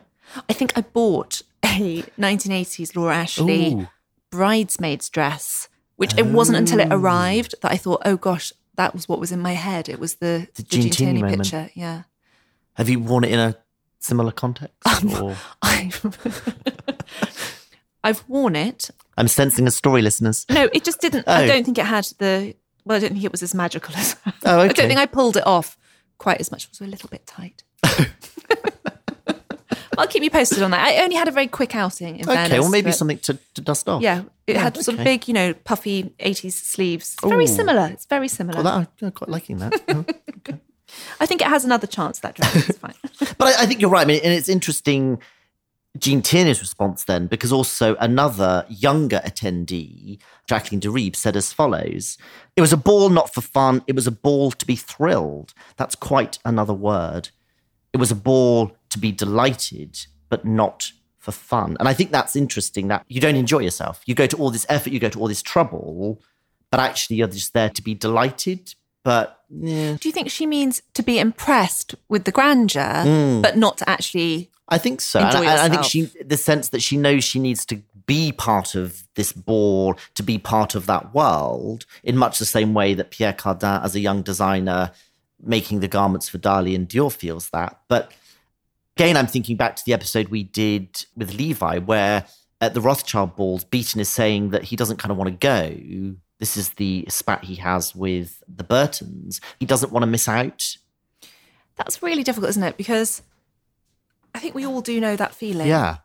I 0.48 0.54
think 0.54 0.78
I 0.78 0.82
bought 0.82 1.42
a 1.64 2.04
1980s 2.20 2.96
Laura 2.96 3.16
Ashley 3.16 3.74
Ooh. 3.74 3.88
bridesmaid's 4.30 5.10
dress, 5.10 5.70
which 5.96 6.18
it 6.18 6.28
wasn't 6.28 6.58
until 6.58 6.80
it 6.80 6.90
oh. 6.92 6.98
arrived 6.98 7.56
that 7.62 7.72
I 7.72 7.78
thought, 7.78 8.02
oh 8.06 8.18
gosh, 8.18 8.54
that 8.76 8.94
was 8.94 9.10
what 9.10 9.20
was 9.20 9.32
in 9.32 9.40
my 9.40 9.54
head. 9.54 9.90
It 9.90 10.00
was 10.00 10.16
the, 10.16 10.48
the, 10.56 10.64
Gene 10.64 10.90
Tierney 10.90 11.20
Tierney 11.22 11.38
picture. 11.38 11.70
Yeah. 11.74 12.04
Have 12.76 12.90
you 12.90 13.00
worn 13.00 13.24
it 13.24 13.32
in 13.32 13.40
a 13.40 13.58
similar 14.00 14.32
context? 14.32 14.76
Um, 14.86 15.14
or? 15.24 15.36
I've, 15.62 16.04
I've 18.04 18.24
worn 18.28 18.56
it. 18.56 18.90
I'm 19.18 19.28
sensing 19.28 19.68
a 19.68 19.72
story, 19.72 20.02
listeners. 20.02 20.46
No, 20.50 20.70
it 20.74 20.84
just 20.84 21.02
didn't. 21.02 21.28
I 21.28 21.44
Oh. 21.44 21.48
don't 21.48 21.64
think 21.66 21.78
it 21.78 21.86
had 21.86 22.06
the. 22.18 22.56
Well, 22.86 22.98
I 22.98 23.00
don't 23.00 23.12
think 23.12 23.24
it 23.24 23.32
was 23.32 23.44
as 23.44 23.54
magical 23.54 23.94
as. 23.96 24.16
Oh, 24.46 24.62
okay. 24.62 24.70
I 24.70 24.74
don't 24.74 24.88
think 24.88 25.00
I 25.00 25.06
pulled 25.06 25.38
it 25.38 25.46
off 25.46 25.78
quite 26.18 26.40
as 26.40 26.50
much. 26.52 26.64
It 26.64 26.70
was 26.72 26.82
a 26.82 26.86
little 26.88 27.10
bit 27.10 27.28
tight. 27.28 27.64
I'll 29.98 30.08
keep 30.08 30.24
you 30.24 30.30
posted 30.30 30.64
on 30.64 30.72
that. 30.72 30.88
I 30.88 31.04
only 31.04 31.18
had 31.18 31.28
a 31.28 31.32
very 31.32 31.48
quick 31.48 31.76
outing 31.76 32.20
in 32.20 32.26
Okay, 32.26 32.34
fairness, 32.34 32.60
well, 32.62 32.70
maybe 32.70 32.94
something 32.94 33.18
to, 33.20 33.38
to 33.56 33.62
dust 33.62 33.90
off. 33.90 34.02
Yeah, 34.02 34.22
it 34.48 34.54
Yeah, 34.54 34.62
had 34.62 34.78
sort 34.78 34.98
of 34.98 35.04
big, 35.04 35.28
you 35.28 35.34
know, 35.34 35.54
puffy 35.54 36.14
80s 36.20 36.54
sleeves. 36.54 37.16
It's 37.22 37.28
very 37.28 37.46
similar. 37.46 37.88
It's 37.92 38.06
very 38.06 38.30
similar. 38.30 38.64
Well, 38.64 38.80
that, 38.80 38.90
I'm 39.06 39.12
quite 39.12 39.30
liking 39.30 39.58
that. 39.58 39.74
Oh. 39.90 40.06
I 41.20 41.26
think 41.26 41.42
it 41.42 41.48
has 41.48 41.66
another 41.66 41.88
chance, 41.88 42.20
that 42.20 42.36
dress. 42.36 42.70
It's 42.70 42.78
fine. 42.86 42.94
But 43.38 43.56
I, 43.56 43.64
I 43.64 43.66
think 43.66 43.82
you're 43.82 43.90
right. 43.90 44.02
I 44.02 44.06
mean, 44.06 44.22
and 44.24 44.34
it's 44.34 44.50
interesting, 44.50 45.20
Gene 45.98 46.22
Tierney's 46.22 46.62
response 46.62 47.04
then, 47.04 47.28
because 47.28 47.52
also 47.52 47.96
another 47.96 48.66
younger 48.70 49.22
attendee, 49.26 50.20
Jacqueline 50.48 50.80
de 50.80 50.90
Ribes, 50.90 51.20
said 51.20 51.36
as 51.36 51.52
follows 51.54 52.18
It 52.56 52.62
was 52.62 52.74
a 52.74 52.78
ball 52.78 53.10
not 53.10 53.34
for 53.34 53.42
fun, 53.42 53.84
it 53.88 53.96
was 53.96 54.08
a 54.08 54.12
ball 54.12 54.52
to 54.52 54.66
be 54.66 54.76
thrilled. 54.76 55.54
That's 55.78 55.96
quite 55.96 56.40
another 56.46 56.74
word. 56.74 57.30
It 57.94 57.98
was 57.98 58.12
a 58.12 58.16
ball 58.16 58.76
to 58.90 59.00
be 59.00 59.12
delighted, 59.12 60.06
but 60.30 60.46
not 60.46 60.92
for 61.18 61.32
fun. 61.32 61.76
And 61.80 61.88
I 61.88 61.94
think 61.94 62.12
that's 62.12 62.36
interesting 62.36 62.88
that 62.88 63.06
you 63.08 63.20
don't 63.20 63.36
enjoy 63.36 63.60
yourself. 63.60 64.02
You 64.06 64.16
go 64.16 64.28
to 64.28 64.38
all 64.38 64.52
this 64.52 64.66
effort, 64.70 64.94
you 64.94 65.00
go 65.00 65.10
to 65.10 65.20
all 65.20 65.28
this 65.28 65.42
trouble, 65.42 66.22
but 66.72 66.80
actually 66.80 67.18
you're 67.18 67.28
just 67.28 67.54
there 67.54 67.70
to 67.70 67.82
be 67.82 67.94
delighted. 67.94 68.74
But 69.10 69.42
yeah, 69.50 69.98
Do 70.00 70.08
you 70.08 70.14
think 70.14 70.30
she 70.30 70.46
means 70.46 70.84
to 70.94 71.02
be 71.02 71.18
impressed 71.18 71.96
with 72.10 72.26
the 72.26 72.32
grandeur, 72.32 73.02
hmm. 73.04 73.42
but 73.42 73.58
not 73.58 73.80
to 73.80 73.90
actually. 73.90 74.52
I 74.68 74.78
think 74.78 75.02
so. 75.02 75.20
And 75.20 75.36
I, 75.36 75.66
I 75.66 75.68
think 75.68 75.84
she, 75.84 76.02
the 76.24 76.38
sense 76.38 76.70
that 76.70 76.84
she 76.84 76.96
knows 76.96 77.24
she 77.24 77.40
needs 77.40 77.66
to 77.66 77.82
be 78.06 78.32
part 78.32 78.76
of 78.76 79.08
this 79.16 79.32
ball, 79.32 79.96
to 80.14 80.22
be 80.22 80.38
part 80.38 80.76
of 80.76 80.86
that 80.86 81.12
world, 81.12 81.88
in 82.04 82.18
much 82.18 82.38
the 82.38 82.46
same 82.46 82.76
way 82.76 82.94
that 82.94 83.10
Pierre 83.10 83.34
Cardin, 83.34 83.84
as 83.84 83.96
a 83.96 84.00
young 84.00 84.22
designer, 84.22 84.92
making 85.42 85.80
the 85.80 85.88
garments 85.88 86.30
for 86.30 86.38
Dali 86.38 86.76
and 86.76 86.88
Dior, 86.88 87.12
feels 87.12 87.50
that. 87.50 87.80
But 87.88 88.12
again, 88.96 89.18
I'm 89.18 89.26
thinking 89.26 89.58
back 89.58 89.76
to 89.78 89.84
the 89.84 89.94
episode 89.94 90.28
we 90.28 90.44
did 90.44 91.04
with 91.18 91.34
Levi, 91.34 91.80
where 91.80 92.26
at 92.62 92.76
the 92.76 92.82
Rothschild 92.82 93.36
balls, 93.36 93.64
Beaton 93.64 94.00
is 94.00 94.10
saying 94.10 94.52
that 94.52 94.66
he 94.66 94.76
doesn't 94.76 94.98
kind 94.98 95.12
of 95.12 95.18
want 95.18 95.32
to 95.32 95.48
go. 95.48 96.16
This 96.40 96.56
is 96.58 96.70
the 96.72 97.06
spat 97.10 97.44
he 97.44 97.56
has 97.56 97.94
with 97.96 98.42
the 98.48 98.64
Burtons. 98.64 99.42
He 99.60 99.66
doesn't 99.66 99.92
want 99.92 100.04
to 100.04 100.08
miss 100.08 100.28
out. 100.28 100.78
That's 101.76 102.02
really 102.02 102.24
difficult, 102.24 102.50
isn't 102.52 102.64
it? 102.64 102.78
Because 102.78 103.22
I 104.34 104.40
think 104.40 104.56
we 104.56 104.66
all 104.66 104.82
do 104.82 105.00
know 105.02 105.16
that 105.16 105.34
feeling. 105.34 105.68
Yeah. 105.68 105.98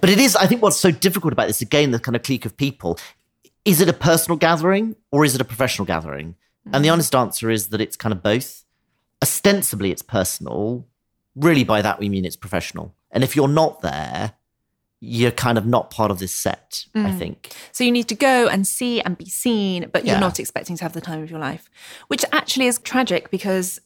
But 0.00 0.08
it 0.10 0.18
is, 0.18 0.36
I 0.36 0.46
think 0.46 0.62
what's 0.62 0.76
so 0.78 0.90
difficult 0.90 1.32
about 1.32 1.46
this, 1.48 1.60
again, 1.60 1.90
the 1.90 1.98
kind 1.98 2.16
of 2.16 2.22
clique 2.22 2.46
of 2.46 2.56
people, 2.56 2.98
is 3.64 3.80
it 3.80 3.88
a 3.88 3.92
personal 3.92 4.36
gathering 4.38 4.96
or 5.10 5.24
is 5.24 5.34
it 5.34 5.40
a 5.40 5.44
professional 5.44 5.86
gathering? 5.86 6.36
And 6.72 6.84
the 6.84 6.88
Mm. 6.88 6.92
honest 6.92 7.14
answer 7.14 7.50
is 7.50 7.68
that 7.68 7.80
it's 7.80 7.96
kind 7.96 8.12
of 8.12 8.22
both. 8.22 8.64
Ostensibly, 9.20 9.90
it's 9.90 10.02
personal. 10.02 10.86
Really, 11.34 11.64
by 11.64 11.82
that, 11.82 11.98
we 11.98 12.08
mean 12.08 12.24
it's 12.24 12.36
professional. 12.36 12.94
And 13.10 13.24
if 13.24 13.34
you're 13.36 13.48
not 13.48 13.82
there, 13.82 14.34
you're 15.04 15.32
kind 15.32 15.58
of 15.58 15.66
not 15.66 15.90
part 15.90 16.12
of 16.12 16.20
this 16.20 16.32
set, 16.32 16.84
I 16.94 16.98
Mm. 17.10 17.18
think. 17.18 17.52
So 17.72 17.82
you 17.82 17.90
need 17.90 18.06
to 18.06 18.14
go 18.14 18.46
and 18.46 18.64
see 18.64 19.00
and 19.00 19.18
be 19.18 19.24
seen, 19.24 19.90
but 19.92 20.06
you're 20.06 20.20
not 20.20 20.38
expecting 20.38 20.76
to 20.76 20.84
have 20.84 20.92
the 20.92 21.00
time 21.00 21.20
of 21.24 21.28
your 21.28 21.40
life, 21.40 21.68
which 22.06 22.24
actually 22.30 22.66
is 22.68 22.78
tragic 22.78 23.28
because 23.32 23.80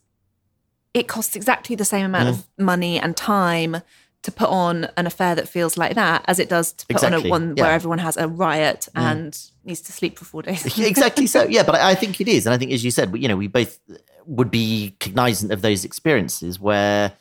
it 0.92 1.08
costs 1.08 1.34
exactly 1.34 1.74
the 1.74 1.86
same 1.86 2.04
amount 2.04 2.26
Mm. 2.28 2.32
of 2.32 2.46
money 2.58 3.00
and 3.00 3.16
time 3.16 3.78
to 4.24 4.30
put 4.32 4.48
on 4.50 4.88
an 4.98 5.06
affair 5.06 5.34
that 5.34 5.48
feels 5.48 5.78
like 5.78 5.94
that 5.94 6.22
as 6.26 6.38
it 6.38 6.50
does 6.50 6.72
to 6.72 6.86
put 6.86 7.02
on 7.02 7.14
a 7.14 7.20
one 7.22 7.48
yeah. 7.48 7.54
Mm. 7.54 7.60
where 7.62 7.72
everyone 7.72 7.98
has 7.98 8.18
a 8.18 8.28
riot 8.28 8.86
and 8.94 9.38
needs 9.64 9.80
to 9.82 9.92
sleep 9.92 10.18
for 10.18 10.26
four 10.26 10.42
days. 10.42 10.78
Exactly 10.78 11.26
so. 11.26 11.44
Yeah, 11.48 11.62
but 11.62 11.76
I, 11.76 11.92
I 11.92 11.94
think 11.94 12.20
it 12.20 12.28
is. 12.28 12.44
And 12.46 12.52
I 12.52 12.58
think, 12.58 12.72
as 12.72 12.84
you 12.84 12.90
said, 12.90 13.10
we- 13.12 13.20
you 13.20 13.28
know, 13.28 13.36
we 13.36 13.46
both 13.46 13.78
would 14.26 14.50
be 14.50 14.94
cognizant 15.00 15.50
of 15.52 15.62
those 15.62 15.84
experiences 15.84 16.58
where, 16.60 17.12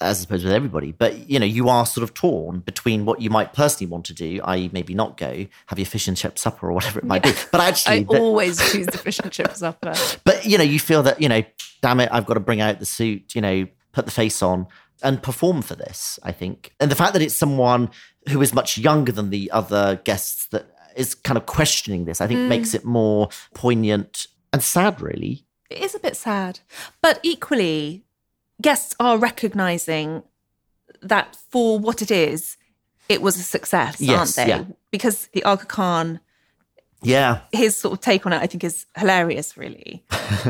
as 0.00 0.18
I 0.18 0.20
suppose 0.22 0.44
with 0.44 0.52
everybody, 0.52 0.92
but, 0.92 1.28
you 1.28 1.38
know, 1.38 1.46
you 1.46 1.68
are 1.68 1.84
sort 1.84 2.02
of 2.02 2.14
torn 2.14 2.60
between 2.60 3.04
what 3.04 3.20
you 3.20 3.28
might 3.28 3.52
personally 3.52 3.90
want 3.90 4.06
to 4.06 4.14
do, 4.14 4.40
i.e., 4.44 4.70
maybe 4.72 4.94
not 4.94 5.16
go, 5.16 5.46
have 5.66 5.78
your 5.78 5.86
fish 5.86 6.08
and 6.08 6.16
chip 6.16 6.38
supper 6.38 6.68
or 6.68 6.72
whatever 6.72 6.98
it 6.98 7.04
might 7.04 7.22
be. 7.22 7.32
But 7.52 7.60
I 7.60 7.68
actually, 7.68 8.06
always 8.06 8.58
choose 8.72 8.86
the 8.86 8.98
fish 8.98 9.18
and 9.18 9.30
chips 9.30 9.58
supper. 9.58 9.92
but, 10.24 10.46
you 10.46 10.56
know, 10.56 10.64
you 10.64 10.78
feel 10.78 11.02
that, 11.02 11.20
you 11.20 11.28
know, 11.28 11.42
damn 11.82 12.00
it, 12.00 12.08
I've 12.12 12.26
got 12.26 12.34
to 12.34 12.40
bring 12.40 12.60
out 12.60 12.78
the 12.78 12.86
suit, 12.86 13.34
you 13.34 13.40
know, 13.40 13.66
put 13.92 14.06
the 14.06 14.10
face 14.10 14.42
on 14.42 14.66
and 15.02 15.22
perform 15.22 15.62
for 15.62 15.74
this, 15.74 16.18
I 16.22 16.32
think. 16.32 16.72
And 16.80 16.90
the 16.90 16.96
fact 16.96 17.12
that 17.12 17.22
it's 17.22 17.34
someone 17.34 17.90
who 18.28 18.40
is 18.40 18.54
much 18.54 18.78
younger 18.78 19.12
than 19.12 19.30
the 19.30 19.50
other 19.50 20.00
guests 20.04 20.46
that 20.46 20.70
is 20.96 21.14
kind 21.14 21.36
of 21.36 21.46
questioning 21.46 22.04
this, 22.04 22.20
I 22.20 22.26
think 22.26 22.40
mm. 22.40 22.48
makes 22.48 22.74
it 22.74 22.84
more 22.84 23.28
poignant 23.54 24.26
and 24.52 24.62
sad, 24.62 25.00
really. 25.00 25.44
It 25.70 25.78
is 25.78 25.94
a 25.94 26.00
bit 26.00 26.16
sad. 26.16 26.60
But 27.02 27.20
equally, 27.22 28.04
guests 28.60 28.94
are 29.00 29.18
recognizing 29.18 30.22
that 31.02 31.36
for 31.50 31.78
what 31.78 32.02
it 32.02 32.10
is, 32.10 32.56
it 33.08 33.22
was 33.22 33.36
a 33.38 33.42
success, 33.42 34.00
Yes, 34.00 34.18
aren't 34.38 34.48
they? 34.48 34.54
yeah. 34.54 34.64
Because 34.90 35.28
the 35.32 35.42
Aga 35.44 35.64
Khan, 35.66 36.20
Yeah. 37.02 37.40
his 37.52 37.74
sort 37.76 37.92
of 37.94 38.00
take 38.00 38.26
on 38.26 38.32
it, 38.32 38.38
I 38.42 38.46
think, 38.46 38.62
is 38.64 38.86
hilarious, 38.96 39.56
really. 39.56 40.04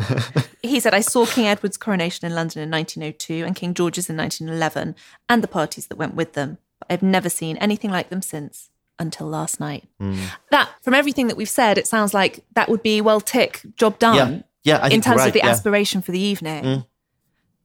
he 0.63 0.81
said, 0.81 0.93
I 0.95 1.01
saw 1.01 1.25
King 1.27 1.47
Edward's 1.47 1.77
coronation 1.77 2.27
in 2.27 2.35
London 2.35 2.63
in 2.63 2.71
1902 2.71 3.45
and 3.47 3.55
King 3.57 3.75
George's 3.75 4.11
in 4.11 4.17
1911 4.17 4.95
and 5.29 5.43
the 5.43 5.49
parties 5.49 5.87
that 5.87 5.97
went 5.97 6.15
with 6.15 6.33
them. 6.35 6.59
But 6.81 6.89
I've 6.91 7.03
never 7.03 7.31
seen 7.31 7.57
anything 7.59 7.91
like 7.91 8.09
them 8.11 8.23
since 8.23 8.71
until 8.99 9.29
last 9.29 9.61
night. 9.61 9.85
Mm. 10.03 10.19
That, 10.51 10.69
from 10.83 10.93
everything 10.95 11.29
that 11.29 11.37
we've 11.37 11.49
said, 11.49 11.79
it 11.79 11.87
sounds 11.87 12.13
like 12.13 12.41
that 12.55 12.69
would 12.69 12.83
be, 12.83 13.01
well, 13.01 13.21
tick, 13.21 13.63
job 13.77 13.99
done 13.99 14.17
Yeah. 14.17 14.43
Yeah. 14.63 14.77
I 14.79 14.89
think 14.89 14.95
in 14.95 15.01
terms 15.01 15.19
right, 15.19 15.29
of 15.29 15.33
the 15.33 15.39
yeah. 15.39 15.47
Mm. 15.47 15.51
aspiration 15.53 16.03
for 16.03 16.13
the 16.13 16.21
evening. 16.21 16.85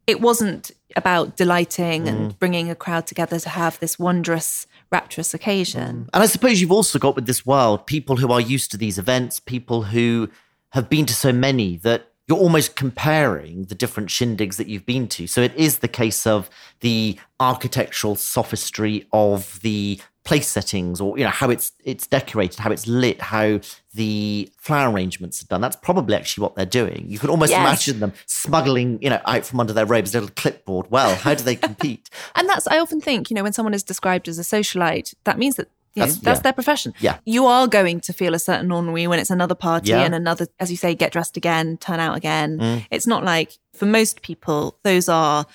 It 0.07 0.21
wasn't 0.21 0.71
about 0.95 1.35
delighting 1.35 2.07
and 2.07 2.31
mm. 2.31 2.39
bringing 2.39 2.69
a 2.69 2.75
crowd 2.75 3.07
together 3.07 3.39
to 3.39 3.49
have 3.49 3.79
this 3.79 3.99
wondrous, 3.99 4.67
rapturous 4.91 5.33
occasion. 5.33 6.05
Mm. 6.05 6.09
And 6.13 6.23
I 6.23 6.25
suppose 6.25 6.61
you've 6.61 6.71
also 6.71 6.99
got 6.99 7.15
with 7.15 7.25
this 7.25 7.45
world 7.45 7.85
people 7.85 8.15
who 8.17 8.31
are 8.31 8.41
used 8.41 8.71
to 8.71 8.77
these 8.77 8.97
events, 8.97 9.39
people 9.39 9.83
who 9.83 10.29
have 10.71 10.89
been 10.89 11.05
to 11.05 11.13
so 11.13 11.31
many 11.31 11.77
that 11.77 12.11
you're 12.27 12.37
almost 12.37 12.75
comparing 12.75 13.65
the 13.65 13.75
different 13.75 14.09
shindigs 14.09 14.55
that 14.55 14.67
you've 14.67 14.85
been 14.85 15.07
to. 15.07 15.27
So 15.27 15.41
it 15.41 15.55
is 15.55 15.79
the 15.79 15.87
case 15.87 16.25
of 16.25 16.49
the 16.79 17.19
architectural 17.39 18.15
sophistry 18.15 19.07
of 19.13 19.59
the 19.61 19.99
place 20.25 20.47
settings 20.47 20.99
or 20.99 21.17
you 21.17 21.23
know 21.23 21.29
how 21.29 21.49
it's 21.49 21.71
it's 21.83 22.07
decorated 22.07 22.59
how 22.59 22.71
it's 22.71 22.87
lit 22.87 23.21
how 23.21 23.59
the 23.93 24.51
flower 24.57 24.91
arrangements 24.91 25.41
are 25.41 25.45
done 25.45 25.61
that's 25.61 25.75
probably 25.77 26.15
actually 26.15 26.41
what 26.41 26.55
they're 26.55 26.65
doing 26.65 27.05
you 27.07 27.17
can 27.19 27.29
almost 27.29 27.51
Yes. 27.51 27.59
imagine 27.61 27.99
them 28.01 28.11
smuggling 28.25 28.99
you 29.01 29.09
know 29.09 29.21
out 29.25 29.45
from 29.45 29.59
under 29.59 29.71
their 29.71 29.85
robes 29.85 30.13
a 30.13 30.19
little 30.19 30.33
clipboard 30.35 30.87
well 30.89 31.15
how 31.15 31.33
do 31.35 31.43
they 31.43 31.55
compete 31.55 32.09
And 32.35 32.49
that's, 32.49 32.67
I 32.67 32.79
often 32.79 32.99
think, 32.99 33.29
you 33.29 33.35
know, 33.35 33.43
when 33.43 33.53
someone 33.53 33.73
is 33.73 33.83
described 33.83 34.27
as 34.27 34.37
a 34.37 34.41
socialite, 34.41 35.13
that 35.23 35.37
means 35.37 35.55
that. 35.55 35.69
You 35.93 36.01
know, 36.01 36.07
That's- 36.07 36.21
that's 36.23 36.39
yeah. 36.39 36.43
their 36.43 36.53
profession. 36.53 36.93
Yeah. 36.99 37.17
You 37.25 37.45
are 37.45 37.67
going 37.67 38.01
to 38.01 38.11
feel 38.11 38.33
a 38.33 38.39
certain 38.39 38.69
ennui 38.69 39.07
when 39.07 39.17
it's 39.19 39.29
another 39.29 39.55
party 39.55 39.91
Yeah. 39.91 40.01
and 40.01 40.13
another, 40.13 40.47
as 40.59 40.69
you 40.69 40.75
say, 40.75 40.93
get 40.95 41.13
dressed 41.13 41.37
again, 41.37 41.77
turn 41.77 42.01
out 42.01 42.17
again. 42.17 42.59
Mm. 42.59 42.85
It's 42.91 43.07
not 43.07 43.23
like, 43.23 43.57
for 43.73 43.85
most 43.85 44.21
people, 44.21 44.77
those 44.83 45.07
are 45.07 45.45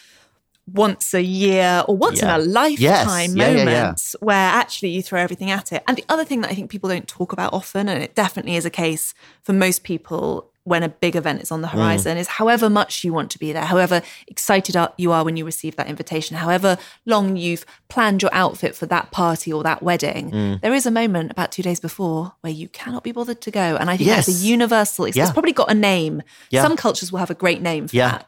once 0.73 1.15
a 1.15 1.23
year 1.23 1.85
or 1.89 1.97
once 1.97 2.21
Yeah. 2.21 2.35
in 2.37 2.41
a 2.41 2.45
lifetime 2.45 3.37
Yeah, 3.37 3.51
yeah, 3.51 3.65
yeah. 3.71 3.95
where 4.21 4.37
actually 4.37 4.91
you 4.91 5.03
throw 5.03 5.21
everything 5.21 5.51
at 5.51 5.73
it. 5.73 5.83
And 5.89 5.97
the 5.97 6.05
other 6.09 6.25
thing 6.25 6.41
that 6.43 6.51
I 6.51 6.55
think 6.55 6.71
people 6.71 6.89
don't 6.91 7.09
talk 7.09 7.33
about 7.33 7.53
often, 7.53 7.89
and 7.89 8.03
it 8.03 8.15
definitely 8.15 8.57
is 8.57 8.65
a 8.65 8.71
case 8.71 9.15
for 9.43 9.53
most 9.53 9.83
people 9.85 10.47
when 10.65 10.83
a 10.83 10.89
big 10.91 11.17
event 11.17 11.41
is 11.43 11.51
on 11.51 11.63
the 11.63 11.69
Mm. 11.69 11.73
horizon, 11.73 12.19
is 12.19 12.29
however 12.29 12.69
much 12.69 13.03
you 13.03 13.15
want 13.15 13.31
to 13.31 13.39
be 13.39 13.51
there, 13.51 13.65
however 13.65 14.03
excited 14.29 14.77
you 14.99 15.11
are 15.11 15.25
when 15.25 15.37
you 15.39 15.45
receive 15.45 15.75
that 15.77 15.87
invitation, 15.89 16.37
however 16.37 16.77
long 17.07 17.35
you've 17.37 17.65
planned 17.89 18.21
your 18.23 18.31
outfit 18.33 18.77
for 18.77 18.85
that 18.87 19.11
party 19.11 19.51
or 19.53 19.63
that 19.63 19.83
wedding, 19.83 20.31
Mm. 20.31 20.61
there 20.61 20.75
is 20.75 20.85
a 20.85 20.91
moment 20.91 21.31
about 21.33 21.51
two 21.51 21.63
days 21.63 21.81
before 21.81 22.35
where 22.43 22.53
you 22.53 22.69
cannot 22.69 23.03
be 23.03 23.11
bothered 23.11 23.41
to 23.41 23.51
go. 23.51 23.77
And 23.81 23.91
I 23.91 23.97
think 23.97 24.11
that's 24.11 24.29
a 24.29 24.33
universal, 24.33 25.07
it's, 25.07 25.17
it's 25.17 25.31
probably 25.33 25.53
got 25.53 25.71
a 25.71 25.75
name. 25.75 26.23
Yeah. 26.51 26.63
Some 26.63 26.77
cultures 26.77 27.11
will 27.11 27.21
have 27.21 27.31
a 27.31 27.35
great 27.35 27.63
name 27.63 27.89
for 27.89 27.97
Yeah. 27.97 28.11
that, 28.11 28.27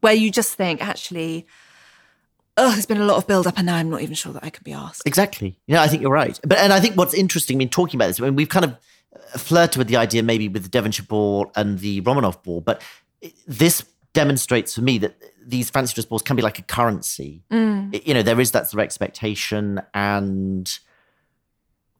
where 0.00 0.14
you 0.14 0.30
just 0.30 0.54
think, 0.54 0.84
actually, 0.86 1.46
oh, 2.56 2.72
there's 2.72 2.86
been 2.86 3.00
a 3.00 3.04
lot 3.04 3.16
of 3.16 3.26
build 3.26 3.46
up 3.46 3.56
and 3.56 3.66
now 3.66 3.76
I'm 3.76 3.88
not 3.90 4.02
even 4.02 4.14
sure 4.14 4.32
that 4.32 4.44
I 4.44 4.50
can 4.50 4.62
be 4.64 4.72
asked. 4.72 5.02
Exactly. 5.06 5.58
Yeah, 5.66 5.82
I 5.82 5.88
think 5.88 6.02
you're 6.02 6.10
right. 6.12 6.38
But 6.46 6.58
and 6.58 6.72
I 6.72 6.80
think 6.80 6.96
what's 6.96 7.14
interesting, 7.14 7.56
I 7.56 7.58
mean, 7.58 7.68
talking 7.70 7.98
about 7.98 8.08
this, 8.08 8.20
I 8.20 8.24
mean, 8.24 8.36
we've 8.36 8.48
kind 8.48 8.64
of 8.64 8.72
uh, 9.34 9.38
flirted 9.38 9.76
with 9.76 9.88
the 9.88 9.96
idea 9.96 10.22
maybe 10.22 10.48
with 10.48 10.62
the 10.64 10.68
Devonshire 10.68 11.06
ball 11.06 11.50
and 11.56 11.78
the 11.78 12.00
Romanov 12.02 12.42
ball, 12.42 12.60
but 12.60 12.82
this 13.46 13.84
demonstrates 14.12 14.74
for 14.74 14.80
me 14.82 14.98
that 14.98 15.16
these 15.42 15.70
fancy 15.70 15.94
dress 15.94 16.04
balls 16.04 16.22
can 16.22 16.36
be 16.36 16.42
like 16.42 16.58
a 16.58 16.62
currency. 16.62 17.42
It- 17.50 18.06
you 18.06 18.14
know, 18.14 18.22
there 18.22 18.40
is 18.40 18.50
that 18.52 18.68
sort 18.68 18.80
of 18.80 18.84
expectation, 18.84 19.80
and 19.94 20.78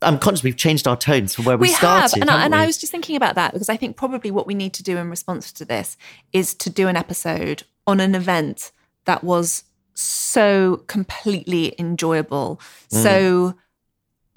I'm 0.03 0.19
conscious 0.19 0.43
we've 0.43 0.57
changed 0.57 0.87
our 0.89 0.97
tones 0.97 1.35
from 1.35 1.45
where 1.45 1.57
we, 1.59 1.69
we 1.69 1.73
started. 1.75 2.15
have, 2.17 2.23
and, 2.23 2.31
I, 2.31 2.45
and 2.45 2.55
I 2.55 2.67
was 2.67 2.79
just 2.79 2.91
thinking 2.91 3.17
about 3.17 3.35
that 3.35 3.53
because 3.53 3.69
I 3.69 3.77
think 3.77 3.97
probably 3.97 4.31
what 4.31 4.47
we 4.47 4.55
need 4.55 4.73
to 4.75 4.83
do 4.83 4.97
in 4.97 5.11
response 5.11 5.53
to 5.53 5.65
this 5.65 5.97
is 6.33 6.55
to 6.55 6.71
do 6.71 6.89
an 6.89 6.97
episode 6.97 7.65
on 7.87 8.01
an 8.01 8.15
event 8.15 8.73
that 9.05 9.25
was 9.25 9.65
so 9.95 10.83
completely 10.87 11.75
enjoyable, 11.79 12.61
Mm. 12.93 13.03
so 13.03 13.55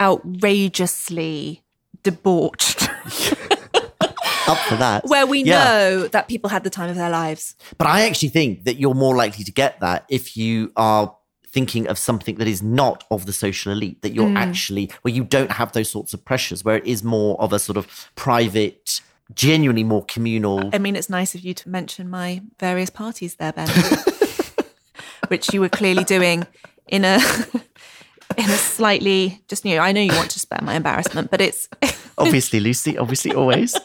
outrageously 0.01 1.61
debauched, 2.03 2.83
up 4.47 4.57
for 4.67 4.75
that. 4.75 5.03
where 5.07 5.25
we 5.25 5.43
Yeah. 5.43 5.63
know 5.63 6.07
that 6.09 6.27
people 6.27 6.49
had 6.49 6.63
the 6.63 6.69
time 6.69 6.89
of 6.89 6.95
their 6.95 7.09
lives. 7.09 7.55
But 7.77 7.87
I 7.87 8.01
actually 8.01 8.29
think 8.29 8.65
that 8.65 8.77
you're 8.77 8.93
more 8.95 9.15
likely 9.15 9.43
to 9.45 9.51
get 9.51 9.79
that 9.79 10.05
if 10.09 10.35
you 10.35 10.71
are 10.75 11.15
thinking 11.47 11.87
of 11.87 11.97
something 11.99 12.35
that 12.35 12.47
is 12.47 12.61
not 12.63 13.03
of 13.11 13.25
the 13.27 13.33
social 13.33 13.71
elite, 13.71 14.01
that 14.01 14.13
you're 14.13 14.35
actually, 14.35 14.89
where 15.03 15.13
you 15.13 15.23
don't 15.23 15.51
have 15.51 15.71
those 15.73 15.89
sorts 15.89 16.13
of 16.13 16.25
pressures, 16.25 16.63
where 16.65 16.77
it 16.77 16.85
is 16.85 17.03
more 17.03 17.39
of 17.39 17.53
a 17.53 17.59
sort 17.59 17.77
of 17.77 17.85
private, 18.15 19.01
genuinely 19.35 19.83
more 19.83 20.03
communal. 20.05 20.69
I 20.73 20.77
mean, 20.77 20.95
it's 20.95 21.09
nice 21.09 21.35
of 21.35 21.41
you 21.41 21.53
to 21.53 21.69
mention 21.69 22.09
my 22.09 22.41
various 22.59 22.89
parties 22.89 23.35
there, 23.35 23.53
Ben, 23.53 23.69
which 25.27 25.53
you 25.53 25.61
were 25.61 25.69
clearly 25.69 26.03
doing 26.03 26.45
in 26.87 27.03
a 27.05 27.15
in 28.37 28.45
a 28.45 28.57
slightly 28.57 29.41
just 29.47 29.65
you 29.65 29.75
know. 29.75 29.81
I 29.81 29.91
know 29.91 30.01
you 30.01 30.13
want 30.13 30.31
to 30.31 30.39
spare 30.39 30.59
my 30.63 30.75
embarrassment, 30.75 31.31
but 31.31 31.41
it's 31.41 31.69
obviously, 32.17 32.59
Lucy, 32.59 32.97
obviously, 32.97 33.33
always. 33.33 33.75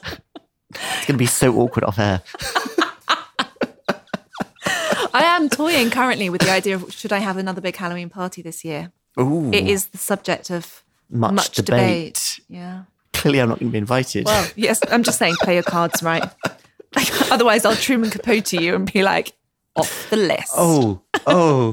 It's 0.71 1.07
going 1.07 1.15
to 1.15 1.17
be 1.17 1.27
so 1.27 1.55
awkward 1.59 1.85
off 1.85 1.99
air. 1.99 2.21
I 5.15 5.23
am 5.25 5.49
toying 5.49 5.91
currently 5.91 6.29
with 6.31 6.43
the 6.43 6.51
idea 6.51 6.75
of 6.77 6.93
should 6.93 7.13
I 7.13 7.19
have 7.19 7.37
another 7.39 7.61
big 7.61 7.75
Halloween 7.77 8.11
party 8.11 8.43
this 8.43 8.65
year. 8.65 8.93
Ooh, 9.19 9.51
It 9.53 9.67
is 9.67 9.87
the 9.87 9.99
subject 9.99 10.51
of 10.51 10.85
much, 11.11 11.33
much, 11.33 11.53
debate. 11.53 11.67
debate. 11.67 12.41
Yeah. 12.49 12.83
Clearly, 13.19 13.41
I'm 13.41 13.49
not 13.49 13.59
going 13.59 13.71
to 13.71 13.73
be 13.73 13.79
invited. 13.79 14.25
Well, 14.27 14.49
yes, 14.57 14.81
I'm 14.91 15.03
just 15.03 15.19
saying, 15.19 15.35
play 15.43 15.55
your 15.55 15.63
cards 15.63 16.03
right. 16.03 16.25
Otherwise, 17.31 17.65
I'll 17.65 17.77
Truman 17.77 18.11
Capote 18.11 18.53
you 18.53 18.75
and 18.75 18.91
be 18.91 19.03
like, 19.03 19.33
off 19.77 20.09
the 20.11 20.17
list. 20.17 20.53
oh, 20.57 21.01
oh. 21.27 21.73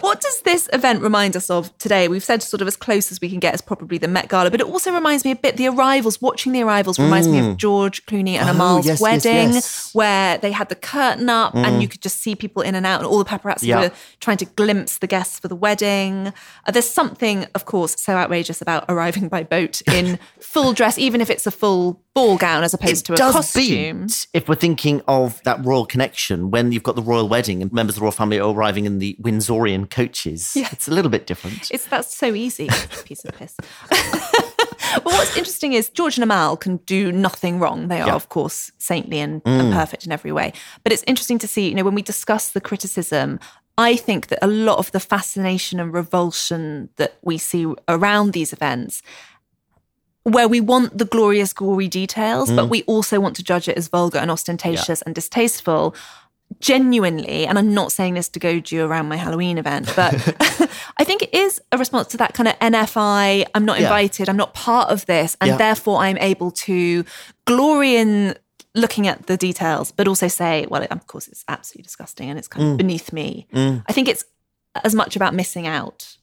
What 0.00 0.20
does 0.20 0.40
this 0.42 0.68
event 0.72 1.00
remind 1.02 1.36
us 1.36 1.48
of 1.48 1.76
today? 1.78 2.08
We've 2.08 2.24
said 2.24 2.42
sort 2.42 2.60
of 2.60 2.66
as 2.68 2.76
close 2.76 3.10
as 3.12 3.20
we 3.20 3.30
can 3.30 3.38
get 3.38 3.54
as 3.54 3.60
probably 3.62 3.96
the 3.98 4.08
Met 4.08 4.28
Gala, 4.28 4.50
but 4.50 4.60
it 4.60 4.66
also 4.66 4.92
reminds 4.92 5.24
me 5.24 5.30
a 5.30 5.36
bit 5.36 5.56
the 5.56 5.68
arrivals. 5.68 6.20
Watching 6.20 6.52
the 6.52 6.62
arrivals 6.62 6.98
reminds 6.98 7.28
me 7.28 7.38
of 7.38 7.56
George 7.56 8.04
Clooney 8.06 8.34
and 8.34 8.44
Mm. 8.44 8.48
Oh, 8.48 8.50
Amal's 8.54 8.86
yes, 8.86 8.94
yes, 8.94 9.00
wedding, 9.00 9.52
yes. 9.54 9.66
Mm. 9.90 9.94
where 9.94 10.38
they 10.38 10.52
had 10.52 10.68
the 10.68 10.74
curtain 10.74 11.28
up 11.30 11.54
and 11.54 11.80
you 11.80 11.88
could 11.88 12.02
just 12.02 12.20
see 12.20 12.34
people 12.34 12.62
in 12.62 12.74
and 12.74 12.84
out, 12.84 13.00
and 13.00 13.06
all 13.06 13.18
the 13.18 13.24
paparazzi 13.24 13.68
Yeah. 13.68 13.80
were 13.80 13.90
trying 14.20 14.36
to 14.38 14.44
glimpse 14.44 14.98
the 14.98 15.06
guests 15.06 15.38
for 15.38 15.48
the 15.48 15.56
wedding. 15.56 16.32
Uh, 16.66 16.72
there's 16.72 16.88
something, 16.90 17.46
of 17.54 17.64
course, 17.64 17.94
so 18.00 18.14
outrageous 18.16 18.60
about 18.60 18.84
arriving 18.88 19.28
by 19.28 19.42
boat 19.44 19.80
in 19.92 20.18
full 20.40 20.72
dress, 20.72 20.98
even 20.98 21.20
if 21.20 21.30
it's 21.30 21.46
a 21.46 21.50
full 21.50 22.00
ball 22.14 22.36
gown 22.36 22.62
as 22.62 22.72
opposed 22.74 23.06
to 23.06 23.12
a 23.12 23.16
costume. 23.16 24.06
if 24.32 24.48
we're 24.48 24.54
thinking 24.54 25.02
of 25.08 25.42
that 25.42 25.64
royal 25.64 25.84
connection 25.84 26.48
when 26.52 26.70
you've 26.70 26.84
got 26.84 26.94
the 26.94 27.02
royal 27.02 27.28
wedding 27.28 27.60
and 27.60 27.72
members 27.72 27.96
of 27.96 28.00
the 28.00 28.02
royal 28.02 28.12
family 28.12 28.38
are 28.38 28.54
arriving 28.54 28.84
in 28.84 29.00
the 29.00 29.16
Windsorian 29.48 29.88
coaches. 29.90 30.54
Yeah. 30.56 30.68
It's 30.72 30.88
a 30.88 30.90
little 30.90 31.10
bit 31.10 31.26
different. 31.26 31.70
It's 31.70 31.86
that's 31.86 32.16
so 32.16 32.34
easy, 32.34 32.68
piece 33.04 33.24
of 33.24 33.34
piss. 33.34 33.54
but 33.90 35.04
what's 35.04 35.36
interesting 35.36 35.72
is 35.72 35.88
George 35.90 36.16
and 36.16 36.22
Amal 36.24 36.56
can 36.56 36.76
do 36.78 37.10
nothing 37.12 37.58
wrong. 37.58 37.88
They 37.88 38.00
are, 38.00 38.08
Yeah. 38.08 38.14
of 38.14 38.28
course, 38.28 38.70
saintly 38.78 39.20
and, 39.20 39.42
and 39.44 39.72
Mm. 39.72 39.74
perfect 39.74 40.06
in 40.06 40.12
every 40.12 40.32
way. 40.32 40.52
But 40.82 40.92
it's 40.92 41.04
interesting 41.06 41.38
to 41.40 41.48
see, 41.48 41.68
you 41.68 41.74
know, 41.74 41.84
when 41.84 41.94
we 41.94 42.02
discuss 42.02 42.50
the 42.50 42.60
criticism, 42.60 43.38
I 43.76 43.96
think 43.96 44.28
that 44.28 44.38
a 44.42 44.46
lot 44.46 44.78
of 44.78 44.92
the 44.92 45.00
fascination 45.00 45.80
and 45.80 45.92
revulsion 45.92 46.90
that 46.96 47.16
we 47.22 47.38
see 47.38 47.66
around 47.88 48.32
these 48.32 48.52
events 48.52 49.02
where 50.22 50.48
we 50.48 50.60
want 50.60 50.96
the 50.96 51.04
glorious, 51.04 51.52
gory 51.52 51.86
details, 51.88 52.48
Mm. 52.50 52.56
but 52.56 52.68
we 52.70 52.82
also 52.84 53.20
want 53.20 53.36
to 53.36 53.42
judge 53.42 53.68
it 53.68 53.76
as 53.76 53.88
vulgar 53.88 54.18
and 54.18 54.30
ostentatious 54.30 55.02
and 55.02 55.14
distasteful. 55.14 55.94
Genuinely, 56.60 57.46
and 57.46 57.58
I'm 57.58 57.74
not 57.74 57.92
saying 57.92 58.14
this 58.14 58.28
to 58.30 58.38
goad 58.38 58.70
you 58.70 58.84
around 58.84 59.08
my 59.08 59.16
Halloween 59.16 59.58
event, 59.58 59.92
but 59.96 60.12
I 60.98 61.04
think 61.04 61.22
it 61.22 61.34
is 61.34 61.60
a 61.72 61.78
response 61.78 62.08
to 62.08 62.16
that 62.18 62.34
kind 62.34 62.48
of 62.48 62.58
NFI. 62.58 63.44
I'm 63.54 63.64
not 63.64 63.78
Yeah. 63.78 63.84
invited. 63.86 64.28
I'm 64.28 64.36
not 64.36 64.54
part 64.54 64.90
of 64.90 65.06
this, 65.06 65.36
and 65.40 65.48
Yeah. 65.50 65.56
therefore 65.56 65.98
I'm 65.98 66.18
able 66.18 66.50
to 66.52 67.04
glory 67.46 67.96
in 67.96 68.36
looking 68.74 69.06
at 69.06 69.26
the 69.26 69.36
details, 69.36 69.92
but 69.92 70.08
also 70.08 70.26
say, 70.26 70.66
well, 70.68 70.84
of 70.90 71.06
course, 71.06 71.28
it's 71.28 71.44
absolutely 71.48 71.84
disgusting 71.84 72.28
and 72.28 72.38
it's 72.38 72.48
kind 72.48 72.64
Mm. 72.66 72.70
of 72.72 72.76
beneath 72.78 73.12
me. 73.12 73.46
I 73.54 73.92
think 73.92 74.08
it's 74.08 74.24
as 74.84 74.94
much 74.94 75.14
about 75.14 75.32
missing 75.34 75.66
out. 75.66 76.16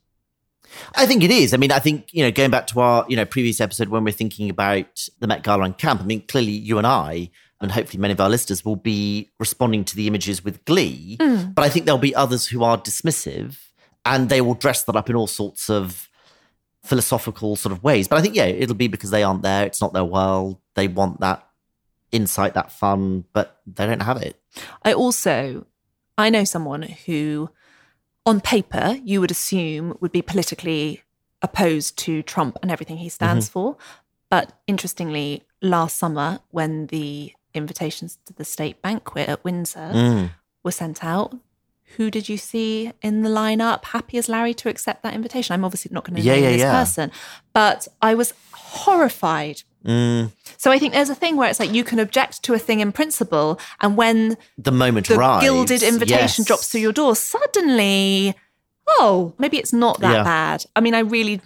I 0.95 1.05
think 1.05 1.23
it 1.23 1.31
is. 1.31 1.53
I 1.53 1.57
mean, 1.57 1.71
I 1.71 1.79
think, 1.79 2.07
you 2.11 2.23
know, 2.23 2.31
going 2.31 2.51
back 2.51 2.67
to 2.67 2.79
our, 2.81 3.05
you 3.07 3.15
know, 3.15 3.25
previous 3.25 3.59
episode 3.61 3.89
when 3.89 4.03
we're 4.03 4.11
thinking 4.13 4.49
about 4.49 5.07
the 5.19 5.27
Met 5.27 5.43
Gala 5.43 5.63
and 5.63 5.77
camp, 5.77 6.01
I 6.01 6.05
mean, 6.05 6.21
clearly 6.27 6.51
you 6.51 6.77
and 6.77 6.87
I, 6.87 7.29
and 7.61 7.71
hopefully 7.71 7.99
many 8.01 8.11
of 8.13 8.19
our 8.19 8.29
listeners 8.29 8.65
will 8.65 8.75
be 8.75 9.29
responding 9.39 9.83
to 9.85 9.95
the 9.95 10.07
images 10.07 10.43
with 10.43 10.63
glee. 10.65 11.17
Mm. 11.19 11.53
But 11.53 11.63
I 11.63 11.69
think 11.69 11.85
there'll 11.85 11.99
be 11.99 12.15
others 12.15 12.47
who 12.47 12.63
are 12.63 12.77
dismissive 12.77 13.57
and 14.05 14.29
they 14.29 14.41
will 14.41 14.55
dress 14.55 14.83
that 14.83 14.95
up 14.95 15.09
in 15.09 15.15
all 15.15 15.27
sorts 15.27 15.69
of 15.69 16.09
philosophical 16.83 17.55
sort 17.55 17.71
of 17.71 17.83
ways. 17.83 18.07
But 18.07 18.17
I 18.17 18.21
think, 18.21 18.35
yeah, 18.35 18.45
it'll 18.45 18.75
be 18.75 18.87
because 18.87 19.11
they 19.11 19.23
aren't 19.23 19.43
there. 19.43 19.65
It's 19.65 19.81
not 19.81 19.93
their 19.93 20.03
world. 20.03 20.57
They 20.75 20.87
want 20.87 21.19
that 21.19 21.47
insight, 22.11 22.55
that 22.55 22.71
fun, 22.71 23.25
but 23.33 23.61
they 23.67 23.85
don't 23.85 24.01
have 24.01 24.17
it. 24.17 24.41
I 24.83 24.93
also, 24.93 25.65
I 26.17 26.29
know 26.29 26.43
someone 26.43 26.81
who, 26.81 27.49
on 28.25 28.41
paper, 28.41 28.97
you 29.03 29.21
would 29.21 29.31
assume 29.31 29.97
would 30.01 30.11
be 30.11 30.21
politically 30.21 31.03
opposed 31.41 31.97
to 31.99 32.21
Trump 32.23 32.57
and 32.61 32.71
everything 32.71 32.97
he 32.97 33.09
stands 33.09 33.47
mm-hmm. 33.47 33.53
for. 33.53 33.77
But 34.29 34.53
interestingly, 34.67 35.43
last 35.61 35.97
summer, 35.97 36.39
when 36.49 36.87
the 36.87 37.33
invitations 37.53 38.17
to 38.25 38.33
the 38.33 38.45
state 38.45 38.81
banquet 38.81 39.27
at 39.29 39.43
Windsor 39.43 39.91
Mm. 39.93 40.31
were 40.63 40.71
sent 40.71 41.03
out, 41.03 41.35
who 41.97 42.09
did 42.09 42.29
you 42.29 42.37
see 42.37 42.91
in 43.01 43.21
the 43.23 43.29
lineup 43.29 43.85
happy 43.85 44.17
as 44.17 44.29
Larry 44.29 44.53
to 44.55 44.69
accept 44.69 45.03
that 45.03 45.13
invitation? 45.13 45.53
I'm 45.53 45.65
obviously 45.65 45.91
not 45.93 46.05
going 46.05 46.15
to 46.15 46.21
Yeah, 46.21 46.35
name 46.35 46.43
yeah, 46.43 46.51
this 46.51 46.59
yeah. 46.61 46.79
person, 46.79 47.11
but 47.53 47.87
I 48.01 48.15
was 48.15 48.33
horrified. 48.53 49.63
Mm. 49.85 50.31
So 50.57 50.71
I 50.71 50.77
think 50.79 50.93
there's 50.93 51.09
a 51.09 51.15
thing 51.15 51.35
where 51.37 51.49
it's 51.49 51.59
like 51.59 51.73
you 51.73 51.83
can 51.83 51.99
object 51.99 52.43
to 52.43 52.53
a 52.53 52.59
thing 52.59 52.79
in 52.79 52.91
principle, 52.91 53.59
and 53.81 53.97
when 53.97 54.37
The 54.57 54.71
moment 54.71 55.07
the 55.07 55.15
arrives. 55.17 55.43
gilded 55.43 55.83
invitation 55.83 56.41
yes. 56.43 56.47
drops 56.47 56.67
through 56.69 56.81
your 56.81 56.91
door, 56.93 57.15
suddenly, 57.15 58.35
oh, 58.87 59.33
maybe 59.37 59.57
it's 59.57 59.73
not 59.73 59.99
that 60.01 60.23
bad. 60.23 60.65
I 60.75 60.79
mean, 60.81 60.93
I 60.93 60.99
really 60.99 61.41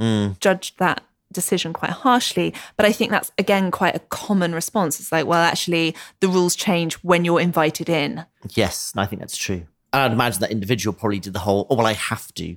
Mm. 0.00 0.40
judged 0.40 0.78
that 0.78 1.04
decision 1.34 1.72
quite 1.72 1.90
harshly, 1.90 2.54
but 2.76 2.86
I 2.86 2.92
think 2.92 3.10
that's 3.10 3.30
again 3.38 3.70
quite 3.70 3.94
a 3.94 3.98
common 3.98 4.54
response. 4.54 4.98
It's 5.00 5.12
like, 5.12 5.26
well, 5.26 5.40
actually, 5.40 5.94
the 6.20 6.28
rules 6.28 6.56
change 6.56 6.94
when 6.96 7.24
you're 7.24 7.40
invited 7.40 7.88
in. 7.88 8.24
Yes, 8.50 8.92
and 8.94 9.02
I 9.02 9.06
think 9.06 9.20
that's 9.20 9.36
true. 9.36 9.66
And 9.92 10.02
I'd 10.02 10.12
imagine 10.12 10.40
that 10.40 10.50
individual 10.50 10.94
probably 10.94 11.20
did 11.20 11.34
the 11.34 11.38
whole, 11.40 11.66
oh, 11.70 11.76
well, 11.76 11.86
I 11.86 11.92
have 11.92 12.32
to. 12.34 12.56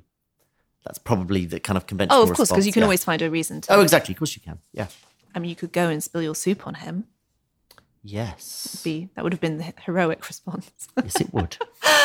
That's 0.86 0.98
probably 0.98 1.46
the 1.46 1.60
kind 1.60 1.76
of 1.76 1.86
conventional 1.86 2.22
Oh, 2.22 2.24
of 2.24 2.34
course, 2.34 2.50
because 2.50 2.66
you 2.66 2.72
can 2.72 2.82
yeah. 2.82 2.86
always 2.86 3.04
find 3.04 3.22
a 3.22 3.30
reason 3.30 3.62
to. 3.62 3.74
Oh, 3.76 3.82
exactly. 3.82 4.14
Of 4.14 4.20
course 4.20 4.36
you 4.36 4.42
can. 4.42 4.60
Yeah. 4.72 4.88
I 5.36 5.40
mean, 5.40 5.50
you 5.50 5.56
could 5.56 5.74
go 5.74 5.90
and 5.90 6.02
spill 6.02 6.22
your 6.22 6.34
soup 6.34 6.66
on 6.66 6.76
him. 6.76 7.06
Yes. 8.04 8.82
Be 8.84 9.10
that 9.16 9.24
would 9.24 9.34
have 9.34 9.42
been 9.42 9.58
the 9.58 9.74
heroic 9.86 10.26
response. 10.28 10.72
yes, 10.96 11.20
it 11.20 11.34
would. 11.34 11.58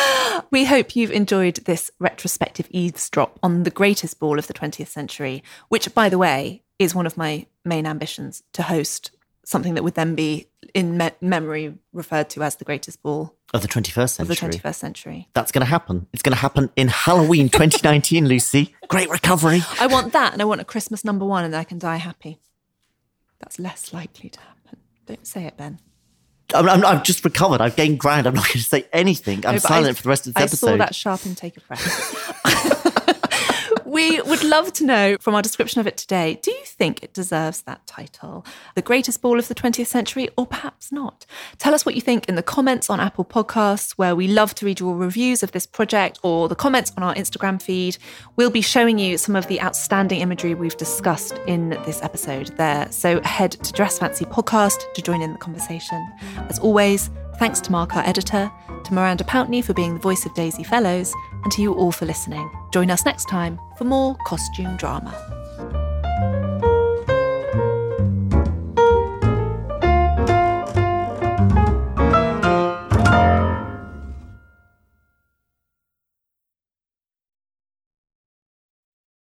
We 0.50 0.64
hope 0.64 0.96
you've 0.96 1.10
enjoyed 1.10 1.56
this 1.56 1.90
retrospective 1.98 2.66
eavesdrop 2.70 3.38
on 3.42 3.64
the 3.64 3.70
greatest 3.70 4.18
ball 4.18 4.38
of 4.38 4.46
the 4.46 4.54
20th 4.54 4.88
century, 4.88 5.42
which, 5.68 5.94
by 5.94 6.08
the 6.08 6.18
way, 6.18 6.61
is 6.78 6.94
one 6.94 7.06
of 7.06 7.16
my 7.16 7.46
main 7.64 7.86
ambitions 7.86 8.42
to 8.54 8.62
host 8.62 9.10
something 9.44 9.74
that 9.74 9.82
would 9.82 9.94
then 9.94 10.14
be 10.14 10.46
in 10.74 10.96
me- 10.96 11.10
memory 11.20 11.74
referred 11.92 12.30
to 12.30 12.42
as 12.42 12.56
the 12.56 12.64
greatest 12.64 13.02
ball 13.02 13.34
Of 13.52 13.62
the 13.62 13.68
21st 13.68 14.20
of 14.20 14.28
the 14.28 14.34
century. 14.36 14.60
21st 14.60 14.74
century. 14.74 15.28
That's 15.34 15.50
going 15.52 15.64
to 15.64 15.70
happen. 15.70 16.06
It's 16.12 16.22
going 16.22 16.32
to 16.34 16.38
happen 16.40 16.70
in 16.76 16.88
Halloween 16.88 17.48
2019, 17.48 18.26
Lucy. 18.26 18.74
Great 18.88 19.10
recovery. 19.10 19.60
I 19.80 19.88
want 19.88 20.12
that, 20.12 20.32
and 20.32 20.40
I 20.40 20.44
want 20.44 20.60
a 20.60 20.64
Christmas 20.64 21.04
number 21.04 21.24
one, 21.24 21.44
and 21.44 21.54
I 21.56 21.64
can 21.64 21.78
die 21.78 21.96
happy. 21.96 22.38
That's 23.40 23.58
less 23.58 23.92
likely 23.92 24.30
to 24.30 24.40
happen. 24.40 24.78
Don't 25.06 25.26
say 25.26 25.44
it, 25.44 25.56
Ben. 25.56 25.80
I'm, 26.54 26.68
I'm, 26.68 26.84
I've 26.86 27.02
just 27.02 27.24
recovered. 27.24 27.60
I've 27.60 27.74
gained 27.76 27.98
ground. 27.98 28.26
I'm 28.26 28.34
not 28.34 28.44
going 28.44 28.52
to 28.54 28.62
say 28.62 28.86
anything. 28.92 29.44
I'm 29.44 29.54
No, 29.54 29.58
silent 29.58 29.90
I- 29.90 29.92
for 29.94 30.02
the 30.04 30.08
rest 30.08 30.26
of 30.28 30.34
this 30.34 30.40
I 30.40 30.44
episode. 30.44 30.66
I 30.68 30.70
saw 30.72 30.76
that 30.78 30.94
sharp 30.94 31.26
intake 31.26 31.56
of 31.56 31.66
breath. 31.66 32.86
we 33.93 34.22
would 34.22 34.43
love 34.43 34.72
to 34.72 34.86
know 34.86 35.18
from 35.20 35.34
our 35.34 35.43
description 35.43 35.78
of 35.78 35.86
it 35.86 35.99
today 35.99 36.40
do 36.43 36.51
you 36.51 36.64
think 36.64 37.03
it 37.03 37.12
deserves 37.12 37.61
that 37.62 37.86
title? 37.86 38.45
The 38.74 38.80
greatest 38.80 39.20
ball 39.20 39.38
of 39.38 39.49
the 39.49 39.55
20th 39.55 39.86
century, 39.86 40.30
or 40.36 40.47
perhaps 40.47 40.90
not? 40.90 41.26
Tell 41.59 41.74
us 41.74 41.84
what 41.84 41.95
you 41.95 42.01
think 42.01 42.26
in 42.26 42.34
the 42.34 42.43
comments 42.43 42.88
on 42.88 43.01
Apple 43.01 43.24
Podcasts, 43.24 43.93
where 43.93 44.16
we 44.16 44.26
love 44.26 44.55
to 44.57 44.66
read 44.66 44.80
your 44.80 44.97
reviews 44.97 45.43
of 45.43 45.53
this 45.53 45.66
project, 45.66 46.18
or 46.22 46.49
the 46.49 46.55
comments 46.55 46.90
on 46.97 47.03
our 47.03 47.14
Instagram 47.14 47.61
feed. 47.61 47.99
We'll 48.36 48.51
be 48.51 48.62
showing 48.62 48.99
you 48.99 49.18
some 49.18 49.36
of 49.36 49.47
the 49.49 49.61
outstanding 49.61 50.20
imagery 50.20 50.55
we've 50.55 50.76
discussed 50.78 51.38
in 51.47 51.70
this 51.84 52.03
episode 52.03 52.49
there. 52.57 52.90
So 52.90 53.20
head 53.22 53.53
to 53.53 53.72
Dress 53.72 53.99
Fancy 53.99 54.24
Podcast 54.24 54.90
to 54.95 55.03
join 55.03 55.20
in 55.20 55.32
the 55.32 55.38
conversation. 55.38 56.11
As 56.49 56.59
always, 56.59 57.11
thanks 57.38 57.60
to 57.60 57.72
Mark, 57.72 57.96
our 57.96 58.04
editor, 58.04 58.50
to 58.84 58.94
Miranda 58.94 59.24
Pountney 59.24 59.64
for 59.64 59.74
being 59.74 59.94
the 59.94 60.00
voice 60.00 60.26
of 60.26 60.34
Daisy 60.34 60.64
Fellowes, 60.64 61.12
and 61.42 61.52
to 61.52 61.62
you 61.62 61.74
all 61.74 61.92
for 61.92 62.06
listening. 62.06 62.50
Join 62.72 62.90
us 62.90 63.04
next 63.04 63.26
time 63.26 63.60
for 63.76 63.84
more 63.84 64.16
costume 64.26 64.76
drama. 64.76 65.41